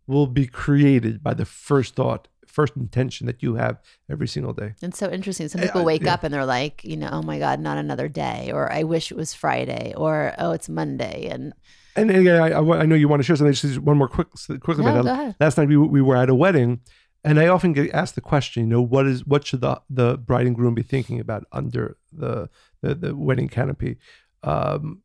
will 0.06 0.26
be 0.26 0.46
created 0.46 1.22
by 1.22 1.34
the 1.34 1.44
first 1.44 1.94
thought 1.94 2.28
first 2.46 2.76
intention 2.76 3.26
that 3.26 3.42
you 3.42 3.56
have 3.56 3.80
every 4.08 4.28
single 4.28 4.52
day. 4.52 4.74
It's 4.80 4.98
so 4.98 5.10
interesting. 5.10 5.48
Some 5.48 5.62
I- 5.62 5.66
people 5.66 5.84
wake 5.84 6.04
yeah. 6.04 6.14
up 6.14 6.22
and 6.22 6.32
they're 6.32 6.46
like, 6.46 6.84
you 6.84 6.96
know, 6.96 7.08
oh 7.10 7.22
my 7.22 7.38
God, 7.38 7.58
not 7.58 7.78
another 7.78 8.08
day, 8.08 8.52
or 8.52 8.72
I 8.72 8.84
wish 8.84 9.10
it 9.10 9.16
was 9.16 9.34
Friday, 9.34 9.92
or 9.96 10.34
oh, 10.38 10.52
it's 10.52 10.68
Monday, 10.68 11.28
and 11.30 11.52
And, 11.96 12.10
and 12.10 12.28
I, 12.28 12.50
I 12.50 12.78
I 12.82 12.86
know 12.86 12.94
you 12.94 13.08
want 13.08 13.20
to 13.20 13.24
share 13.24 13.36
something. 13.36 13.52
Just 13.52 13.78
one 13.80 13.98
more 13.98 14.08
quick, 14.08 14.28
quickly 14.60 14.84
no, 14.84 15.02
go 15.02 15.10
ahead. 15.10 15.36
Last 15.40 15.58
night 15.58 15.68
we, 15.68 15.76
we 15.76 16.02
were 16.02 16.16
at 16.16 16.30
a 16.30 16.34
wedding, 16.34 16.80
and 17.24 17.40
I 17.40 17.48
often 17.48 17.72
get 17.72 17.92
asked 17.92 18.14
the 18.14 18.20
question, 18.20 18.64
you 18.64 18.68
know, 18.68 18.82
what 18.82 19.06
is 19.06 19.26
what 19.26 19.46
should 19.46 19.60
the 19.60 19.80
the 19.88 20.16
bride 20.16 20.46
and 20.46 20.54
groom 20.54 20.74
be 20.74 20.82
thinking 20.82 21.18
about 21.20 21.44
under 21.50 21.96
the 22.12 22.48
the, 22.82 22.94
the 22.94 23.16
wedding 23.16 23.48
canopy? 23.48 23.96
Um, 24.44 25.02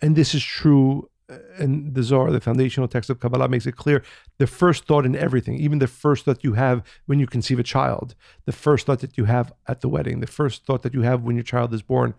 and 0.00 0.16
this 0.16 0.34
is 0.34 0.44
true. 0.44 1.08
uh, 1.30 1.38
And 1.58 1.94
the 1.94 2.02
Zohar, 2.02 2.30
the 2.30 2.40
foundational 2.40 2.88
text 2.88 3.08
of 3.10 3.18
Kabbalah, 3.18 3.48
makes 3.48 3.66
it 3.66 3.76
clear 3.76 4.02
the 4.38 4.46
first 4.46 4.84
thought 4.86 5.06
in 5.06 5.16
everything, 5.16 5.56
even 5.58 5.78
the 5.78 5.86
first 6.04 6.24
thought 6.24 6.44
you 6.44 6.54
have 6.54 6.82
when 7.06 7.18
you 7.18 7.26
conceive 7.26 7.58
a 7.58 7.62
child, 7.76 8.14
the 8.44 8.52
first 8.52 8.86
thought 8.86 9.00
that 9.00 9.16
you 9.18 9.24
have 9.24 9.52
at 9.66 9.80
the 9.80 9.88
wedding, 9.88 10.20
the 10.20 10.26
first 10.40 10.66
thought 10.66 10.82
that 10.82 10.94
you 10.94 11.02
have 11.02 11.22
when 11.22 11.36
your 11.36 11.42
child 11.54 11.72
is 11.72 11.82
born, 11.82 12.14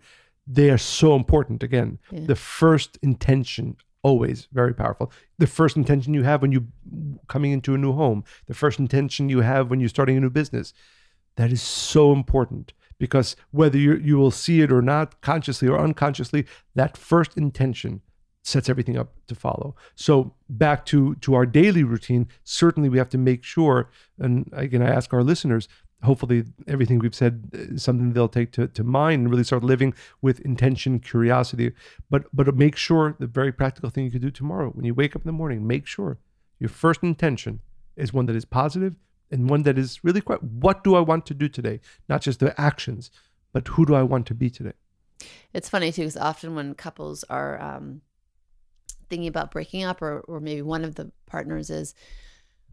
they 0.58 0.70
are 0.70 0.78
so 0.78 1.14
important. 1.14 1.62
Again, 1.62 1.98
Yeah. 2.10 2.26
the 2.26 2.36
first 2.36 2.98
intention 3.02 3.76
always 4.02 4.48
very 4.52 4.74
powerful. 4.74 5.10
The 5.38 5.46
first 5.48 5.76
intention 5.76 6.14
you 6.14 6.24
have 6.24 6.40
when 6.42 6.52
you 6.52 6.66
coming 7.28 7.52
into 7.52 7.74
a 7.74 7.78
new 7.78 7.92
home, 7.92 8.24
the 8.46 8.54
first 8.54 8.78
intention 8.78 9.28
you 9.28 9.40
have 9.40 9.68
when 9.70 9.80
you're 9.80 9.88
starting 9.98 10.16
a 10.16 10.20
new 10.20 10.30
business, 10.30 10.72
that 11.36 11.50
is 11.52 11.62
so 11.62 12.12
important 12.12 12.72
because 12.98 13.36
whether 13.50 13.78
you 13.78 13.96
you 13.96 14.16
will 14.16 14.30
see 14.30 14.60
it 14.60 14.72
or 14.72 14.82
not, 14.82 15.20
consciously 15.20 15.68
or 15.68 15.78
unconsciously, 15.78 16.46
that 16.74 16.96
first 16.96 17.36
intention 17.36 18.02
sets 18.42 18.68
everything 18.68 18.96
up 18.96 19.12
to 19.26 19.34
follow. 19.34 19.74
So 19.94 20.34
back 20.48 20.86
to 20.86 21.16
to 21.16 21.34
our 21.34 21.46
daily 21.46 21.82
routine, 21.82 22.28
certainly 22.44 22.88
we 22.88 22.98
have 22.98 23.08
to 23.10 23.18
make 23.18 23.42
sure, 23.44 23.90
and 24.18 24.48
again, 24.52 24.82
I 24.82 24.88
ask 24.88 25.12
our 25.12 25.22
listeners. 25.22 25.68
Hopefully, 26.02 26.44
everything 26.68 26.98
we've 26.98 27.14
said 27.14 27.48
is 27.52 27.82
something 27.82 28.12
they'll 28.12 28.28
take 28.28 28.52
to, 28.52 28.68
to 28.68 28.84
mind 28.84 29.22
and 29.22 29.30
really 29.30 29.42
start 29.42 29.64
living 29.64 29.94
with 30.20 30.40
intention, 30.40 31.00
curiosity. 31.00 31.72
But 32.10 32.24
but 32.32 32.54
make 32.54 32.76
sure 32.76 33.16
the 33.18 33.26
very 33.26 33.50
practical 33.50 33.90
thing 33.90 34.04
you 34.04 34.10
could 34.10 34.22
do 34.22 34.30
tomorrow 34.30 34.70
when 34.70 34.84
you 34.84 34.94
wake 34.94 35.16
up 35.16 35.22
in 35.22 35.26
the 35.26 35.32
morning, 35.32 35.66
make 35.66 35.86
sure 35.86 36.18
your 36.60 36.68
first 36.68 37.02
intention 37.02 37.60
is 37.96 38.12
one 38.12 38.26
that 38.26 38.36
is 38.36 38.44
positive 38.44 38.94
and 39.30 39.50
one 39.50 39.62
that 39.64 39.78
is 39.78 40.02
really 40.04 40.20
quite 40.20 40.42
what 40.42 40.84
do 40.84 40.94
I 40.94 41.00
want 41.00 41.26
to 41.26 41.34
do 41.34 41.48
today? 41.48 41.80
Not 42.08 42.22
just 42.22 42.40
the 42.40 42.58
actions, 42.60 43.10
but 43.52 43.68
who 43.68 43.86
do 43.86 43.94
I 43.94 44.02
want 44.02 44.26
to 44.26 44.34
be 44.34 44.50
today? 44.50 44.72
It's 45.52 45.68
funny 45.68 45.92
too, 45.92 46.02
because 46.02 46.16
often 46.16 46.54
when 46.54 46.74
couples 46.74 47.24
are 47.24 47.60
um, 47.60 48.02
thinking 49.08 49.28
about 49.28 49.50
breaking 49.50 49.84
up, 49.84 50.02
or 50.02 50.20
or 50.20 50.40
maybe 50.40 50.62
one 50.62 50.84
of 50.84 50.94
the 50.96 51.10
partners 51.26 51.70
is, 51.70 51.94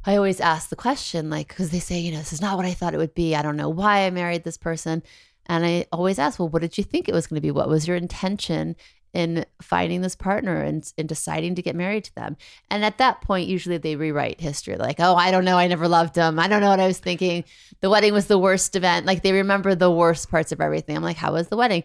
I 0.06 0.16
always 0.16 0.42
ask 0.42 0.70
the 0.70 0.76
question, 0.76 1.30
like, 1.30 1.48
because 1.48 1.70
they 1.70 1.80
say, 1.80 2.00
you 2.00 2.12
know, 2.12 2.18
this 2.18 2.34
is 2.34 2.42
not 2.42 2.58
what 2.58 2.66
I 2.66 2.74
thought 2.74 2.94
it 2.94 2.98
would 2.98 3.16
be. 3.16 3.36
I 3.36 3.42
don't 3.42 3.56
know 3.56 3.70
why 3.70 4.06
I 4.06 4.10
married 4.10 4.44
this 4.44 4.58
person, 4.58 5.04
and 5.46 5.66
I 5.66 5.86
always 5.92 6.20
ask, 6.20 6.40
well, 6.40 6.50
what 6.50 6.62
did 6.62 6.78
you 6.78 6.84
think 6.84 7.08
it 7.08 7.14
was 7.14 7.28
going 7.28 7.38
to 7.38 7.42
be? 7.42 7.52
What 7.52 7.70
was 7.70 7.88
your 7.88 7.98
intention? 7.98 8.76
In 9.14 9.46
finding 9.62 10.02
this 10.02 10.16
partner 10.16 10.62
and 10.62 10.92
in 10.98 11.06
deciding 11.06 11.54
to 11.56 11.62
get 11.62 11.76
married 11.76 12.06
to 12.06 12.16
them. 12.16 12.36
And 12.72 12.84
at 12.84 12.98
that 12.98 13.22
point, 13.22 13.48
usually 13.48 13.78
they 13.78 13.96
rewrite 13.96 14.42
history. 14.42 14.76
Like, 14.76 15.00
oh, 15.00 15.16
I 15.16 15.30
don't 15.30 15.46
know. 15.46 15.58
I 15.58 15.68
never 15.68 15.88
loved 15.88 16.16
him. 16.16 16.40
I 16.40 16.48
don't 16.48 16.62
know 16.62 16.70
what 16.70 16.80
I 16.80 16.88
was 16.88 16.98
thinking. 16.98 17.44
The 17.82 17.92
wedding 17.92 18.14
was 18.14 18.26
the 18.26 18.40
worst 18.40 18.76
event. 18.76 19.06
Like, 19.06 19.22
they 19.22 19.32
remember 19.32 19.76
the 19.76 19.92
worst 19.92 20.32
parts 20.32 20.52
of 20.52 20.60
everything. 20.60 20.98
I'm 20.98 21.04
like, 21.04 21.18
how 21.18 21.34
was 21.34 21.50
the 21.50 21.58
wedding? 21.58 21.84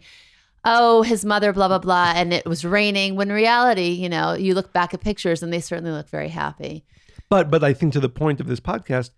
oh, 0.64 1.02
his 1.02 1.24
mother, 1.24 1.52
blah, 1.52 1.68
blah, 1.68 1.78
blah, 1.78 2.12
and 2.14 2.32
it 2.32 2.46
was 2.46 2.64
raining. 2.64 3.16
When 3.16 3.30
reality, 3.30 3.90
you 3.90 4.08
know, 4.08 4.34
you 4.34 4.54
look 4.54 4.72
back 4.72 4.92
at 4.94 5.00
pictures 5.00 5.42
and 5.42 5.52
they 5.52 5.60
certainly 5.60 5.92
look 5.92 6.08
very 6.08 6.28
happy. 6.28 6.84
But 7.28 7.50
but 7.50 7.62
I 7.62 7.74
think 7.74 7.92
to 7.92 8.00
the 8.00 8.08
point 8.08 8.40
of 8.40 8.46
this 8.46 8.60
podcast, 8.60 9.10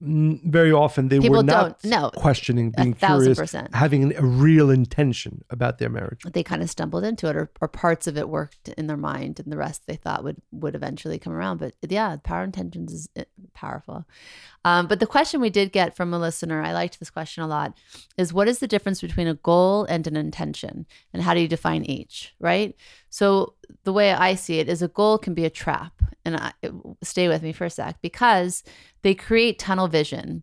very 0.00 0.72
often 0.72 1.08
they 1.08 1.18
People 1.18 1.38
were 1.38 1.42
not 1.42 1.82
no, 1.82 2.10
questioning, 2.10 2.70
being 2.70 2.92
curious, 2.92 3.38
percent. 3.38 3.74
having 3.74 4.14
a 4.14 4.22
real 4.22 4.68
intention 4.70 5.42
about 5.48 5.78
their 5.78 5.88
marriage. 5.88 6.22
They 6.30 6.42
kind 6.42 6.62
of 6.62 6.68
stumbled 6.68 7.04
into 7.04 7.28
it, 7.28 7.36
or, 7.36 7.50
or 7.62 7.68
parts 7.68 8.06
of 8.06 8.18
it 8.18 8.28
worked 8.28 8.68
in 8.68 8.88
their 8.88 8.98
mind, 8.98 9.40
and 9.40 9.50
the 9.50 9.56
rest 9.56 9.86
they 9.86 9.96
thought 9.96 10.22
would 10.22 10.40
would 10.52 10.74
eventually 10.74 11.18
come 11.18 11.32
around. 11.32 11.58
But 11.58 11.74
yeah, 11.88 12.16
power 12.22 12.44
intentions 12.44 12.92
is 12.92 13.08
uh, 13.18 13.24
powerful. 13.54 14.04
Um, 14.66 14.86
but 14.86 15.00
the 15.00 15.06
question 15.06 15.40
we 15.40 15.48
did 15.48 15.72
get 15.72 15.96
from 15.96 16.12
a 16.12 16.18
listener, 16.18 16.60
I 16.60 16.72
liked 16.72 16.98
this 16.98 17.08
question 17.08 17.42
a 17.42 17.46
lot, 17.46 17.78
is 18.18 18.32
what 18.32 18.48
is 18.48 18.58
the 18.58 18.66
difference 18.66 19.00
between 19.00 19.28
a 19.28 19.34
goal 19.34 19.84
and 19.84 20.06
an 20.06 20.16
intention, 20.16 20.86
and 21.14 21.22
how 21.22 21.32
do 21.32 21.40
you 21.40 21.48
define 21.48 21.84
each? 21.84 22.34
Right. 22.38 22.76
So 23.16 23.54
the 23.84 23.94
way 23.94 24.12
I 24.12 24.34
see 24.34 24.58
it 24.58 24.68
is 24.68 24.82
a 24.82 24.88
goal 24.88 25.16
can 25.16 25.32
be 25.32 25.46
a 25.46 25.50
trap, 25.64 26.02
and 26.26 26.36
I, 26.36 26.52
stay 27.02 27.28
with 27.28 27.42
me 27.42 27.54
for 27.54 27.64
a 27.64 27.70
sec 27.70 27.96
because 28.02 28.62
they 29.00 29.14
create 29.14 29.58
tunnel 29.58 29.88
vision. 29.88 30.42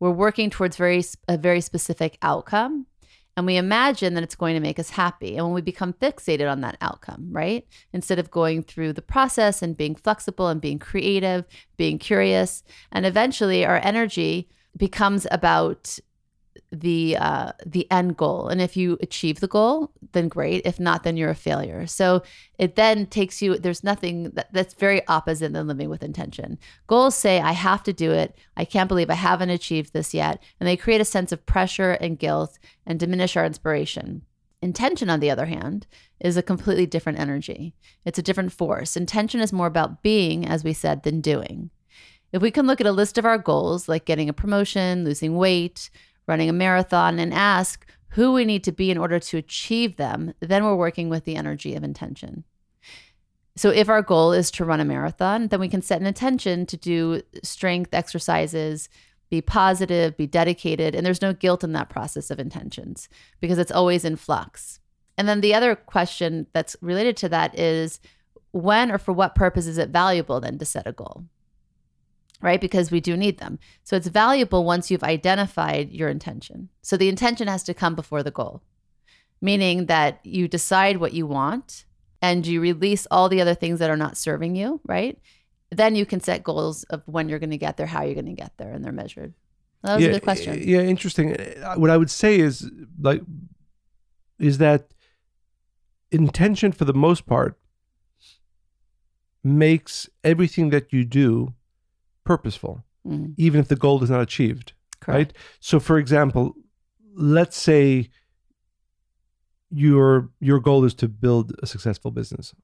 We're 0.00 0.08
working 0.10 0.48
towards 0.48 0.78
very 0.78 1.04
a 1.28 1.36
very 1.36 1.60
specific 1.60 2.16
outcome, 2.22 2.86
and 3.36 3.44
we 3.44 3.58
imagine 3.58 4.14
that 4.14 4.22
it's 4.22 4.36
going 4.36 4.54
to 4.54 4.60
make 4.60 4.78
us 4.78 4.88
happy. 4.88 5.36
And 5.36 5.44
when 5.44 5.54
we 5.54 5.60
become 5.60 5.92
fixated 5.92 6.50
on 6.50 6.62
that 6.62 6.78
outcome, 6.80 7.28
right, 7.30 7.66
instead 7.92 8.18
of 8.18 8.30
going 8.30 8.62
through 8.62 8.94
the 8.94 9.02
process 9.02 9.60
and 9.60 9.76
being 9.76 9.94
flexible 9.94 10.48
and 10.48 10.62
being 10.62 10.78
creative, 10.78 11.44
being 11.76 11.98
curious, 11.98 12.62
and 12.90 13.04
eventually 13.04 13.66
our 13.66 13.80
energy 13.84 14.48
becomes 14.78 15.26
about 15.30 15.98
the 16.74 17.16
uh, 17.16 17.52
the 17.64 17.90
end 17.90 18.16
goal. 18.16 18.48
And 18.48 18.60
if 18.60 18.76
you 18.76 18.98
achieve 19.00 19.40
the 19.40 19.48
goal, 19.48 19.92
then 20.12 20.28
great. 20.28 20.62
If 20.64 20.78
not, 20.78 21.02
then 21.02 21.16
you're 21.16 21.30
a 21.30 21.34
failure. 21.34 21.86
So 21.86 22.22
it 22.58 22.76
then 22.76 23.06
takes 23.06 23.40
you. 23.40 23.56
There's 23.56 23.84
nothing 23.84 24.30
that, 24.30 24.52
that's 24.52 24.74
very 24.74 25.06
opposite 25.08 25.52
than 25.52 25.66
living 25.66 25.88
with 25.88 26.02
intention. 26.02 26.58
Goals 26.86 27.14
say 27.14 27.40
I 27.40 27.52
have 27.52 27.82
to 27.84 27.92
do 27.92 28.12
it. 28.12 28.36
I 28.56 28.64
can't 28.64 28.88
believe 28.88 29.10
I 29.10 29.14
haven't 29.14 29.50
achieved 29.50 29.92
this 29.92 30.14
yet, 30.14 30.42
and 30.60 30.68
they 30.68 30.76
create 30.76 31.00
a 31.00 31.04
sense 31.04 31.32
of 31.32 31.46
pressure 31.46 31.92
and 31.92 32.18
guilt 32.18 32.58
and 32.86 32.98
diminish 32.98 33.36
our 33.36 33.46
inspiration. 33.46 34.22
Intention, 34.62 35.10
on 35.10 35.20
the 35.20 35.30
other 35.30 35.44
hand, 35.44 35.86
is 36.20 36.38
a 36.38 36.42
completely 36.42 36.86
different 36.86 37.18
energy. 37.18 37.74
It's 38.06 38.18
a 38.18 38.22
different 38.22 38.50
force. 38.50 38.96
Intention 38.96 39.40
is 39.40 39.52
more 39.52 39.66
about 39.66 40.02
being, 40.02 40.46
as 40.46 40.64
we 40.64 40.72
said, 40.72 41.02
than 41.02 41.20
doing. 41.20 41.70
If 42.32 42.42
we 42.42 42.50
can 42.50 42.66
look 42.66 42.80
at 42.80 42.86
a 42.86 42.92
list 42.92 43.18
of 43.18 43.24
our 43.24 43.38
goals, 43.38 43.88
like 43.88 44.06
getting 44.06 44.28
a 44.28 44.32
promotion, 44.32 45.04
losing 45.04 45.36
weight, 45.36 45.88
running 46.26 46.48
a 46.48 46.52
marathon, 46.52 47.18
and 47.18 47.32
ask 47.32 47.86
who 48.10 48.32
we 48.32 48.44
need 48.44 48.62
to 48.64 48.72
be 48.72 48.90
in 48.90 48.98
order 48.98 49.18
to 49.18 49.36
achieve 49.36 49.96
them, 49.96 50.34
then 50.40 50.64
we're 50.64 50.76
working 50.76 51.08
with 51.08 51.24
the 51.24 51.36
energy 51.36 51.74
of 51.74 51.82
intention. 51.82 52.44
So, 53.56 53.70
if 53.70 53.88
our 53.88 54.02
goal 54.02 54.32
is 54.32 54.50
to 54.52 54.64
run 54.64 54.80
a 54.80 54.84
marathon, 54.84 55.48
then 55.48 55.60
we 55.60 55.68
can 55.68 55.82
set 55.82 56.00
an 56.00 56.06
intention 56.06 56.66
to 56.66 56.76
do 56.76 57.22
strength 57.42 57.94
exercises, 57.94 58.88
be 59.30 59.40
positive, 59.40 60.16
be 60.16 60.26
dedicated, 60.26 60.94
and 60.94 61.06
there's 61.06 61.22
no 61.22 61.32
guilt 61.32 61.62
in 61.62 61.72
that 61.72 61.88
process 61.88 62.30
of 62.30 62.40
intentions 62.40 63.08
because 63.40 63.58
it's 63.58 63.72
always 63.72 64.04
in 64.04 64.16
flux. 64.16 64.80
And 65.16 65.28
then 65.28 65.40
the 65.40 65.54
other 65.54 65.76
question 65.76 66.46
that's 66.52 66.76
related 66.80 67.16
to 67.18 67.28
that 67.28 67.56
is 67.58 68.00
when 68.50 68.90
or 68.90 68.98
for 68.98 69.12
what 69.12 69.34
purpose 69.34 69.66
is 69.66 69.78
it 69.78 69.90
valuable 69.90 70.40
then 70.40 70.58
to 70.58 70.64
set 70.64 70.86
a 70.86 70.92
goal? 70.92 71.24
Right? 72.44 72.60
Because 72.60 72.90
we 72.90 73.00
do 73.00 73.16
need 73.16 73.38
them. 73.38 73.58
So 73.84 73.96
it's 73.96 74.06
valuable 74.06 74.64
once 74.64 74.90
you've 74.90 75.02
identified 75.02 75.90
your 75.90 76.10
intention. 76.10 76.68
So 76.82 76.98
the 76.98 77.08
intention 77.08 77.48
has 77.48 77.62
to 77.62 77.72
come 77.72 77.94
before 77.94 78.22
the 78.22 78.30
goal, 78.30 78.60
meaning 79.40 79.86
that 79.86 80.20
you 80.24 80.46
decide 80.46 80.98
what 80.98 81.14
you 81.14 81.26
want 81.26 81.86
and 82.20 82.46
you 82.46 82.60
release 82.60 83.06
all 83.10 83.30
the 83.30 83.40
other 83.40 83.54
things 83.54 83.78
that 83.78 83.88
are 83.88 83.96
not 83.96 84.18
serving 84.18 84.56
you, 84.56 84.82
right? 84.84 85.18
Then 85.70 85.96
you 85.96 86.04
can 86.04 86.20
set 86.20 86.44
goals 86.44 86.84
of 86.84 87.02
when 87.06 87.30
you're 87.30 87.38
going 87.38 87.48
to 87.48 87.56
get 87.56 87.78
there, 87.78 87.86
how 87.86 88.02
you're 88.02 88.12
going 88.12 88.26
to 88.26 88.32
get 88.32 88.52
there, 88.58 88.72
and 88.72 88.84
they're 88.84 88.92
measured. 88.92 89.32
That 89.82 89.94
was 89.94 90.04
yeah, 90.04 90.10
a 90.10 90.12
good 90.12 90.22
question. 90.22 90.62
Yeah, 90.68 90.80
interesting. 90.80 91.34
What 91.76 91.88
I 91.88 91.96
would 91.96 92.10
say 92.10 92.38
is 92.38 92.70
like 93.00 93.22
is 94.38 94.58
that 94.58 94.92
intention 96.10 96.72
for 96.72 96.84
the 96.84 96.92
most 96.92 97.24
part 97.24 97.58
makes 99.42 100.10
everything 100.22 100.68
that 100.70 100.92
you 100.92 101.06
do 101.06 101.54
purposeful, 102.24 102.84
Mhm. 103.06 103.34
even 103.36 103.60
if 103.60 103.68
the 103.68 103.76
goal 103.76 104.02
is 104.02 104.10
not 104.10 104.20
achieved. 104.22 104.72
Correct. 105.00 105.16
Right? 105.32 105.32
So 105.60 105.78
for 105.80 105.98
example, 105.98 106.54
let's 107.14 107.56
say 107.56 108.10
your 109.70 110.30
your 110.40 110.60
goal 110.60 110.84
is 110.84 110.94
to 110.94 111.08
build 111.08 111.52
a 111.62 111.66
successful 111.66 112.10
business. 112.10 112.54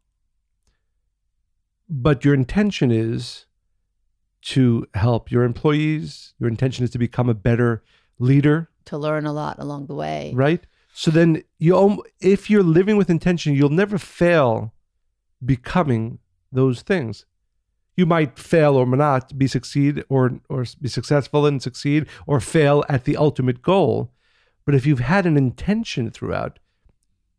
But 1.89 2.25
your 2.25 2.35
intention 2.35 2.91
is 2.91 3.47
to 4.43 4.87
help 4.95 5.31
your 5.31 5.43
employees, 5.45 6.35
your 6.39 6.49
intention 6.49 6.85
is 6.85 6.91
to 6.91 6.99
become 6.99 7.29
a 7.29 7.35
better 7.35 7.83
leader, 8.19 8.71
To 8.87 8.97
learn 8.99 9.27
a 9.27 9.33
lot 9.33 9.59
along 9.59 9.87
the 9.87 9.95
way. 9.95 10.33
right? 10.35 10.65
So 10.95 11.11
then 11.11 11.43
you 11.59 12.03
if 12.21 12.49
you're 12.51 12.63
living 12.63 12.97
with 12.97 13.11
intention, 13.11 13.55
you'll 13.55 13.69
never 13.71 13.99
fail 13.99 14.73
becoming 15.45 16.19
those 16.53 16.83
things. 16.83 17.27
You 18.01 18.07
might 18.07 18.39
fail 18.39 18.77
or 18.77 18.87
not 18.87 19.37
be 19.37 19.47
succeed 19.47 19.95
or 20.09 20.23
or 20.49 20.65
be 20.81 20.89
successful 20.89 21.45
and 21.45 21.63
succeed 21.69 22.07
or 22.27 22.41
fail 22.41 22.83
at 22.89 23.05
the 23.05 23.17
ultimate 23.27 23.61
goal. 23.61 23.93
But 24.65 24.75
if 24.75 24.87
you've 24.87 25.07
had 25.15 25.27
an 25.27 25.37
intention 25.37 26.11
throughout, 26.11 26.59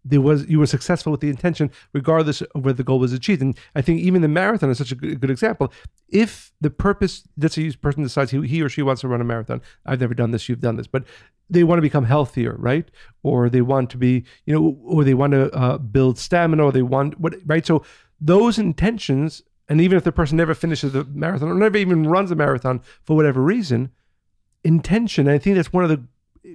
there 0.03 0.22
was 0.22 0.47
you 0.47 0.59
were 0.59 0.68
successful 0.68 1.12
with 1.12 1.22
the 1.22 1.30
intention 1.30 1.72
regardless 1.93 2.41
of 2.41 2.64
whether 2.64 2.78
the 2.78 2.84
goal 2.84 2.99
was 2.99 3.14
achieved. 3.14 3.41
And 3.41 3.57
i 3.76 3.82
think 3.82 3.99
even 3.99 4.22
the 4.22 4.28
marathon 4.28 4.70
is 4.70 4.78
such 4.78 4.91
a 4.91 4.95
good, 4.95 5.20
good 5.20 5.32
example. 5.32 5.74
If 6.09 6.51
the 6.62 6.70
purpose 6.70 7.28
say 7.47 7.68
a 7.68 7.74
person 7.74 8.03
decides 8.03 8.30
he, 8.30 8.45
he 8.47 8.62
or 8.62 8.70
she 8.70 8.84
wants 8.84 9.01
to 9.01 9.07
run 9.07 9.22
a 9.22 9.24
marathon 9.24 9.62
i've 9.88 10.01
never 10.01 10.14
done 10.14 10.32
this 10.32 10.47
you've 10.47 10.68
done 10.68 10.76
this 10.76 10.88
but 10.88 11.05
they 11.49 11.64
want 11.64 11.78
to 11.78 11.88
become 11.89 12.05
healthier 12.05 12.55
right? 12.59 12.89
Or 13.24 13.49
they 13.49 13.62
want 13.62 13.89
to 13.91 13.97
be 13.97 14.26
you 14.45 14.53
know 14.53 14.78
or 14.84 15.03
they 15.03 15.14
want 15.16 15.34
to 15.34 15.51
uh, 15.51 15.78
build 15.80 16.20
stamina 16.20 16.64
or 16.64 16.72
they 16.72 16.84
want 16.95 17.20
what 17.20 17.34
right? 17.45 17.66
So 17.66 17.84
those 18.20 18.59
intentions 18.59 19.41
and 19.70 19.82
even 19.82 19.97
if 19.97 20.03
the 20.03 20.12
person 20.12 20.38
never 20.38 20.53
finishes 20.53 20.93
the 20.93 21.03
marathon 21.05 21.49
or 21.49 21.55
never 21.55 21.78
even 21.78 22.07
runs 22.07 22.32
a 22.32 22.36
marathon 22.36 22.82
for 23.03 23.16
whatever 23.16 23.41
reason 23.41 23.91
intention 24.64 25.28
i 25.28 25.38
think 25.38 25.55
that's 25.55 25.74
one 25.74 25.84
of 25.84 25.89
the 25.89 26.03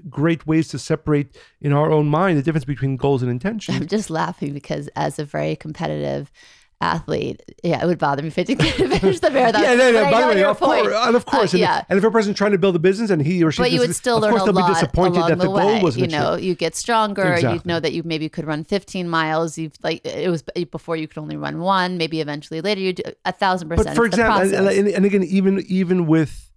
great 0.08 0.46
ways 0.46 0.68
to 0.68 0.78
separate 0.78 1.36
in 1.60 1.72
our 1.72 1.90
own 1.90 2.06
mind 2.06 2.38
the 2.38 2.42
difference 2.42 2.64
between 2.64 2.96
goals 2.96 3.22
and 3.22 3.30
intention. 3.30 3.74
I'm 3.74 3.86
just 3.86 4.10
laughing 4.10 4.52
because 4.52 4.88
as 4.96 5.18
a 5.18 5.24
very 5.24 5.56
competitive 5.56 6.32
athlete, 6.80 7.42
yeah, 7.64 7.82
it 7.82 7.86
would 7.86 7.98
bother 7.98 8.22
me 8.22 8.28
if 8.28 8.38
I 8.38 8.42
didn't 8.42 8.64
finish 9.00 9.20
the 9.20 9.30
marathon. 9.30 9.62
yeah, 9.62 9.74
no, 9.74 9.90
no, 9.92 10.04
But 10.04 10.10
by 10.10 10.20
the 10.20 10.26
way, 10.28 10.44
of 10.44 10.58
course, 10.60 10.86
and 10.94 11.16
of 11.16 11.24
course, 11.26 11.54
Uh, 11.54 11.56
and, 11.56 11.60
yeah. 11.60 11.84
and 11.88 11.98
if 11.98 12.04
a 12.04 12.10
person's 12.10 12.36
trying 12.36 12.52
to 12.52 12.58
build 12.58 12.76
a 12.76 12.78
business 12.78 13.10
and 13.10 13.22
he 13.22 13.42
or 13.42 13.50
she, 13.50 13.62
But 13.62 13.72
you 13.72 13.80
would 13.80 13.94
still 13.94 14.16
of 14.16 14.22
learn 14.22 14.30
course 14.32 14.42
a 14.42 14.44
they'll 14.46 14.54
lot 14.54 14.68
be 14.68 14.74
disappointed 14.74 15.16
along 15.16 15.28
that 15.30 15.38
the, 15.38 15.44
the, 15.44 15.48
goal 15.48 15.56
way. 15.56 15.82
wasn't 15.82 16.10
You 16.10 16.18
know, 16.18 16.34
you 16.36 16.54
get 16.54 16.74
stronger. 16.74 17.38
You 17.38 17.60
know 17.64 17.80
that 17.80 17.92
you 17.92 18.02
maybe 18.04 18.28
could 18.28 18.44
run 18.46 18.64
15 18.64 19.08
miles. 19.08 19.56
You've 19.58 19.74
like 19.82 20.04
it 20.04 20.30
was 20.30 20.42
before 20.70 20.96
you 20.96 21.08
could 21.08 21.18
only 21.18 21.36
run 21.36 21.60
one. 21.60 21.96
Maybe 21.96 22.20
eventually 22.20 22.60
later 22.60 22.80
you 22.80 22.92
do 22.92 23.02
a 23.24 23.32
thousand 23.32 23.68
percent. 23.68 23.88
But 23.88 23.96
for 23.96 24.04
example, 24.04 24.42
and, 24.42 24.68
and, 24.68 24.88
and 24.88 25.04
again, 25.04 25.22
even 25.24 25.64
even 25.68 26.06
with, 26.06 26.52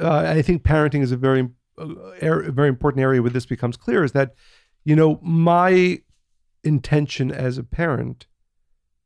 uh, 0.00 0.18
I 0.36 0.42
think 0.42 0.62
parenting 0.62 1.02
is 1.02 1.12
a 1.12 1.16
very 1.16 1.48
uh, 1.78 1.86
a 2.20 2.52
very 2.52 2.68
important 2.68 3.02
area 3.02 3.22
where 3.22 3.30
this 3.30 3.46
becomes 3.46 3.76
clear. 3.76 4.04
Is 4.04 4.12
that, 4.12 4.34
you 4.84 4.94
know, 4.94 5.18
my 5.22 6.00
intention 6.64 7.32
as 7.32 7.58
a 7.58 7.64
parent 7.64 8.26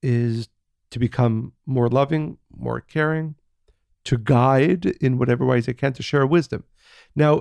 is 0.03 0.49
to 0.97 1.01
become 1.01 1.53
more 1.67 1.91
loving, 1.91 2.39
more 2.57 2.81
caring, 2.81 3.35
to 4.05 4.17
guide 4.17 4.87
in 5.03 5.19
whatever 5.19 5.45
ways 5.45 5.69
I 5.69 5.73
can, 5.75 5.93
to 5.93 6.03
share 6.03 6.27
wisdom. 6.27 6.65
Now, 7.15 7.33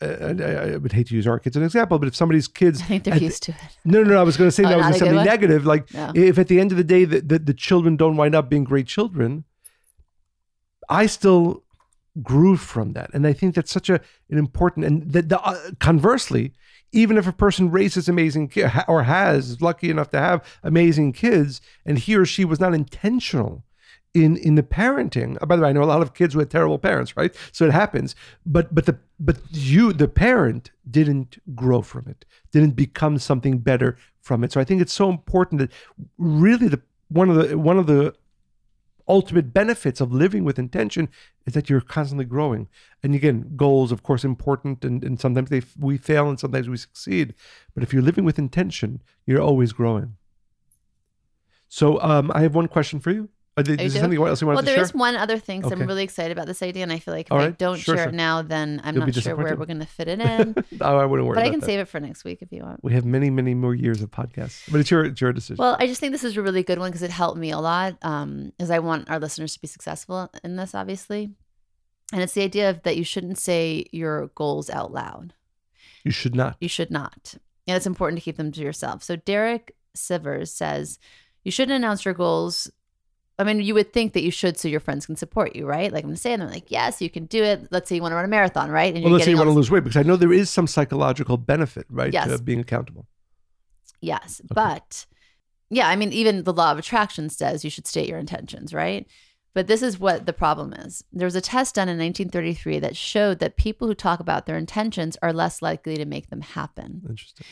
uh, 0.00 0.34
I, 0.40 0.72
I 0.72 0.76
would 0.78 0.92
hate 0.92 1.08
to 1.08 1.14
use 1.14 1.26
our 1.26 1.38
kids 1.38 1.54
as 1.56 1.60
an 1.60 1.66
example, 1.66 1.98
but 1.98 2.08
if 2.08 2.16
somebody's 2.16 2.48
kids 2.48 2.80
I 2.82 2.84
think 2.86 3.04
they're 3.04 3.14
at- 3.14 3.20
used 3.20 3.42
to 3.42 3.52
it. 3.52 3.58
no, 3.84 4.02
no, 4.02 4.10
no. 4.14 4.18
I 4.18 4.22
was 4.22 4.38
going 4.38 4.48
to 4.48 4.52
say 4.58 4.62
Oh, 4.66 4.68
that 4.70 4.78
was 4.78 4.98
something 4.98 5.14
negative. 5.34 5.66
Like, 5.66 5.92
No. 5.92 6.10
if 6.14 6.38
at 6.38 6.48
the 6.48 6.58
end 6.58 6.70
of 6.72 6.78
the 6.78 6.84
day 6.84 7.04
the, 7.04 7.20
the, 7.20 7.38
the 7.38 7.54
children 7.54 7.96
don't 7.96 8.16
wind 8.16 8.34
up 8.34 8.48
being 8.48 8.64
great 8.64 8.86
children, 8.86 9.44
I 10.88 11.04
still 11.04 11.64
grew 12.22 12.56
from 12.56 12.94
that, 12.94 13.10
and 13.12 13.26
I 13.26 13.34
think 13.34 13.54
that's 13.54 13.70
such 13.72 13.90
a 13.90 14.00
an 14.30 14.38
important. 14.38 14.86
And 14.86 15.12
that 15.12 15.28
the, 15.28 15.38
uh, 15.40 15.70
conversely, 15.80 16.52
even 16.92 17.16
if 17.16 17.26
a 17.26 17.32
person 17.32 17.70
raises 17.70 18.08
amazing 18.08 18.48
ki- 18.48 18.64
or 18.86 19.02
has 19.04 19.60
lucky 19.60 19.90
enough 19.90 20.10
to 20.10 20.18
have 20.18 20.44
amazing 20.62 21.12
kids, 21.12 21.60
and 21.86 21.98
he 21.98 22.14
or 22.16 22.24
she 22.24 22.44
was 22.44 22.60
not 22.60 22.74
intentional 22.74 23.64
in 24.14 24.36
in 24.36 24.54
the 24.56 24.62
parenting. 24.62 25.38
uh, 25.40 25.46
By 25.46 25.56
the 25.56 25.62
way, 25.62 25.70
I 25.70 25.72
know 25.72 25.82
a 25.82 25.84
lot 25.84 26.02
of 26.02 26.14
kids 26.14 26.36
with 26.36 26.50
terrible 26.50 26.78
parents, 26.78 27.16
right? 27.16 27.34
So 27.50 27.64
it 27.66 27.72
happens. 27.72 28.14
But 28.44 28.74
but 28.74 28.86
the 28.86 28.98
but 29.18 29.38
you, 29.50 29.92
the 29.92 30.08
parent, 30.08 30.70
didn't 30.90 31.38
grow 31.54 31.82
from 31.82 32.06
it, 32.08 32.24
didn't 32.52 32.76
become 32.76 33.18
something 33.18 33.58
better 33.58 33.96
from 34.20 34.44
it. 34.44 34.52
So 34.52 34.60
I 34.60 34.64
think 34.64 34.82
it's 34.82 34.92
so 34.92 35.08
important 35.10 35.60
that 35.60 35.72
really 36.18 36.68
the 36.68 36.80
one 37.08 37.30
of 37.30 37.36
the 37.36 37.58
one 37.58 37.78
of 37.78 37.86
the 37.86 38.14
ultimate 39.08 39.52
benefits 39.52 40.00
of 40.00 40.12
living 40.12 40.44
with 40.44 40.58
intention 40.58 41.08
is 41.46 41.54
that 41.54 41.68
you're 41.68 41.80
constantly 41.80 42.24
growing. 42.24 42.68
And 43.02 43.14
again, 43.14 43.52
goals, 43.56 43.92
of 43.92 44.02
course, 44.02 44.24
important, 44.24 44.84
and, 44.84 45.02
and 45.04 45.20
sometimes 45.20 45.50
they 45.50 45.62
we 45.78 45.98
fail 45.98 46.28
and 46.28 46.38
sometimes 46.38 46.68
we 46.68 46.76
succeed. 46.76 47.34
But 47.74 47.82
if 47.82 47.92
you're 47.92 48.02
living 48.02 48.24
with 48.24 48.38
intention, 48.38 49.02
you're 49.26 49.40
always 49.40 49.72
growing. 49.72 50.16
So 51.68 52.00
um, 52.02 52.30
I 52.34 52.42
have 52.42 52.54
one 52.54 52.68
question 52.68 53.00
for 53.00 53.10
you. 53.10 53.28
Uh, 53.54 53.60
is 53.60 53.68
you 53.68 53.76
there 53.76 53.90
something 54.00 54.18
else 54.26 54.40
you 54.40 54.46
wanted 54.46 54.56
Well, 54.56 54.62
to 54.62 54.66
there 54.66 54.74
share? 54.76 54.84
is 54.84 54.94
one 54.94 55.14
other 55.14 55.36
thing. 55.38 55.60
So 55.62 55.68
Okay. 55.68 55.82
I'm 55.82 55.86
really 55.86 56.04
excited 56.04 56.32
about 56.32 56.46
this 56.46 56.62
idea, 56.62 56.82
and 56.84 56.90
I 56.92 56.98
feel 56.98 57.12
like 57.12 57.26
if 57.26 57.32
All 57.32 57.38
I 57.40 57.50
don't 57.50 57.76
Sure, 57.78 57.96
share 57.96 58.04
sure. 58.04 58.12
it 58.12 58.14
now, 58.14 58.40
then 58.40 58.80
I'm 58.82 58.94
You'll 58.96 59.04
not 59.06 59.14
sure 59.14 59.36
where 59.36 59.54
we're 59.56 59.66
going 59.66 59.80
to 59.80 59.86
fit 59.86 60.08
it 60.08 60.20
in. 60.20 60.54
oh, 60.80 60.96
I 60.96 61.04
wouldn't 61.04 61.28
worry 61.28 61.34
but 61.34 61.44
I 61.44 61.50
can 61.50 61.60
that. 61.60 61.66
save 61.66 61.80
it 61.80 61.88
for 61.88 62.00
next 62.00 62.24
week 62.24 62.40
if 62.40 62.50
you 62.50 62.62
want. 62.62 62.82
We 62.82 62.94
have 62.94 63.04
many, 63.04 63.28
many 63.28 63.52
more 63.54 63.74
years 63.74 64.00
of 64.00 64.10
podcasts, 64.10 64.70
but 64.70 64.80
it's 64.80 64.90
your 64.90 65.04
it's 65.04 65.20
your 65.20 65.34
decision. 65.34 65.56
Well, 65.58 65.76
I 65.78 65.86
just 65.86 66.00
think 66.00 66.12
this 66.12 66.24
is 66.24 66.36
a 66.38 66.42
really 66.42 66.62
good 66.62 66.78
one 66.78 66.90
because 66.90 67.02
it 67.02 67.10
helped 67.10 67.38
me 67.38 67.50
a 67.50 67.58
lot. 67.58 67.98
Um, 68.02 68.52
because 68.56 68.70
I 68.70 68.78
want 68.78 69.10
our 69.10 69.18
listeners 69.20 69.52
to 69.54 69.60
be 69.60 69.68
successful 69.68 70.30
in 70.42 70.56
this, 70.56 70.74
obviously. 70.74 71.30
And 72.12 72.22
it's 72.22 72.32
the 72.32 72.42
idea 72.42 72.70
of 72.70 72.82
that 72.84 72.96
you 72.96 73.04
shouldn't 73.04 73.36
say 73.38 73.84
your 73.92 74.28
goals 74.34 74.70
out 74.70 74.92
loud. 74.92 75.34
you 76.04 76.10
should 76.10 76.34
not. 76.34 76.56
You 76.60 76.68
should 76.68 76.90
not. 76.90 77.34
And 77.66 77.76
it's 77.76 77.86
important 77.86 78.18
to 78.18 78.24
keep 78.24 78.36
them 78.38 78.50
to 78.52 78.60
yourself. 78.60 79.02
So 79.02 79.14
Derek 79.16 79.76
Sivers 79.96 80.48
says 80.48 80.98
you 81.44 81.50
shouldn't 81.52 81.76
announce 81.76 82.04
your 82.06 82.14
goals. 82.14 82.70
I 83.42 83.44
mean, 83.44 83.60
you 83.60 83.74
would 83.74 83.92
think 83.92 84.14
that 84.14 84.22
you 84.22 84.30
should 84.30 84.56
so 84.58 84.68
your 84.68 84.80
friends 84.80 85.04
can 85.06 85.16
support 85.16 85.54
you, 85.54 85.66
right? 85.66 85.92
Like 85.92 86.04
I'm 86.04 86.16
saying, 86.16 86.38
they're 86.38 86.48
like, 86.48 86.70
yes, 86.70 87.02
you 87.02 87.10
can 87.10 87.26
do 87.26 87.42
it. 87.42 87.68
Let's 87.70 87.88
say 87.88 87.96
you 87.96 88.02
want 88.02 88.12
to 88.12 88.16
run 88.16 88.24
a 88.24 88.28
marathon, 88.28 88.70
right? 88.70 88.94
And 88.94 89.04
Well, 89.04 89.12
let's 89.12 89.24
say 89.24 89.32
you 89.32 89.36
want 89.36 89.48
to 89.48 89.52
lose 89.52 89.70
weight 89.70 89.84
because 89.84 89.96
I 89.96 90.02
know 90.02 90.16
there 90.16 90.32
is 90.32 90.48
some 90.48 90.66
psychological 90.66 91.36
benefit, 91.36 91.86
right, 91.90 92.12
Yes. 92.12 92.28
to 92.28 92.42
being 92.42 92.60
accountable. 92.60 93.06
Yes, 94.00 94.40
but 94.52 95.06
yeah, 95.70 95.88
I 95.88 95.96
mean, 95.96 96.12
even 96.12 96.44
the 96.44 96.52
law 96.52 96.72
of 96.72 96.78
attraction 96.78 97.28
says 97.30 97.64
you 97.64 97.70
should 97.70 97.86
state 97.86 98.08
your 98.08 98.18
intentions, 98.18 98.74
right? 98.74 99.06
But 99.54 99.66
this 99.66 99.82
is 99.82 99.98
what 99.98 100.26
the 100.26 100.32
problem 100.32 100.72
is. 100.72 101.04
There 101.12 101.26
was 101.26 101.36
a 101.36 101.40
test 101.40 101.74
done 101.74 101.88
in 101.88 101.98
1933 101.98 102.78
that 102.80 102.96
showed 102.96 103.38
that 103.40 103.56
people 103.56 103.86
who 103.86 103.94
talk 103.94 104.18
about 104.18 104.46
their 104.46 104.56
intentions 104.56 105.16
are 105.22 105.32
less 105.32 105.60
likely 105.60 105.96
to 105.96 106.04
make 106.04 106.30
them 106.30 106.40
happen. 106.40 107.02
Interesting. 107.08 107.46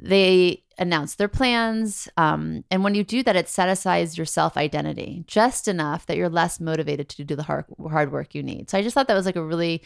They 0.00 0.64
announce 0.82 1.14
their 1.14 1.28
plans. 1.28 2.08
Um, 2.16 2.64
and 2.70 2.84
when 2.84 2.94
you 2.94 3.04
do 3.04 3.22
that, 3.22 3.36
it 3.36 3.48
satisfies 3.48 4.18
your 4.18 4.26
self 4.26 4.56
identity 4.56 5.24
just 5.26 5.68
enough 5.68 6.06
that 6.06 6.16
you're 6.16 6.28
less 6.28 6.60
motivated 6.60 7.08
to 7.10 7.24
do 7.24 7.34
the 7.34 7.42
hard, 7.44 7.64
hard 7.90 8.12
work 8.12 8.34
you 8.34 8.42
need. 8.42 8.68
So 8.68 8.76
I 8.76 8.82
just 8.82 8.94
thought 8.94 9.08
that 9.08 9.14
was 9.14 9.26
like 9.26 9.36
a 9.36 9.44
really 9.44 9.82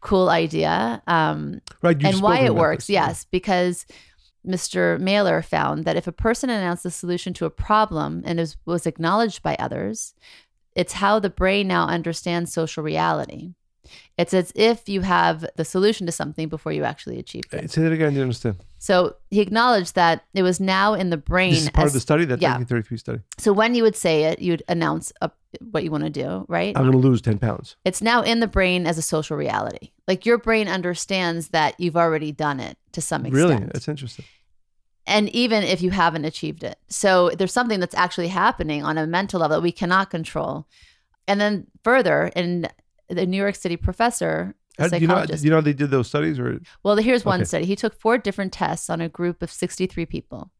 cool 0.00 0.28
idea. 0.28 1.02
Um, 1.06 1.60
Right. 1.82 2.02
and 2.04 2.20
why 2.20 2.40
it 2.40 2.54
works. 2.54 2.88
Yes, 2.88 3.24
because 3.24 3.86
Mr. 4.46 5.00
Mahler 5.00 5.42
found 5.42 5.84
that 5.86 5.96
if 5.96 6.06
a 6.06 6.12
person 6.12 6.50
announced 6.50 6.82
the 6.82 6.90
solution 6.90 7.32
to 7.34 7.46
a 7.46 7.50
problem 7.50 8.22
and 8.26 8.38
is, 8.38 8.56
was 8.66 8.86
acknowledged 8.86 9.42
by 9.42 9.56
others, 9.58 10.14
it's 10.76 10.92
how 10.94 11.18
the 11.18 11.30
brain 11.30 11.66
now 11.68 11.86
understands 11.86 12.52
social 12.52 12.82
reality. 12.82 13.54
It's 14.18 14.32
as 14.34 14.52
if 14.54 14.88
you 14.88 15.00
have 15.02 15.44
the 15.56 15.64
solution 15.64 16.06
to 16.06 16.12
something 16.12 16.48
before 16.48 16.72
you 16.72 16.84
actually 16.84 17.18
achieved 17.18 17.52
Uh, 17.54 17.58
it. 17.58 17.70
Say 17.70 17.82
that 17.82 17.92
again. 17.92 18.06
I 18.06 18.10
didn't 18.10 18.22
understand. 18.22 18.56
So 18.78 19.16
he 19.30 19.40
acknowledged 19.40 19.94
that 19.94 20.24
it 20.34 20.42
was 20.42 20.60
now 20.60 20.94
in 20.94 21.10
the 21.10 21.16
brain. 21.16 21.52
This 21.54 21.62
is 21.64 21.70
part 21.70 21.86
as- 21.86 21.90
of 21.92 21.94
the 21.94 22.00
study, 22.00 22.24
that 22.26 22.40
yeah. 22.42 22.50
1933 22.56 22.98
study. 22.98 23.20
so 23.38 23.52
when 23.52 23.74
you 23.74 23.82
would 23.82 23.96
say 23.96 24.24
it, 24.24 24.40
you'd 24.40 24.62
announce 24.68 25.12
a, 25.22 25.30
what 25.70 25.84
you 25.84 25.90
want 25.90 26.04
to 26.04 26.10
do, 26.10 26.44
right? 26.48 26.76
I'm 26.76 26.82
going 26.82 26.92
to 26.92 26.98
lose 26.98 27.22
10 27.22 27.38
pounds. 27.38 27.76
it's 27.84 28.02
now 28.02 28.22
in 28.22 28.40
the 28.40 28.46
brain 28.46 28.86
as 28.86 28.98
a 28.98 29.02
social 29.02 29.36
reality. 29.36 29.90
Like 30.06 30.26
your 30.26 30.36
brain 30.38 30.68
understands 30.68 31.48
that 31.48 31.78
you've 31.80 31.96
already 31.96 32.30
done 32.32 32.60
it 32.60 32.76
to 32.92 33.00
some 33.00 33.24
extent. 33.26 33.50
Really? 33.50 33.64
That's 33.72 33.88
interesting. 33.88 34.24
and 35.06 35.28
even 35.30 35.62
if 35.62 35.80
you 35.82 35.90
haven't 35.90 36.24
achieved 36.24 36.62
it. 36.64 36.78
So 36.88 37.30
there's 37.30 37.52
something 37.52 37.78
that's 37.80 37.94
actually 37.94 38.28
happening 38.28 38.82
on 38.84 38.96
a 38.98 39.06
mental 39.06 39.40
level 39.40 39.56
that 39.56 39.62
we 39.62 39.72
cannot 39.72 40.10
control. 40.10 40.66
And 41.28 41.40
then 41.40 41.66
further, 41.82 42.30
in 42.36 42.68
the 43.08 43.26
New 43.26 43.36
York 43.36 43.54
City 43.54 43.76
professor, 43.76 44.54
do 44.78 44.98
you 44.98 45.06
know, 45.06 45.24
you 45.38 45.50
know 45.50 45.60
they 45.60 45.72
did 45.72 45.90
those 45.90 46.08
studies 46.08 46.38
or 46.38 46.60
well, 46.82 46.96
here's 46.96 47.24
one 47.24 47.40
Okay. 47.40 47.46
study. 47.46 47.64
He 47.64 47.76
took 47.76 47.94
four 47.94 48.18
different 48.18 48.52
tests 48.52 48.90
on 48.90 49.00
a 49.00 49.08
group 49.08 49.40
of 49.40 49.50
63 49.52 50.04
people 50.06 50.50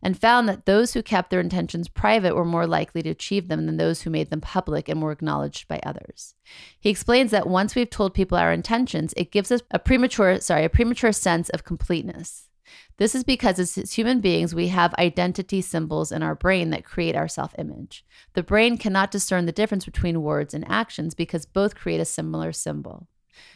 and 0.00 0.16
found 0.16 0.48
that 0.48 0.64
those 0.64 0.92
who 0.92 1.02
kept 1.02 1.30
their 1.30 1.40
intentions 1.40 1.88
private 1.88 2.36
were 2.36 2.44
more 2.44 2.68
likely 2.68 3.02
to 3.02 3.10
achieve 3.10 3.48
them 3.48 3.66
than 3.66 3.76
those 3.76 4.02
who 4.02 4.10
made 4.10 4.30
them 4.30 4.40
public 4.40 4.88
and 4.88 5.02
were 5.02 5.10
acknowledged 5.10 5.66
by 5.66 5.80
others. 5.84 6.34
He 6.78 6.88
explains 6.90 7.32
that 7.32 7.48
once 7.48 7.74
we've 7.74 7.90
told 7.90 8.14
people 8.14 8.38
our 8.38 8.52
intentions, 8.52 9.12
it 9.16 9.32
gives 9.32 9.50
us 9.50 9.62
a 9.72 9.80
premature, 9.80 10.38
sorry, 10.40 10.64
a 10.64 10.70
premature 10.70 11.10
sense 11.12 11.48
of 11.48 11.64
completeness. 11.64 12.48
This 12.96 13.14
is 13.14 13.24
because 13.24 13.58
as 13.58 13.92
human 13.92 14.20
beings, 14.20 14.54
we 14.54 14.68
have 14.68 14.94
identity 14.94 15.60
symbols 15.60 16.12
in 16.12 16.22
our 16.22 16.34
brain 16.34 16.70
that 16.70 16.84
create 16.84 17.16
our 17.16 17.28
self 17.28 17.54
image. 17.58 18.04
The 18.34 18.42
brain 18.42 18.78
cannot 18.78 19.10
discern 19.10 19.46
the 19.46 19.52
difference 19.52 19.84
between 19.84 20.22
words 20.22 20.54
and 20.54 20.64
actions 20.68 21.14
because 21.14 21.44
both 21.44 21.74
create 21.74 22.00
a 22.00 22.04
similar 22.04 22.52
symbol. 22.52 23.08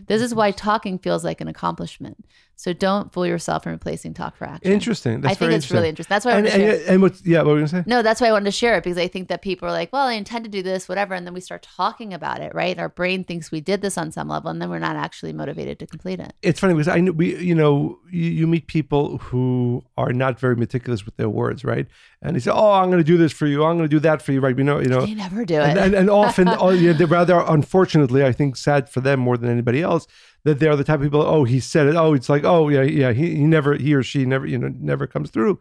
This 0.07 0.23
is 0.23 0.35
why 0.35 0.51
talking 0.51 0.99
feels 0.99 1.25
like 1.25 1.41
an 1.41 1.49
accomplishment. 1.49 2.25
So 2.59 2.73
don't 2.73 3.13
fool 3.13 3.25
yourself 3.25 3.67
in 3.67 3.73
replacing 3.73 4.15
talk 4.15 4.37
for 4.37 4.45
action. 4.45 4.73
Interesting. 4.73 5.21
That's 5.21 5.31
I 5.31 5.35
think 5.37 5.53
it's 5.53 5.71
really 5.71 5.89
interesting. 5.89 6.13
That's 6.13 6.25
why 6.25 6.33
I 6.33 6.37
And, 6.39 6.47
to 6.47 6.51
share. 6.51 6.73
and, 6.73 6.83
and 6.89 7.03
what's 7.03 7.25
yeah, 7.25 7.39
what 7.39 7.47
were 7.53 7.61
you 7.61 7.67
gonna 7.69 7.69
say? 7.69 7.85
No, 7.87 8.03
that's 8.03 8.21
why 8.21 8.27
I 8.27 8.33
wanted 8.33 8.47
to 8.47 8.51
share 8.51 8.75
it 8.77 8.83
because 8.83 8.99
I 8.99 9.07
think 9.07 9.29
that 9.29 9.43
people 9.43 9.69
are 9.69 9.71
like, 9.71 9.93
well, 9.93 10.09
I 10.09 10.15
intend 10.15 10.45
to 10.45 10.51
do 10.51 10.61
this, 10.61 10.89
whatever. 10.89 11.15
And 11.15 11.25
then 11.25 11.35
we 11.35 11.41
start 11.41 11.63
talking 11.63 12.13
about 12.13 12.41
it, 12.41 12.53
right? 12.57 12.77
Our 12.77 12.89
brain 12.89 13.23
thinks 13.23 13.53
we 13.53 13.61
did 13.61 13.81
this 13.81 13.97
on 13.97 14.11
some 14.11 14.27
level 14.27 14.51
and 14.51 14.61
then 14.61 14.71
we're 14.71 14.81
not 14.81 14.97
actually 14.97 15.33
motivated 15.33 15.79
to 15.79 15.87
complete 15.87 16.19
it. 16.19 16.33
It's 16.43 16.59
funny 16.59 16.75
because 16.75 16.89
I 16.89 16.99
know 16.99 17.13
we, 17.13 17.37
you 17.37 17.55
know, 17.55 18.01
you, 18.11 18.25
you 18.25 18.47
meet 18.49 18.67
people 18.67 19.19
who 19.19 19.85
are 19.97 20.13
not 20.13 20.41
very 20.41 20.57
meticulous 20.57 21.07
with 21.07 21.17
their 21.17 21.31
words, 21.31 21.65
right? 21.65 21.87
And 22.23 22.35
they 22.35 22.41
say, 22.41 22.51
"Oh, 22.51 22.73
I'm 22.73 22.91
going 22.91 22.99
to 22.99 23.05
do 23.05 23.17
this 23.17 23.33
for 23.33 23.47
you. 23.47 23.65
I'm 23.65 23.77
going 23.77 23.89
to 23.89 23.97
do 23.97 24.01
that 24.01 24.21
for 24.21 24.33
you," 24.33 24.41
right? 24.41 24.57
We 24.57 24.65
know, 24.65 24.81
you 24.81 24.89
know, 24.89 25.07
They 25.07 25.15
never 25.15 25.45
do 25.45 25.55
it. 25.61 25.69
and, 25.69 25.79
and, 25.79 25.95
and 25.95 26.11
often, 26.11 26.49
oh, 26.59 26.71
yeah, 26.71 26.93
they're 26.93 27.07
rather 27.07 27.39
unfortunately, 27.47 28.25
I 28.25 28.33
think, 28.33 28.57
sad 28.57 28.89
for 28.89 29.01
them 29.01 29.21
more 29.21 29.37
than 29.37 29.49
anybody 29.49 29.81
else 29.81 30.09
that 30.45 30.59
they're 30.59 30.77
the 30.77 30.85
type 30.85 31.01
of 31.01 31.03
people. 31.07 31.23
Oh, 31.23 31.45
he 31.45 31.61
said 31.61 31.87
it. 31.87 31.97
Oh, 31.97 32.15
it's 32.15 32.29
like, 32.29 32.45
oh 32.45 32.69
yeah, 32.69 32.83
yeah. 32.83 33.13
He, 33.13 33.37
he 33.37 33.45
never, 33.45 33.75
he 33.75 33.95
or 33.95 34.03
she 34.03 34.25
never, 34.25 34.47
you 34.47 34.59
know, 34.59 34.73
never 34.79 35.07
comes 35.07 35.31
through, 35.31 35.61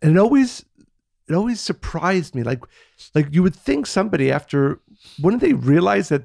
and 0.00 0.16
it 0.16 0.18
always, 0.18 0.64
it 1.28 1.34
always 1.34 1.60
surprised 1.60 2.34
me. 2.34 2.42
Like, 2.42 2.60
like 3.14 3.28
you 3.32 3.42
would 3.42 3.54
think 3.54 3.86
somebody 3.86 4.30
after 4.30 4.80
wouldn't 5.20 5.42
they 5.42 5.52
realize 5.52 6.08
that, 6.08 6.24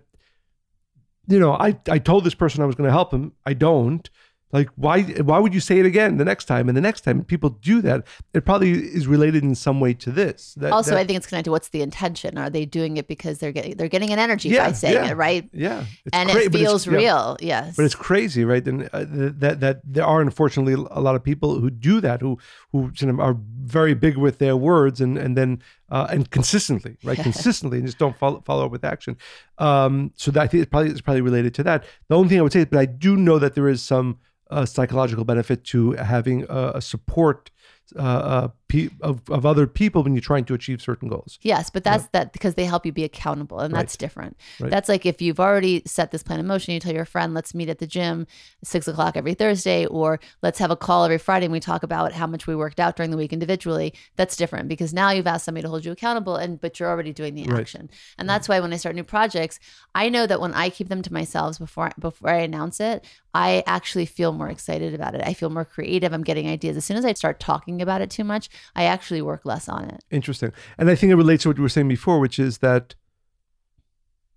you 1.28 1.40
know, 1.40 1.54
I 1.54 1.78
I 1.90 2.00
told 2.00 2.24
this 2.24 2.36
person 2.36 2.64
I 2.64 2.66
was 2.66 2.76
going 2.76 2.88
to 2.88 2.94
help 2.94 3.14
him. 3.14 3.34
I 3.46 3.54
don't. 3.54 4.10
Like 4.54 4.70
why 4.76 5.02
why 5.04 5.40
would 5.40 5.54
you 5.54 5.60
say 5.60 5.80
it 5.80 5.86
again 5.86 6.18
the 6.18 6.24
next 6.26 6.46
time 6.46 6.70
and 6.70 6.78
the 6.78 6.82
next 6.82 7.02
time? 7.02 7.18
And 7.18 7.28
people 7.28 7.50
do 7.50 7.82
that. 7.82 8.08
It 8.34 8.46
probably 8.46 8.72
is 8.72 9.06
related 9.06 9.44
in 9.44 9.56
some 9.56 9.80
way 9.82 9.94
to 9.96 10.10
this. 10.12 10.54
That, 10.56 10.72
also, 10.72 10.92
that- 10.92 11.00
I 11.02 11.04
think 11.04 11.18
it's 11.18 11.28
connected. 11.28 11.46
to 11.50 11.52
What's 11.52 11.70
the 11.70 11.82
intention? 11.82 12.38
Are 12.38 12.50
they 12.50 12.66
doing 12.66 12.96
it 12.98 13.08
because 13.10 13.40
they're 13.40 13.52
getting 13.52 13.76
they're 13.76 13.90
getting 13.90 14.12
an 14.14 14.20
energy 14.20 14.50
Yeah, 14.50 14.68
by 14.68 14.72
saying 14.74 14.94
yeah. 14.94 15.12
it, 15.12 15.18
right? 15.18 15.50
yeah, 15.52 15.84
it's 16.06 16.14
and 16.18 16.30
cra- 16.30 16.44
it 16.44 16.54
feels 16.54 16.88
yeah. 16.88 16.94
real. 16.94 17.38
Yes. 17.42 17.76
But 17.76 17.84
it's 17.86 17.96
crazy, 17.96 18.46
right? 18.46 18.66
And 18.66 18.90
uh, 18.94 19.06
that 19.10 19.60
that 19.60 19.82
there 19.84 20.06
are 20.06 20.22
unfortunately 20.22 20.74
a 20.92 21.02
lot 21.02 21.16
of 21.16 21.24
people 21.24 21.60
who 21.60 21.70
do 21.70 22.00
that, 22.02 22.22
who 22.22 22.38
who 22.72 22.92
sort 22.96 23.10
of 23.14 23.20
are 23.20 23.36
very 23.64 23.96
big 23.96 24.16
with 24.18 24.38
their 24.38 24.56
words 24.56 25.02
and 25.02 25.18
and 25.18 25.36
then 25.36 25.62
uh, 25.90 26.08
and 26.10 26.30
consistently, 26.30 26.98
right? 27.04 27.18
consistently, 27.30 27.78
and 27.80 27.88
just 27.88 27.98
don't 27.98 28.18
follow 28.18 28.42
follow 28.42 28.66
up 28.66 28.72
with 28.72 28.84
action. 28.84 29.18
Um, 29.58 30.12
so 30.16 30.32
that, 30.32 30.42
I 30.42 30.48
think 30.48 30.64
it's 30.64 30.70
probably 30.70 30.92
it's 30.92 31.02
probably 31.02 31.22
related 31.22 31.54
to 31.56 31.64
that. 31.64 31.86
The 32.10 32.16
only 32.16 32.30
thing 32.30 32.40
I 32.40 32.42
would 32.42 32.54
say, 32.54 32.60
is, 32.60 32.66
but 32.66 32.80
I 32.80 32.86
do 32.86 33.16
know 33.16 33.40
that 33.40 33.56
there 33.56 33.68
is 33.68 33.82
some 33.82 34.20
uh, 34.50 34.66
psychological 34.66 35.26
benefit 35.26 35.64
to 35.66 35.92
having 35.94 36.46
a, 36.50 36.74
a 36.76 36.82
support 36.82 37.52
uh, 37.96 38.02
uh, 38.02 38.48
pe- 38.68 38.90
of 39.02 39.22
of 39.30 39.46
other 39.46 39.68
people 39.68 40.04
when 40.04 40.14
you're 40.14 40.22
trying 40.22 40.46
to 40.46 40.54
achieve 40.54 40.82
certain 40.82 41.08
goals. 41.10 41.40
Yes, 41.42 41.70
but 41.70 41.84
that's 41.84 42.08
that 42.08 42.34
because 42.34 42.56
they 42.56 42.66
help 42.66 42.86
you 42.86 42.92
be 42.92 43.04
accountable, 43.04 43.60
and 43.60 43.74
that's 43.74 43.98
different. 43.98 44.38
Right. 44.60 44.70
That's 44.70 44.90
like 44.90 45.06
if 45.06 45.22
you've 45.22 45.40
already 45.40 45.84
set 45.86 46.12
this 46.12 46.24
plan 46.24 46.40
in 46.40 46.48
motion, 46.48 46.74
you 46.74 46.80
tell 46.80 46.94
your 46.94 47.06
friend, 47.06 47.34
"Let's 47.34 47.54
meet 47.54 47.70
at 47.70 47.80
the 47.80 47.88
gym 47.88 48.28
six 48.64 48.88
o'clock 48.88 49.18
every 49.18 49.34
Thursday," 49.34 49.86
or 49.86 50.20
"Let's 50.42 50.60
have 50.60 50.72
a 50.72 50.76
call 50.76 51.06
every 51.06 51.18
Friday 51.18 51.46
and 51.46 51.54
we 51.54 51.60
talk 51.60 51.84
about 51.84 52.14
how 52.14 52.28
much 52.28 52.48
we 52.48 52.56
worked 52.56 52.80
out 52.80 52.96
during 52.96 53.12
the 53.12 53.18
week 53.18 53.34
individually." 53.34 53.94
That's 54.16 54.36
different 54.36 54.68
because 54.68 54.94
now 54.94 55.12
you've 55.12 55.28
asked 55.28 55.46
somebody 55.46 55.64
to 55.64 55.70
hold 55.70 55.86
you 55.86 55.92
accountable, 55.92 56.36
and 56.36 56.60
but 56.60 56.80
you're 56.80 56.90
already 56.90 57.14
doing 57.14 57.36
the 57.36 57.44
Right. 57.46 57.62
action, 57.62 57.90
and 58.18 58.30
that's 58.30 58.50
why 58.50 58.60
when 58.60 58.74
I 58.74 58.78
start 58.78 58.96
new 58.96 59.04
projects, 59.04 59.60
I 59.96 60.10
know 60.10 60.28
that 60.28 60.42
when 60.42 60.54
I 60.54 60.70
keep 60.70 60.90
them 60.90 61.02
to 61.04 61.14
myself 61.14 61.60
before 61.60 61.92
before 62.00 62.30
I 62.30 62.40
announce 62.40 62.80
it, 62.80 63.06
I 63.34 63.64
actually 63.68 64.06
feel 64.06 64.32
more 64.34 64.50
excited 64.50 64.94
about 64.94 65.14
it. 65.16 65.22
I 65.26 65.34
feel 65.34 65.50
more 65.50 65.66
creative. 65.66 66.12
I'm 66.12 66.24
getting 66.24 66.48
ideas. 66.50 66.76
As 66.76 66.86
soon 66.86 66.98
as 66.98 67.06
I 67.06 67.14
start 67.14 67.40
talking 67.40 67.82
about 67.82 68.02
it 68.02 68.10
too 68.10 68.24
much, 68.24 68.50
I 68.76 68.84
actually 68.84 69.22
work 69.22 69.46
less 69.46 69.68
on 69.68 69.86
it. 69.86 70.04
Interesting. 70.12 70.52
And 70.78 70.90
I 70.90 70.96
think 70.96 71.12
it 71.12 71.16
relates 71.16 71.44
to 71.44 71.50
what 71.50 71.58
you 71.58 71.64
were 71.64 71.70
saying 71.70 71.88
before, 71.88 72.20
which 72.20 72.40
is 72.40 72.60
that 72.60 72.96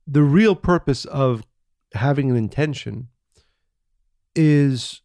the 0.06 0.22
real 0.22 0.56
purpose 0.56 1.04
of 1.04 1.42
having 1.94 2.30
an 2.30 2.36
intention 2.36 3.08
is 4.34 5.02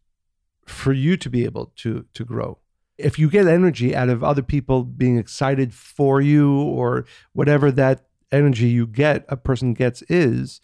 for 0.65 0.93
you 0.93 1.17
to 1.17 1.29
be 1.29 1.43
able 1.43 1.71
to 1.77 2.05
to 2.13 2.25
grow. 2.25 2.57
If 2.97 3.19
you 3.19 3.29
get 3.29 3.47
energy 3.47 3.95
out 3.95 4.09
of 4.09 4.23
other 4.23 4.41
people 4.41 4.83
being 4.83 5.17
excited 5.17 5.73
for 5.73 6.21
you 6.21 6.59
or 6.61 7.05
whatever 7.33 7.71
that 7.71 8.05
energy 8.31 8.67
you 8.67 8.87
get 8.87 9.25
a 9.29 9.37
person 9.37 9.73
gets 9.73 10.01
is 10.03 10.61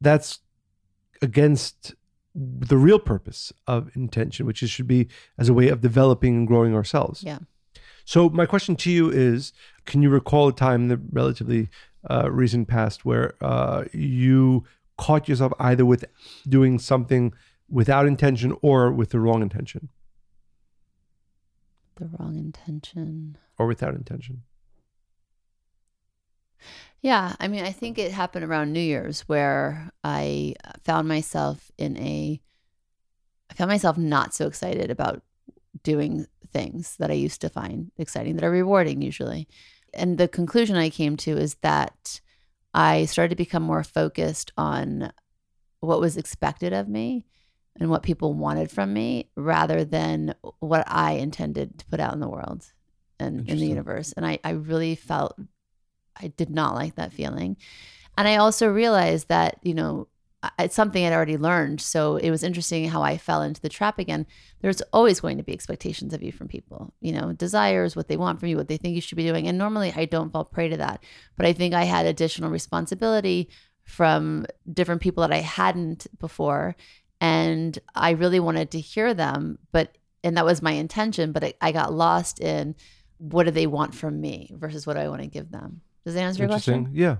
that's 0.00 0.40
against 1.22 1.94
the 2.34 2.76
real 2.76 2.98
purpose 2.98 3.52
of 3.66 3.90
intention 3.96 4.46
which 4.46 4.62
is 4.62 4.70
should 4.70 4.86
be 4.86 5.08
as 5.38 5.48
a 5.48 5.54
way 5.54 5.68
of 5.68 5.80
developing 5.80 6.36
and 6.36 6.46
growing 6.46 6.74
ourselves. 6.74 7.22
Yeah. 7.22 7.38
So 8.04 8.28
my 8.28 8.46
question 8.46 8.76
to 8.76 8.90
you 8.90 9.10
is: 9.10 9.52
Can 9.84 10.02
you 10.02 10.10
recall 10.10 10.48
a 10.48 10.52
time 10.52 10.82
in 10.82 10.88
the 10.88 11.00
relatively 11.12 11.68
uh, 12.08 12.30
recent 12.30 12.68
past 12.68 13.04
where 13.04 13.34
uh, 13.40 13.84
you 13.92 14.64
caught 14.96 15.28
yourself 15.28 15.52
either 15.58 15.84
with 15.84 16.04
doing 16.48 16.78
something 16.78 17.32
without 17.68 18.06
intention 18.06 18.56
or 18.62 18.90
with 18.92 19.10
the 19.10 19.20
wrong 19.20 19.42
intention, 19.42 19.88
The 21.96 22.08
wrong 22.18 22.36
intention. 22.36 23.36
or 23.58 23.66
without 23.66 23.94
intention? 23.94 24.42
Yeah, 27.02 27.34
I 27.40 27.48
mean, 27.48 27.64
I 27.64 27.72
think 27.72 27.98
it 27.98 28.12
happened 28.12 28.44
around 28.44 28.72
New 28.72 28.80
Year's 28.80 29.22
where 29.22 29.90
I 30.04 30.54
uh, 30.64 30.72
found 30.84 31.08
myself 31.08 31.70
in 31.78 31.96
a, 31.96 32.40
I 33.50 33.54
found 33.54 33.70
myself 33.70 33.96
not 33.96 34.34
so 34.34 34.46
excited 34.46 34.90
about 34.90 35.22
doing 35.82 36.26
things 36.52 36.96
that 36.98 37.10
I 37.10 37.14
used 37.14 37.40
to 37.40 37.48
find 37.48 37.90
exciting 37.96 38.36
that 38.36 38.44
are 38.44 38.50
rewarding 38.50 39.00
usually. 39.00 39.48
And 39.94 40.18
the 40.18 40.28
conclusion 40.28 40.76
I 40.76 40.90
came 40.90 41.16
to 41.18 41.36
is 41.36 41.54
that 41.62 42.20
I 42.74 43.06
started 43.06 43.30
to 43.30 43.36
become 43.36 43.62
more 43.62 43.82
focused 43.82 44.52
on 44.56 45.12
what 45.80 46.00
was 46.00 46.16
expected 46.16 46.72
of 46.72 46.88
me 46.88 47.24
and 47.78 47.88
what 47.88 48.02
people 48.02 48.34
wanted 48.34 48.70
from 48.70 48.92
me 48.92 49.30
rather 49.36 49.84
than 49.84 50.34
what 50.58 50.84
I 50.86 51.12
intended 51.12 51.78
to 51.78 51.86
put 51.86 52.00
out 52.00 52.12
in 52.12 52.20
the 52.20 52.28
world 52.28 52.66
and 53.18 53.48
in 53.48 53.58
the 53.58 53.66
universe. 53.66 54.12
And 54.12 54.26
I, 54.26 54.38
I 54.44 54.50
really 54.50 54.94
felt 54.94 55.38
I 56.16 56.28
did 56.28 56.50
not 56.50 56.74
like 56.74 56.96
that 56.96 57.12
feeling. 57.12 57.56
And 58.16 58.28
I 58.28 58.36
also 58.36 58.68
realized 58.68 59.28
that, 59.28 59.58
you 59.62 59.74
know, 59.74 60.08
it's 60.58 60.74
something 60.74 61.04
I'd 61.04 61.12
already 61.12 61.36
learned. 61.36 61.80
So 61.80 62.16
it 62.16 62.30
was 62.30 62.42
interesting 62.42 62.88
how 62.88 63.02
I 63.02 63.18
fell 63.18 63.42
into 63.42 63.60
the 63.60 63.68
trap 63.68 63.98
again. 63.98 64.26
There's 64.60 64.80
always 64.92 65.20
going 65.20 65.36
to 65.36 65.42
be 65.42 65.52
expectations 65.52 66.14
of 66.14 66.22
you 66.22 66.32
from 66.32 66.48
people, 66.48 66.94
you 67.00 67.12
know, 67.12 67.32
desires, 67.32 67.94
what 67.94 68.08
they 68.08 68.16
want 68.16 68.40
from 68.40 68.48
you, 68.48 68.56
what 68.56 68.68
they 68.68 68.78
think 68.78 68.94
you 68.94 69.00
should 69.00 69.16
be 69.16 69.26
doing. 69.26 69.48
And 69.48 69.58
normally 69.58 69.92
I 69.94 70.06
don't 70.06 70.32
fall 70.32 70.44
prey 70.44 70.68
to 70.68 70.78
that. 70.78 71.04
But 71.36 71.46
I 71.46 71.52
think 71.52 71.74
I 71.74 71.84
had 71.84 72.06
additional 72.06 72.50
responsibility 72.50 73.50
from 73.84 74.46
different 74.72 75.02
people 75.02 75.22
that 75.22 75.32
I 75.32 75.40
hadn't 75.40 76.06
before. 76.18 76.74
And 77.20 77.78
I 77.94 78.10
really 78.12 78.40
wanted 78.40 78.70
to 78.70 78.80
hear 78.80 79.12
them. 79.12 79.58
But, 79.72 79.98
and 80.24 80.38
that 80.38 80.46
was 80.46 80.62
my 80.62 80.72
intention. 80.72 81.32
But 81.32 81.44
I, 81.44 81.54
I 81.60 81.72
got 81.72 81.92
lost 81.92 82.40
in 82.40 82.76
what 83.18 83.44
do 83.44 83.50
they 83.50 83.66
want 83.66 83.94
from 83.94 84.18
me 84.18 84.50
versus 84.54 84.86
what 84.86 84.96
I 84.96 85.10
want 85.10 85.20
to 85.20 85.28
give 85.28 85.50
them. 85.50 85.82
Does 86.04 86.14
that 86.14 86.22
answer 86.22 86.42
your 86.42 86.48
question? 86.48 86.90
Yeah. 86.92 87.16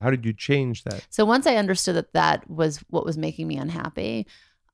How 0.00 0.10
did 0.10 0.24
you 0.26 0.32
change 0.32 0.84
that? 0.84 1.06
So 1.10 1.24
once 1.24 1.46
I 1.46 1.56
understood 1.56 1.96
that 1.96 2.12
that 2.12 2.48
was 2.50 2.78
what 2.90 3.06
was 3.06 3.16
making 3.16 3.48
me 3.48 3.56
unhappy, 3.56 4.26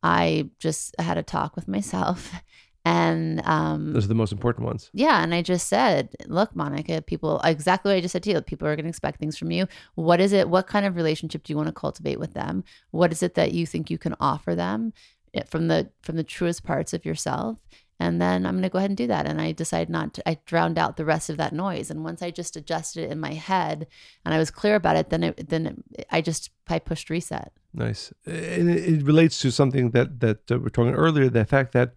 I 0.03 0.51
just 0.59 0.95
had 0.99 1.18
a 1.18 1.22
talk 1.22 1.55
with 1.55 1.68
myself, 1.68 2.32
and 2.84 3.41
um, 3.45 3.93
Those 3.93 4.07
are 4.07 4.09
the 4.09 4.14
most 4.14 4.32
important 4.32 4.66
ones. 4.66 4.91
yeah, 4.93 5.22
and 5.22 5.34
I 5.34 5.43
just 5.43 5.68
said, 5.68 6.09
"Look, 6.26 6.57
Monica, 6.57 7.03
people 7.03 7.41
exactly 7.45 7.91
what 7.91 7.97
I 7.97 8.01
just 8.01 8.12
said 8.12 8.22
to 8.24 8.30
you. 8.30 8.41
People 8.41 8.66
are 8.66 8.74
going 8.74 8.84
to 8.84 8.88
expect 8.88 9.20
things 9.20 9.36
from 9.36 9.51
you. 9.51 9.68
What 9.95 10.20
is 10.20 10.32
it? 10.32 10.49
What 10.49 10.66
kind 10.66 10.86
of 10.86 10.97
relationship 10.97 11.45
do 11.45 11.53
you 11.53 11.57
want 11.57 11.68
to 11.68 11.72
cultivate 11.74 12.18
with 12.18 12.32
them? 12.34 12.64
What 12.91 13.12
is 13.12 13.22
it 13.22 13.34
that 13.34 13.53
you 13.53 13.66
think 13.66 13.91
you 13.91 13.99
can 13.99 14.16
offer 14.18 14.55
them 14.55 14.93
eh, 15.34 15.43
from 15.47 15.68
the 15.68 15.91
from 16.03 16.16
the 16.16 16.24
truest 16.24 16.64
parts 16.64 16.93
of 16.93 17.05
yourself?" 17.05 17.59
And 18.01 18.20
then 18.20 18.46
I'm 18.46 18.55
going 18.55 18.62
to 18.62 18.70
go 18.70 18.78
ahead 18.78 18.90
and 18.90 18.96
do 18.96 19.07
that. 19.09 19.26
And 19.26 19.40
I 19.40 19.53
decided 19.53 19.90
not 19.90 20.14
to, 20.14 20.28
I 20.28 20.38
drowned 20.46 20.78
out 20.78 20.96
the 20.96 21.05
rest 21.05 21.28
of 21.28 21.36
that 21.36 21.53
noise. 21.53 21.90
And 21.90 22.03
once 22.03 22.22
I 22.22 22.30
just 22.30 22.57
adjusted 22.57 23.05
it 23.05 23.12
in 23.12 23.20
my 23.20 23.34
head 23.34 23.86
and 24.24 24.32
I 24.32 24.38
was 24.38 24.51
clear 24.51 24.74
about 24.74 24.96
it, 24.96 25.11
then 25.11 25.22
it, 25.22 25.51
then 25.51 25.84
it, 25.92 26.07
I 26.11 26.22
just, 26.22 26.51
I 26.66 26.78
pushed 26.78 27.11
reset. 27.11 27.53
Nice. 27.74 28.12
And 28.24 28.70
it, 28.70 29.03
relates 29.05 29.38
to 29.40 29.53
something 29.53 29.90
that 29.90 30.20
that 30.20 30.51
uh, 30.51 30.57
we 30.57 30.64
we're 30.64 30.68
talking 30.70 30.94
earlier. 30.94 31.28
The 31.28 31.44
fact 31.44 31.72
that 31.72 31.94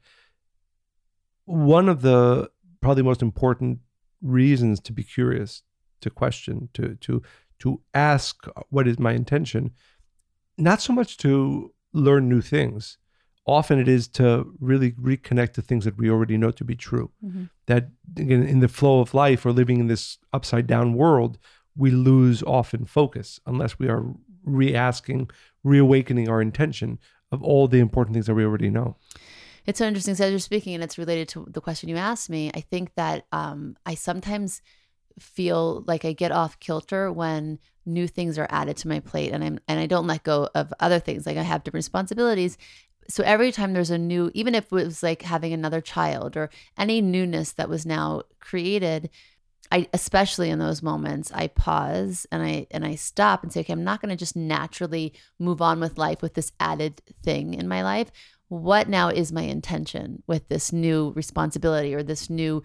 one 1.45 1.89
of 1.89 2.01
the 2.01 2.51
probably 2.82 3.04
most 3.04 3.22
important 3.22 3.80
reasons 4.22 4.80
to 4.82 4.93
be 4.93 5.04
curious, 5.04 5.64
to 6.01 6.10
question, 6.10 6.70
to 6.74 6.95
to 6.95 7.22
to 7.60 7.82
ask 7.93 8.45
what 8.70 8.88
is 8.88 8.99
my 8.99 9.14
intention, 9.14 9.72
not 10.58 10.82
so 10.82 10.93
much 10.93 11.18
to 11.18 11.74
learn 11.93 12.30
new 12.30 12.41
things. 12.41 12.97
Often 13.46 13.80
it 13.80 13.88
is 13.88 14.08
to 14.10 14.54
really 14.60 14.94
reconnect 14.94 15.54
to 15.54 15.62
things 15.62 15.86
that 15.86 15.98
we 15.98 16.10
already 16.10 16.38
know 16.38 16.52
to 16.52 16.64
be 16.64 16.76
true. 16.76 17.12
Mhm. 17.24 17.50
That 17.68 17.89
again, 18.18 18.44
in 18.44 18.60
the 18.60 18.68
flow 18.68 19.02
of 19.02 19.14
life 19.14 19.46
or 19.46 19.52
living 19.52 19.80
in 19.80 19.88
this 19.88 20.18
upside 20.32 20.68
down 20.68 20.94
world, 20.94 21.38
we 21.76 21.91
lose 21.91 22.44
often 22.44 22.86
focus 22.86 23.39
unless 23.46 23.80
we 23.80 23.89
are 23.89 24.06
re-asking, 24.46 25.30
reawakening 25.64 26.30
our 26.30 26.41
intention 26.41 27.00
of 27.32 27.41
all 27.41 27.68
the 27.68 27.80
important 27.80 28.14
things 28.14 28.28
that 28.28 28.36
we 28.36 28.46
already 28.46 28.70
know. 28.70 28.98
It's 29.66 29.80
so 29.80 29.88
interesting. 29.88 30.16
So 30.16 30.26
as 30.26 30.32
you're 30.32 30.39
speaking, 30.39 30.76
and 30.76 30.84
it's 30.84 30.98
related 30.98 31.30
to 31.30 31.48
the 31.50 31.62
question 31.62 31.89
you 31.89 31.96
asked 31.96 32.30
me. 32.30 32.52
I 32.54 32.62
think 32.62 32.94
that 32.96 33.26
um, 33.32 33.78
I 33.86 33.96
sometimes 33.96 34.62
feel 35.20 35.84
like 35.88 36.06
I 36.06 36.14
get 36.14 36.32
off 36.32 36.60
kilter 36.60 37.12
when 37.12 37.60
new 37.86 38.08
things 38.08 38.38
are 38.38 38.48
added 38.50 38.78
to 38.78 38.88
my 38.88 39.00
plate, 39.00 39.32
and 39.32 39.44
I'm 39.44 39.60
and 39.68 39.80
I 39.80 39.86
don't 39.86 40.08
let 40.08 40.24
go 40.24 40.50
of 40.54 40.74
other 40.80 41.00
things. 41.00 41.26
Like 41.26 41.38
I 41.38 41.44
have 41.44 41.64
different 41.64 41.84
responsibilities, 41.86 42.58
so 43.08 43.24
every 43.24 43.51
time 43.51 43.74
there's 43.74 43.89
a 43.89 43.97
new, 43.97 44.32
even 44.34 44.56
if 44.56 44.66
it 44.66 44.72
was 44.72 45.04
like 45.04 45.22
having 45.22 45.54
another 45.54 45.82
child 45.82 46.38
or 46.38 46.49
any 46.78 47.01
newness 47.01 47.54
that 47.54 47.70
was 47.70 47.86
now 47.86 48.24
created, 48.39 49.10
I 49.72 49.88
especially 49.93 50.49
in 50.49 50.60
those 50.60 50.84
moments, 50.84 51.32
I 51.32 51.47
pause 51.47 52.28
and 52.32 52.43
I 52.43 52.68
and 52.72 52.86
I 52.86 52.95
stop 52.95 53.43
and 53.43 53.51
say, 53.51 53.62
okay, 53.62 53.74
I'm 53.74 53.84
not 53.84 54.01
going 54.01 54.10
to 54.10 54.16
just 54.16 54.36
naturally 54.36 55.14
move 55.39 55.62
on 55.62 55.80
with 55.80 55.97
life 55.97 56.22
with 56.22 56.34
this 56.36 56.51
added 56.60 57.01
thing 57.24 57.54
in 57.54 57.68
my 57.68 57.84
life. 57.84 58.12
What 58.49 58.88
now 58.88 59.10
is 59.10 59.32
my 59.32 59.41
intention 59.43 60.22
with 60.28 60.47
this 60.47 60.72
new 60.72 61.12
responsibility 61.16 61.95
or 61.95 62.04
this 62.04 62.30
new 62.30 62.62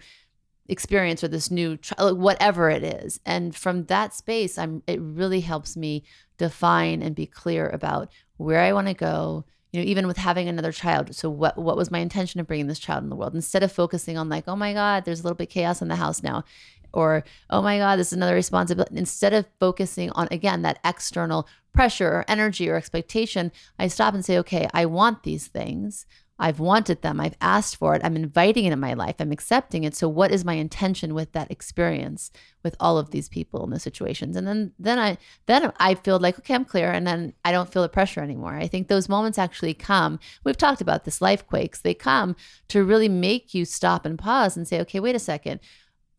experience 0.67 1.23
or 1.23 1.27
this 1.27 1.49
new 1.49 1.79
whatever 1.97 2.69
it 2.69 2.83
is 2.83 3.19
and 3.25 3.55
from 3.55 3.85
that 3.85 4.13
space 4.13 4.55
i'm 4.55 4.83
it 4.85 4.99
really 5.01 5.39
helps 5.41 5.75
me 5.75 6.03
define 6.37 7.01
and 7.01 7.15
be 7.15 7.25
clear 7.25 7.67
about 7.69 8.11
where 8.37 8.59
i 8.59 8.71
want 8.71 8.87
to 8.87 8.93
go 8.93 9.43
you 9.71 9.81
know 9.81 9.87
even 9.87 10.07
with 10.07 10.17
having 10.17 10.47
another 10.47 10.71
child 10.71 11.15
so 11.15 11.29
what 11.29 11.57
what 11.57 11.77
was 11.77 11.91
my 11.91 11.99
intention 11.99 12.39
of 12.39 12.47
bringing 12.47 12.67
this 12.67 12.79
child 12.79 13.03
in 13.03 13.09
the 13.09 13.15
world? 13.15 13.35
Instead 13.35 13.63
of 13.63 13.71
focusing 13.71 14.17
on 14.17 14.29
like 14.29 14.45
oh 14.47 14.55
my 14.55 14.73
god 14.73 15.05
there's 15.05 15.21
a 15.21 15.23
little 15.23 15.35
bit 15.35 15.49
chaos 15.49 15.81
in 15.81 15.87
the 15.87 15.95
house 15.95 16.23
now 16.23 16.43
or 16.91 17.23
oh 17.49 17.61
my 17.61 17.77
god 17.77 17.97
this 17.97 18.07
is 18.07 18.13
another 18.13 18.35
responsibility 18.35 18.97
instead 18.97 19.33
of 19.33 19.45
focusing 19.59 20.09
on 20.11 20.27
again 20.31 20.61
that 20.61 20.79
external 20.83 21.47
pressure 21.73 22.09
or 22.09 22.25
energy 22.27 22.69
or 22.69 22.75
expectation 22.75 23.51
i 23.77 23.87
stop 23.87 24.13
and 24.13 24.25
say 24.25 24.37
okay 24.37 24.67
i 24.73 24.85
want 24.85 25.23
these 25.23 25.47
things 25.47 26.05
I've 26.41 26.59
wanted 26.59 27.01
them. 27.01 27.19
I've 27.19 27.35
asked 27.41 27.75
for 27.75 27.95
it. 27.95 28.01
I'm 28.03 28.15
inviting 28.15 28.63
it 28.63 28.71
in 28.71 28.79
my 28.79 28.93
life. 28.93 29.15
I'm 29.19 29.33
accepting 29.33 29.83
it. 29.83 29.93
So 29.93 30.07
what 30.07 30.31
is 30.31 30.45
my 30.45 30.53
intention 30.53 31.13
with 31.13 31.33
that 31.33 31.51
experience 31.51 32.31
with 32.63 32.77
all 32.79 32.97
of 32.97 33.11
these 33.11 33.27
people 33.27 33.63
in 33.65 33.71
the 33.71 33.79
situations? 33.79 34.37
And 34.37 34.47
then 34.47 34.71
then 34.79 34.97
I 34.99 35.17
then 35.47 35.73
I 35.79 35.95
feel 35.95 36.17
like 36.17 36.39
okay, 36.39 36.55
I'm 36.55 36.63
clear 36.63 36.91
and 36.91 37.05
then 37.05 37.33
I 37.43 37.51
don't 37.51 37.71
feel 37.71 37.81
the 37.81 37.89
pressure 37.89 38.21
anymore. 38.21 38.55
I 38.55 38.67
think 38.67 38.87
those 38.87 39.09
moments 39.09 39.37
actually 39.37 39.73
come. 39.73 40.17
We've 40.45 40.57
talked 40.57 40.79
about 40.79 41.03
this 41.03 41.21
life 41.21 41.45
quakes. 41.45 41.81
They 41.81 41.93
come 41.93 42.37
to 42.69 42.85
really 42.85 43.09
make 43.09 43.53
you 43.53 43.65
stop 43.65 44.05
and 44.05 44.17
pause 44.17 44.55
and 44.55 44.65
say, 44.65 44.79
"Okay, 44.81 45.01
wait 45.01 45.15
a 45.15 45.19
second. 45.19 45.59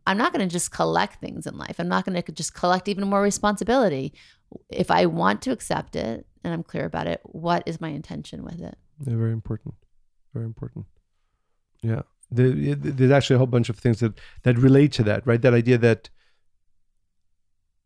I'm 0.06 0.18
not 0.18 0.32
going 0.32 0.46
to 0.46 0.52
just 0.52 0.70
collect 0.70 1.20
things 1.20 1.46
in 1.46 1.56
life. 1.56 1.76
I'm 1.78 1.88
not 1.88 2.04
going 2.04 2.20
to 2.20 2.32
just 2.32 2.54
collect 2.54 2.88
even 2.88 3.08
more 3.08 3.22
responsibility. 3.22 4.12
If 4.68 4.90
I 4.90 5.06
want 5.06 5.42
to 5.42 5.52
accept 5.52 5.94
it 5.94 6.26
and 6.42 6.52
I'm 6.52 6.62
clear 6.62 6.84
about 6.84 7.06
it, 7.06 7.20
what 7.24 7.62
is 7.64 7.80
my 7.80 7.88
intention 7.88 8.44
with 8.44 8.60
it?" 8.60 8.76
They're 8.98 9.16
very 9.16 9.32
important 9.32 9.74
very 10.32 10.44
important. 10.44 10.86
Yeah, 11.82 12.02
there's 12.30 13.10
actually 13.10 13.36
a 13.36 13.38
whole 13.38 13.46
bunch 13.46 13.68
of 13.68 13.78
things 13.78 14.00
that 14.00 14.18
that 14.42 14.58
relate 14.58 14.92
to 14.92 15.02
that, 15.04 15.26
right? 15.26 15.40
That 15.40 15.54
idea 15.54 15.78
that 15.78 16.10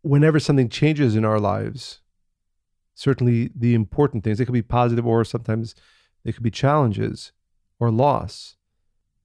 whenever 0.03 0.39
something 0.39 0.69
changes 0.69 1.17
in 1.17 1.25
our 1.25 1.41
lives, 1.41 2.01
certainly 2.95 3.51
the 3.55 3.75
important 3.75 4.25
things, 4.25 4.39
they 4.39 4.45
could 4.45 4.53
be 4.53 4.63
positive 4.63 5.07
or 5.07 5.25
sometimes 5.25 5.75
they 6.25 6.33
could 6.33 6.43
be 6.43 6.51
challenges 6.51 7.33
or 7.79 7.91
loss. 7.91 8.57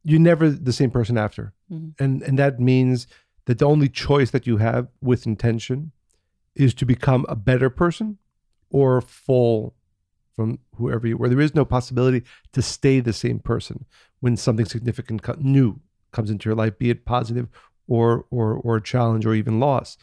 You're 0.04 0.20
never 0.20 0.50
the 0.50 0.74
same 0.74 0.92
person 0.92 1.18
after. 1.18 1.54
Mm-hmm. 1.72 2.04
And 2.04 2.22
and 2.24 2.40
that 2.40 2.60
means 2.60 3.08
that 3.46 3.60
the 3.60 3.66
only 3.66 3.90
choice 3.90 4.32
that 4.32 4.48
you 4.48 4.58
have 4.58 4.88
with 5.02 5.26
intention 5.26 5.92
is 6.56 6.74
to 6.76 6.86
become 6.86 7.26
a 7.28 7.36
better 7.36 7.70
person 7.70 8.18
or 8.70 9.02
fall 9.02 9.76
from 10.40 10.58
whoever 10.78 11.06
you 11.06 11.18
were. 11.18 11.28
There 11.28 11.42
is 11.42 11.54
no 11.54 11.66
possibility 11.66 12.24
to 12.54 12.62
stay 12.62 13.02
the 13.02 13.12
same 13.12 13.40
person 13.40 13.84
when 14.22 14.38
something 14.38 14.66
significant 14.66 15.22
co- 15.22 15.36
new 15.38 15.82
comes 16.14 16.30
into 16.30 16.48
your 16.48 16.56
life, 16.56 16.80
be 16.80 16.90
it 16.90 17.04
positive 17.04 17.50
or 17.90 18.26
or 18.32 18.54
or 18.54 18.78
a 18.78 18.82
challenge 18.82 19.26
or 19.26 19.34
even 19.34 19.60
loss. 19.60 19.98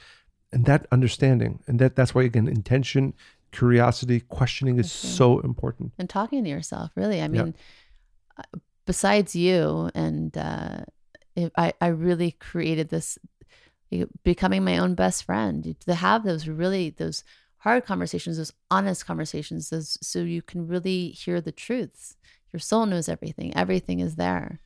And 0.52 0.66
that 0.66 0.84
understanding, 0.92 1.60
and 1.66 1.78
that 1.78 1.96
that's 1.96 2.14
why 2.14 2.24
again, 2.24 2.48
intention, 2.48 3.14
curiosity, 3.50 4.20
questioning 4.20 4.78
is 4.78 4.92
okay. 4.92 5.14
so 5.14 5.38
important. 5.40 5.92
And 5.98 6.10
talking 6.10 6.44
to 6.44 6.50
yourself, 6.50 6.90
really. 6.94 7.22
I 7.22 7.28
mean, 7.28 7.54
yeah. 7.56 8.44
Uh, 8.52 8.58
besides 8.84 9.34
you, 9.34 9.90
and 9.94 10.36
uh, 10.36 10.80
I 11.56 11.72
I 11.80 11.86
really 11.86 12.32
created 12.32 12.90
this 12.90 13.18
becoming 14.22 14.64
my 14.64 14.76
own 14.76 14.94
best 14.94 15.24
friend 15.24 15.74
to 15.86 15.94
have 15.94 16.24
those 16.24 16.46
really 16.46 16.90
those 16.90 17.24
hard 17.66 17.84
conversations, 17.84 18.36
those 18.36 18.52
honest 18.70 19.04
conversations, 19.04 19.70
those, 19.70 19.98
so 20.00 20.20
you 20.20 20.40
can 20.40 20.68
really 20.68 21.08
hear 21.08 21.40
the 21.40 21.50
truths. 21.50 22.16
Your 22.52 22.60
soul 22.60 22.86
knows 22.86 23.08
everything. 23.08 23.56
Everything 23.56 23.98
is 23.98 24.14
there. 24.14 24.60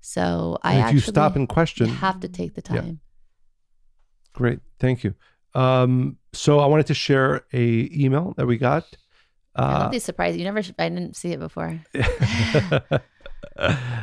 So 0.00 0.58
I 0.62 0.86
if 0.86 0.94
you 0.94 1.00
stop 1.00 1.34
and 1.34 1.48
question, 1.48 1.88
You 1.88 1.94
have 1.94 2.20
to 2.20 2.28
take 2.28 2.54
the 2.54 2.62
time. 2.62 2.86
Yeah. 2.86 2.92
Great, 4.34 4.60
thank 4.78 5.02
you. 5.02 5.16
Um, 5.52 6.18
so 6.32 6.60
I 6.60 6.66
wanted 6.66 6.86
to 6.86 6.94
share 6.94 7.44
a 7.52 7.90
email 7.92 8.34
that 8.36 8.46
we 8.46 8.56
got. 8.56 8.84
Uh, 9.56 9.90
I 9.92 9.98
surprises. 9.98 10.38
You 10.38 10.44
never, 10.44 10.60
I 10.78 10.88
didn't 10.88 11.16
see 11.16 11.32
it 11.32 11.40
before. 11.40 11.80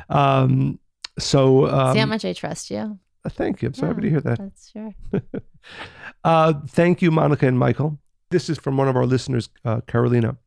um, 0.09 0.77
so 1.17 1.67
um, 1.67 1.93
see 1.93 1.99
how 1.99 2.05
much 2.05 2.25
I 2.25 2.33
trust 2.33 2.69
you. 2.69 2.99
Uh, 3.23 3.29
thank 3.29 3.61
you. 3.61 3.69
I'm 3.69 3.73
so 3.75 3.85
yeah, 3.85 3.93
happy 3.93 4.01
to 4.01 4.09
hear 4.09 4.21
that. 4.21 4.39
That's 4.39 4.71
sure. 4.71 4.93
uh, 6.25 6.53
thank 6.67 7.01
you, 7.01 7.11
Monica 7.11 7.47
and 7.47 7.57
Michael. 7.57 7.97
This 8.31 8.49
is 8.49 8.57
from 8.57 8.77
one 8.77 8.87
of 8.87 8.95
our 8.95 9.05
listeners, 9.05 9.49
uh, 9.65 9.81
Carolina 9.81 10.37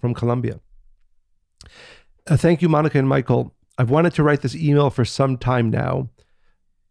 from 0.00 0.14
Colombia. 0.14 0.60
Uh, 2.26 2.36
thank 2.36 2.62
you, 2.62 2.68
Monica 2.70 2.98
and 2.98 3.08
Michael. 3.08 3.54
I've 3.76 3.90
wanted 3.90 4.14
to 4.14 4.22
write 4.22 4.40
this 4.40 4.56
email 4.56 4.88
for 4.88 5.04
some 5.04 5.36
time 5.36 5.70
now, 5.70 6.08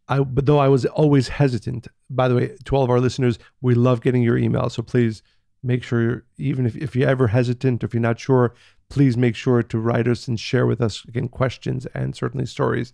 I, 0.08 0.20
but 0.20 0.46
though 0.46 0.60
I 0.60 0.68
was 0.68 0.86
always 0.86 1.30
hesitant. 1.30 1.88
By 2.10 2.28
the 2.28 2.36
way, 2.36 2.56
to 2.66 2.76
all 2.76 2.84
of 2.84 2.90
our 2.92 3.00
listeners, 3.00 3.40
we 3.62 3.74
love 3.74 4.02
getting 4.02 4.22
your 4.22 4.38
emails. 4.38 4.74
So 4.74 4.84
please 4.84 5.24
make 5.64 5.84
sure, 5.84 6.24
even 6.38 6.68
if, 6.68 6.76
if 6.76 6.96
you're 6.96 7.10
ever 7.10 7.28
hesitant 7.28 7.84
or 7.84 7.88
if 7.88 7.94
you're 7.94 8.02
not 8.02 8.20
sure, 8.20 8.54
please 8.90 9.18
make 9.18 9.36
sure 9.36 9.64
to 9.64 9.80
write 9.80 10.08
us 10.08 10.28
and 10.28 10.40
share 10.40 10.68
with 10.68 10.82
us, 10.82 11.04
again, 11.06 11.30
questions 11.30 11.88
and 11.96 12.16
certainly 12.16 12.46
stories 12.46 12.94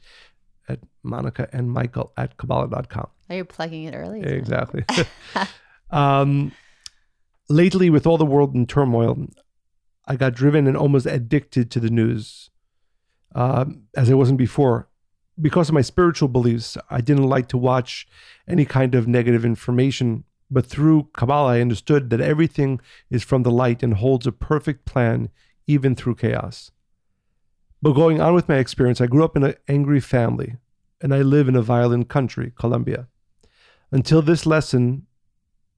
at 0.69 0.79
Monica 1.03 1.49
and 1.51 1.71
Michael 1.71 2.13
at 2.15 2.37
Kabbalah.com. 2.37 3.07
Are 3.29 3.35
you 3.35 3.45
plugging 3.45 3.83
it 3.83 3.95
early? 3.95 4.21
Exactly. 4.21 4.85
um, 5.89 6.53
lately, 7.49 7.89
with 7.89 8.05
all 8.05 8.17
the 8.17 8.25
world 8.25 8.55
in 8.55 8.65
turmoil, 8.65 9.27
I 10.05 10.15
got 10.15 10.33
driven 10.33 10.67
and 10.67 10.77
almost 10.77 11.05
addicted 11.05 11.69
to 11.71 11.79
the 11.79 11.89
news, 11.89 12.49
uh, 13.35 13.65
as 13.95 14.09
I 14.09 14.13
wasn't 14.13 14.37
before. 14.37 14.87
Because 15.39 15.69
of 15.69 15.75
my 15.75 15.81
spiritual 15.81 16.29
beliefs, 16.29 16.77
I 16.89 17.01
didn't 17.01 17.27
like 17.29 17.47
to 17.49 17.57
watch 17.57 18.07
any 18.47 18.65
kind 18.65 18.95
of 18.95 19.07
negative 19.07 19.45
information. 19.45 20.23
But 20.49 20.65
through 20.65 21.09
Kabbalah, 21.13 21.53
I 21.53 21.61
understood 21.61 22.09
that 22.09 22.21
everything 22.21 22.79
is 23.09 23.23
from 23.23 23.43
the 23.43 23.51
light 23.51 23.83
and 23.83 23.95
holds 23.95 24.25
a 24.25 24.31
perfect 24.31 24.85
plan, 24.85 25.29
even 25.67 25.95
through 25.95 26.15
chaos. 26.15 26.71
But 27.81 27.93
going 27.93 28.21
on 28.21 28.33
with 28.33 28.49
my 28.49 28.57
experience, 28.57 29.01
I 29.01 29.07
grew 29.07 29.23
up 29.23 29.35
in 29.35 29.43
an 29.43 29.55
angry 29.67 29.99
family, 29.99 30.55
and 31.01 31.13
I 31.13 31.21
live 31.21 31.47
in 31.47 31.55
a 31.55 31.61
violent 31.61 32.09
country, 32.09 32.53
Colombia. 32.57 33.07
Until 33.91 34.21
this 34.21 34.45
lesson, 34.45 35.06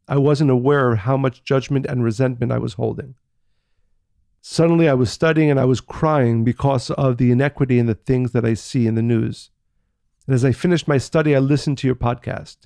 I 0.09 0.17
wasn't 0.17 0.49
aware 0.49 0.91
of 0.91 0.99
how 0.99 1.17
much 1.17 1.43
judgment 1.43 1.85
and 1.85 2.03
resentment 2.03 2.51
I 2.51 2.57
was 2.57 2.73
holding. 2.73 3.13
Suddenly, 4.41 4.89
I 4.89 4.95
was 4.95 5.11
studying 5.11 5.51
and 5.51 5.59
I 5.59 5.65
was 5.65 5.81
crying 5.81 6.43
because 6.43 6.89
of 6.89 7.17
the 7.17 7.29
inequity 7.29 7.77
in 7.77 7.85
the 7.85 7.93
things 7.93 8.31
that 8.31 8.43
I 8.43 8.55
see 8.55 8.87
in 8.87 8.95
the 8.95 9.03
news. 9.03 9.51
And 10.25 10.33
as 10.33 10.43
I 10.43 10.51
finished 10.51 10.87
my 10.87 10.97
study, 10.97 11.35
I 11.35 11.39
listened 11.39 11.77
to 11.79 11.87
your 11.87 11.95
podcast. 11.95 12.57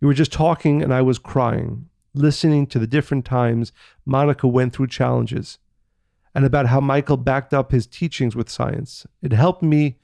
You 0.00 0.06
were 0.08 0.14
just 0.14 0.32
talking 0.32 0.82
and 0.82 0.94
I 0.94 1.02
was 1.02 1.18
crying, 1.18 1.90
listening 2.14 2.66
to 2.68 2.78
the 2.78 2.86
different 2.86 3.26
times 3.26 3.72
Monica 4.06 4.48
went 4.48 4.72
through 4.72 4.86
challenges 4.86 5.58
and 6.34 6.46
about 6.46 6.68
how 6.68 6.80
Michael 6.80 7.18
backed 7.18 7.52
up 7.52 7.70
his 7.72 7.86
teachings 7.86 8.34
with 8.34 8.48
science. 8.48 9.06
It 9.20 9.34
helped 9.34 9.62
me 9.62 9.98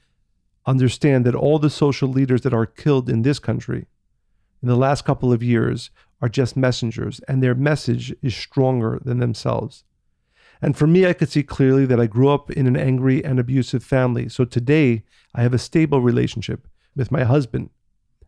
understand 0.67 1.25
that 1.25 1.33
all 1.33 1.57
the 1.57 1.71
social 1.71 2.09
leaders 2.09 2.41
that 2.41 2.53
are 2.53 2.67
killed 2.67 3.09
in 3.09 3.23
this 3.23 3.39
country 3.39 3.87
in 4.61 4.67
the 4.67 4.75
last 4.75 5.05
couple 5.05 5.31
of 5.31 5.43
years 5.43 5.89
are 6.21 6.29
just 6.29 6.57
messengers, 6.57 7.19
and 7.27 7.41
their 7.41 7.55
message 7.55 8.13
is 8.21 8.35
stronger 8.35 8.99
than 9.03 9.19
themselves. 9.19 9.83
And 10.61 10.75
for 10.75 10.87
me, 10.87 11.05
I 11.05 11.13
could 11.13 11.29
see 11.29 11.43
clearly 11.43 11.85
that 11.85 11.99
I 11.99 12.07
grew 12.07 12.29
up 12.29 12.51
in 12.51 12.67
an 12.67 12.75
angry 12.75 13.23
and 13.23 13.39
abusive 13.39 13.83
family. 13.83 14.27
So 14.27 14.43
today, 14.43 15.03
I 15.33 15.43
have 15.43 15.53
a 15.53 15.57
stable 15.57 16.01
relationship 16.01 16.67
with 16.95 17.11
my 17.11 17.23
husband, 17.23 17.69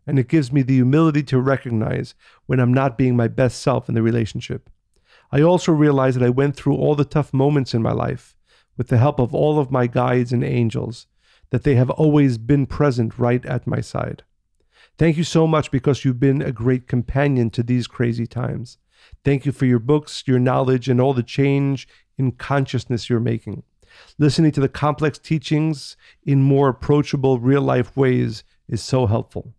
and 0.08 0.18
it 0.18 0.30
gives 0.30 0.52
me 0.52 0.62
the 0.62 0.76
humility 0.76 1.24
to 1.24 1.40
recognize 1.40 2.16
when 2.46 2.60
I'm 2.60 2.74
not 2.74 2.98
being 2.98 3.18
my 3.18 3.28
best 3.28 3.62
self 3.62 3.90
in 3.90 3.96
the 3.96 4.02
relationship. 4.02 4.70
I 5.32 5.42
also 5.42 5.72
realize 5.72 6.16
that 6.16 6.26
I 6.26 6.30
went 6.30 6.56
through 6.56 6.76
all 6.76 6.96
the 6.96 7.06
tough 7.06 7.34
moments 7.34 7.74
in 7.74 7.82
my 7.82 7.92
life 7.92 8.38
with 8.78 8.88
the 8.88 8.98
help 8.98 9.20
of 9.20 9.36
all 9.36 9.60
of 9.60 9.72
my 9.72 9.88
guides 9.88 10.32
and 10.32 10.44
angels, 10.44 11.08
that 11.50 11.64
they 11.64 11.76
have 11.76 11.90
always 11.90 12.38
been 12.38 12.66
present 12.66 13.20
right 13.20 13.46
at 13.46 13.68
my 13.68 13.82
side. 13.82 14.24
Thank 15.02 15.18
you 15.18 15.24
so 15.24 15.47
much 15.47 15.72
because 15.72 16.06
you've 16.06 16.20
been 16.20 16.43
a 16.43 16.52
great 16.52 16.88
companion 16.88 17.49
to 17.52 17.64
these 17.64 17.88
crazy 17.88 18.28
times. 18.28 18.78
Thank 19.26 19.47
you 19.47 19.52
for 19.52 19.66
your 19.66 19.80
books, 19.80 20.24
your 20.28 20.38
knowledge, 20.38 20.88
and 20.88 21.02
all 21.02 21.16
the 21.16 21.24
change 21.24 21.88
in 22.20 22.34
consciousness 22.34 23.10
you're 23.10 23.20
making. 23.20 23.64
Listening 24.20 24.52
to 24.52 24.62
the 24.62 24.70
complex 24.70 25.18
teachings 25.18 25.97
in 26.24 26.43
more 26.43 26.70
approachable, 26.70 27.39
real 27.39 27.64
life 27.64 27.97
ways 27.97 28.43
is 28.70 28.84
so 28.84 29.08
helpful. 29.08 29.56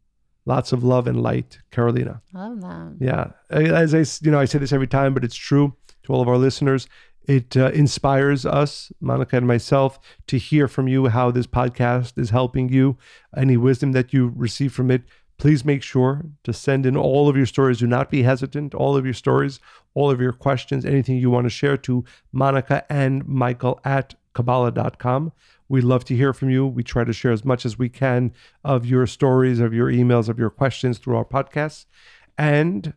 Lots 0.47 0.71
of 0.71 0.85
love 0.85 1.09
and 1.09 1.21
light, 1.21 1.59
Carolina. 1.73 2.23
Love 2.33 2.61
that. 2.61 2.95
Yeah, 3.01 3.33
as 3.51 3.97
I, 3.97 4.05
you 4.25 4.31
know, 4.31 4.39
I 4.39 4.45
say 4.45 4.61
this 4.61 4.73
every 4.73 4.87
time, 4.87 5.13
but 5.13 5.25
it's 5.25 5.35
true 5.35 5.75
to 6.05 6.13
all 6.13 6.23
of 6.23 6.29
our 6.29 6.39
listeners. 6.39 6.87
It 7.25 7.57
uh, 7.57 7.71
inspires 7.71 8.45
us, 8.45 8.93
Monica 9.01 9.37
and 9.37 9.47
myself, 9.47 9.99
to 10.27 10.39
hear 10.39 10.67
from 10.67 10.89
you 10.89 11.07
how 11.07 11.31
this 11.31 11.47
podcast 11.47 12.19
is 12.19 12.31
helping 12.31 12.69
you, 12.69 12.97
any 13.37 13.57
wisdom 13.57 13.93
that 13.93 14.13
you 14.13 14.33
receive 14.37 14.73
from 14.73 14.91
it. 14.91 15.03
Please 15.43 15.65
make 15.65 15.83
sure 15.83 16.23
to 16.45 16.53
send 16.53 16.87
in 16.87 16.97
all 16.97 17.29
of 17.29 17.37
your 17.37 17.47
stories. 17.47 17.81
Do 17.81 17.89
not 17.89 18.13
be 18.13 18.23
hesitant. 18.23 18.77
All 18.77 18.97
of 18.97 19.05
your 19.05 19.13
stories, 19.13 19.59
all 19.93 20.09
of 20.09 20.21
your 20.21 20.33
questions, 20.33 20.85
anything 20.85 21.17
you 21.17 21.31
want 21.31 21.47
to 21.47 21.51
share 21.51 21.77
to 21.79 22.05
Monica 22.31 22.85
and 22.89 23.27
Michael 23.27 23.81
at 23.85 24.15
Kabbalah.com. 24.35 25.33
We 25.69 25.81
love 25.81 26.05
to 26.05 26.15
hear 26.15 26.33
from 26.33 26.51
you. 26.51 26.65
We 26.65 26.85
try 26.85 27.03
to 27.03 27.13
share 27.13 27.33
as 27.33 27.45
much 27.45 27.67
as 27.67 27.77
we 27.77 27.89
can 27.89 28.33
of 28.63 28.87
your 28.87 29.05
stories, 29.09 29.59
of 29.59 29.75
your 29.75 29.91
emails, 29.91 30.29
of 30.29 30.39
your 30.39 30.49
questions 30.49 30.99
through 30.99 31.17
our 31.17 31.25
podcasts. 31.25 31.87
And 32.39 32.95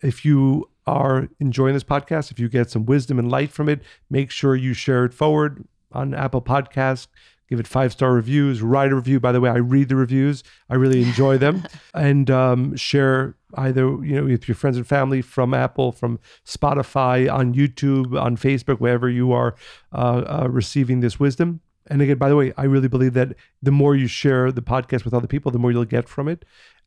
if 0.00 0.24
you 0.24 0.70
are 0.86 1.28
enjoying 1.40 1.74
this 1.74 1.84
podcast, 1.84 2.30
if 2.30 2.38
you 2.38 2.48
get 2.48 2.70
some 2.70 2.86
wisdom 2.86 3.18
and 3.18 3.30
light 3.30 3.52
from 3.52 3.68
it, 3.68 3.82
make 4.08 4.30
sure 4.30 4.56
you 4.56 4.72
share 4.72 5.04
it 5.04 5.12
forward 5.12 5.68
on 5.92 6.14
Apple 6.14 6.40
Podcasts. 6.40 7.08
Give 7.48 7.60
it 7.60 7.66
five 7.66 7.92
star 7.92 8.12
reviews. 8.12 8.60
Write 8.60 8.92
a 8.92 8.96
review. 8.96 9.20
By 9.20 9.32
the 9.32 9.40
way, 9.40 9.50
I 9.50 9.56
read 9.56 9.88
the 9.88 9.96
reviews. 9.96 10.42
I 10.68 10.74
really 10.74 11.02
enjoy 11.02 11.38
them. 11.38 11.64
and 11.94 12.30
um, 12.30 12.76
share 12.76 13.34
either 13.54 13.82
you 14.04 14.16
know 14.16 14.24
with 14.24 14.48
your 14.48 14.54
friends 14.54 14.76
and 14.76 14.86
family 14.86 15.22
from 15.22 15.54
Apple, 15.54 15.92
from 15.92 16.18
Spotify, 16.44 17.32
on 17.32 17.54
YouTube, 17.54 18.20
on 18.20 18.36
Facebook, 18.36 18.78
wherever 18.78 19.08
you 19.08 19.32
are 19.32 19.54
uh, 19.92 20.42
uh, 20.42 20.48
receiving 20.50 21.00
this 21.00 21.20
wisdom. 21.20 21.60
And 21.88 22.02
again, 22.02 22.18
by 22.18 22.28
the 22.28 22.36
way, 22.36 22.52
I 22.56 22.64
really 22.64 22.88
believe 22.88 23.14
that 23.14 23.34
the 23.62 23.70
more 23.70 23.94
you 23.94 24.08
share 24.08 24.50
the 24.50 24.62
podcast 24.62 25.04
with 25.04 25.14
other 25.14 25.28
people, 25.28 25.52
the 25.52 25.58
more 25.58 25.70
you'll 25.70 25.84
get 25.84 26.08
from 26.08 26.26
it. 26.26 26.44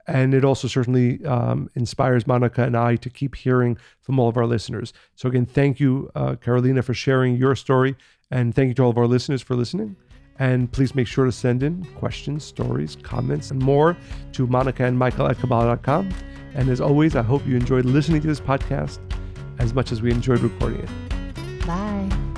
And 0.07 0.34
it 0.34 0.43
also 0.43 0.68
certainly 0.68 1.24
um, 1.26 1.70
inspires 1.76 2.26
Monica 2.26 2.64
and 2.64 2.76
I 2.76 2.95
to 2.97 3.10
keep 3.10 3.36
hearing 3.36 3.78
from 4.01 4.20
all 4.20 4.28
of 4.28 4.38
our 4.38 4.47
listeners. 4.47 4.91
So, 5.16 5.30
again, 5.30 5.45
thank 5.45 5.80
you, 5.80 6.10
uh, 6.16 6.36
Carolina, 6.36 6.82
for 6.82 6.93
sharing 6.93 7.36
your 7.36 7.55
story. 7.55 7.95
And 8.32 8.53
thank 8.53 8.70
you 8.70 8.74
to 8.76 8.84
all 8.84 8.89
of 8.89 8.97
our 8.97 9.07
listeners 9.07 9.41
for 9.41 9.55
listening. 9.55 9.95
And 10.40 10.72
please 10.72 10.96
make 10.96 11.08
sure 11.08 11.26
to 11.26 11.32
send 11.32 11.64
in 11.64 11.86
questions, 11.96 12.44
stories, 12.46 12.98
comments, 13.02 13.52
and 13.52 13.62
more 13.62 13.98
to 14.34 14.48
Monica 14.48 14.86
and 14.86 14.98
Michael 14.98 15.28
at 15.28 15.38
Kabbalah.com. 15.38 16.10
And 16.56 16.70
as 16.70 16.82
always, 16.82 17.16
I 17.16 17.22
hope 17.22 17.46
you 17.46 17.56
enjoyed 17.56 17.86
listening 17.86 18.22
to 18.22 18.28
this 18.28 18.40
podcast 18.40 19.00
as 19.60 19.74
much 19.74 19.92
as 19.92 20.02
we 20.02 20.12
enjoyed 20.12 20.40
recording 20.40 20.80
it. 20.80 21.66
Bye. 21.68 22.29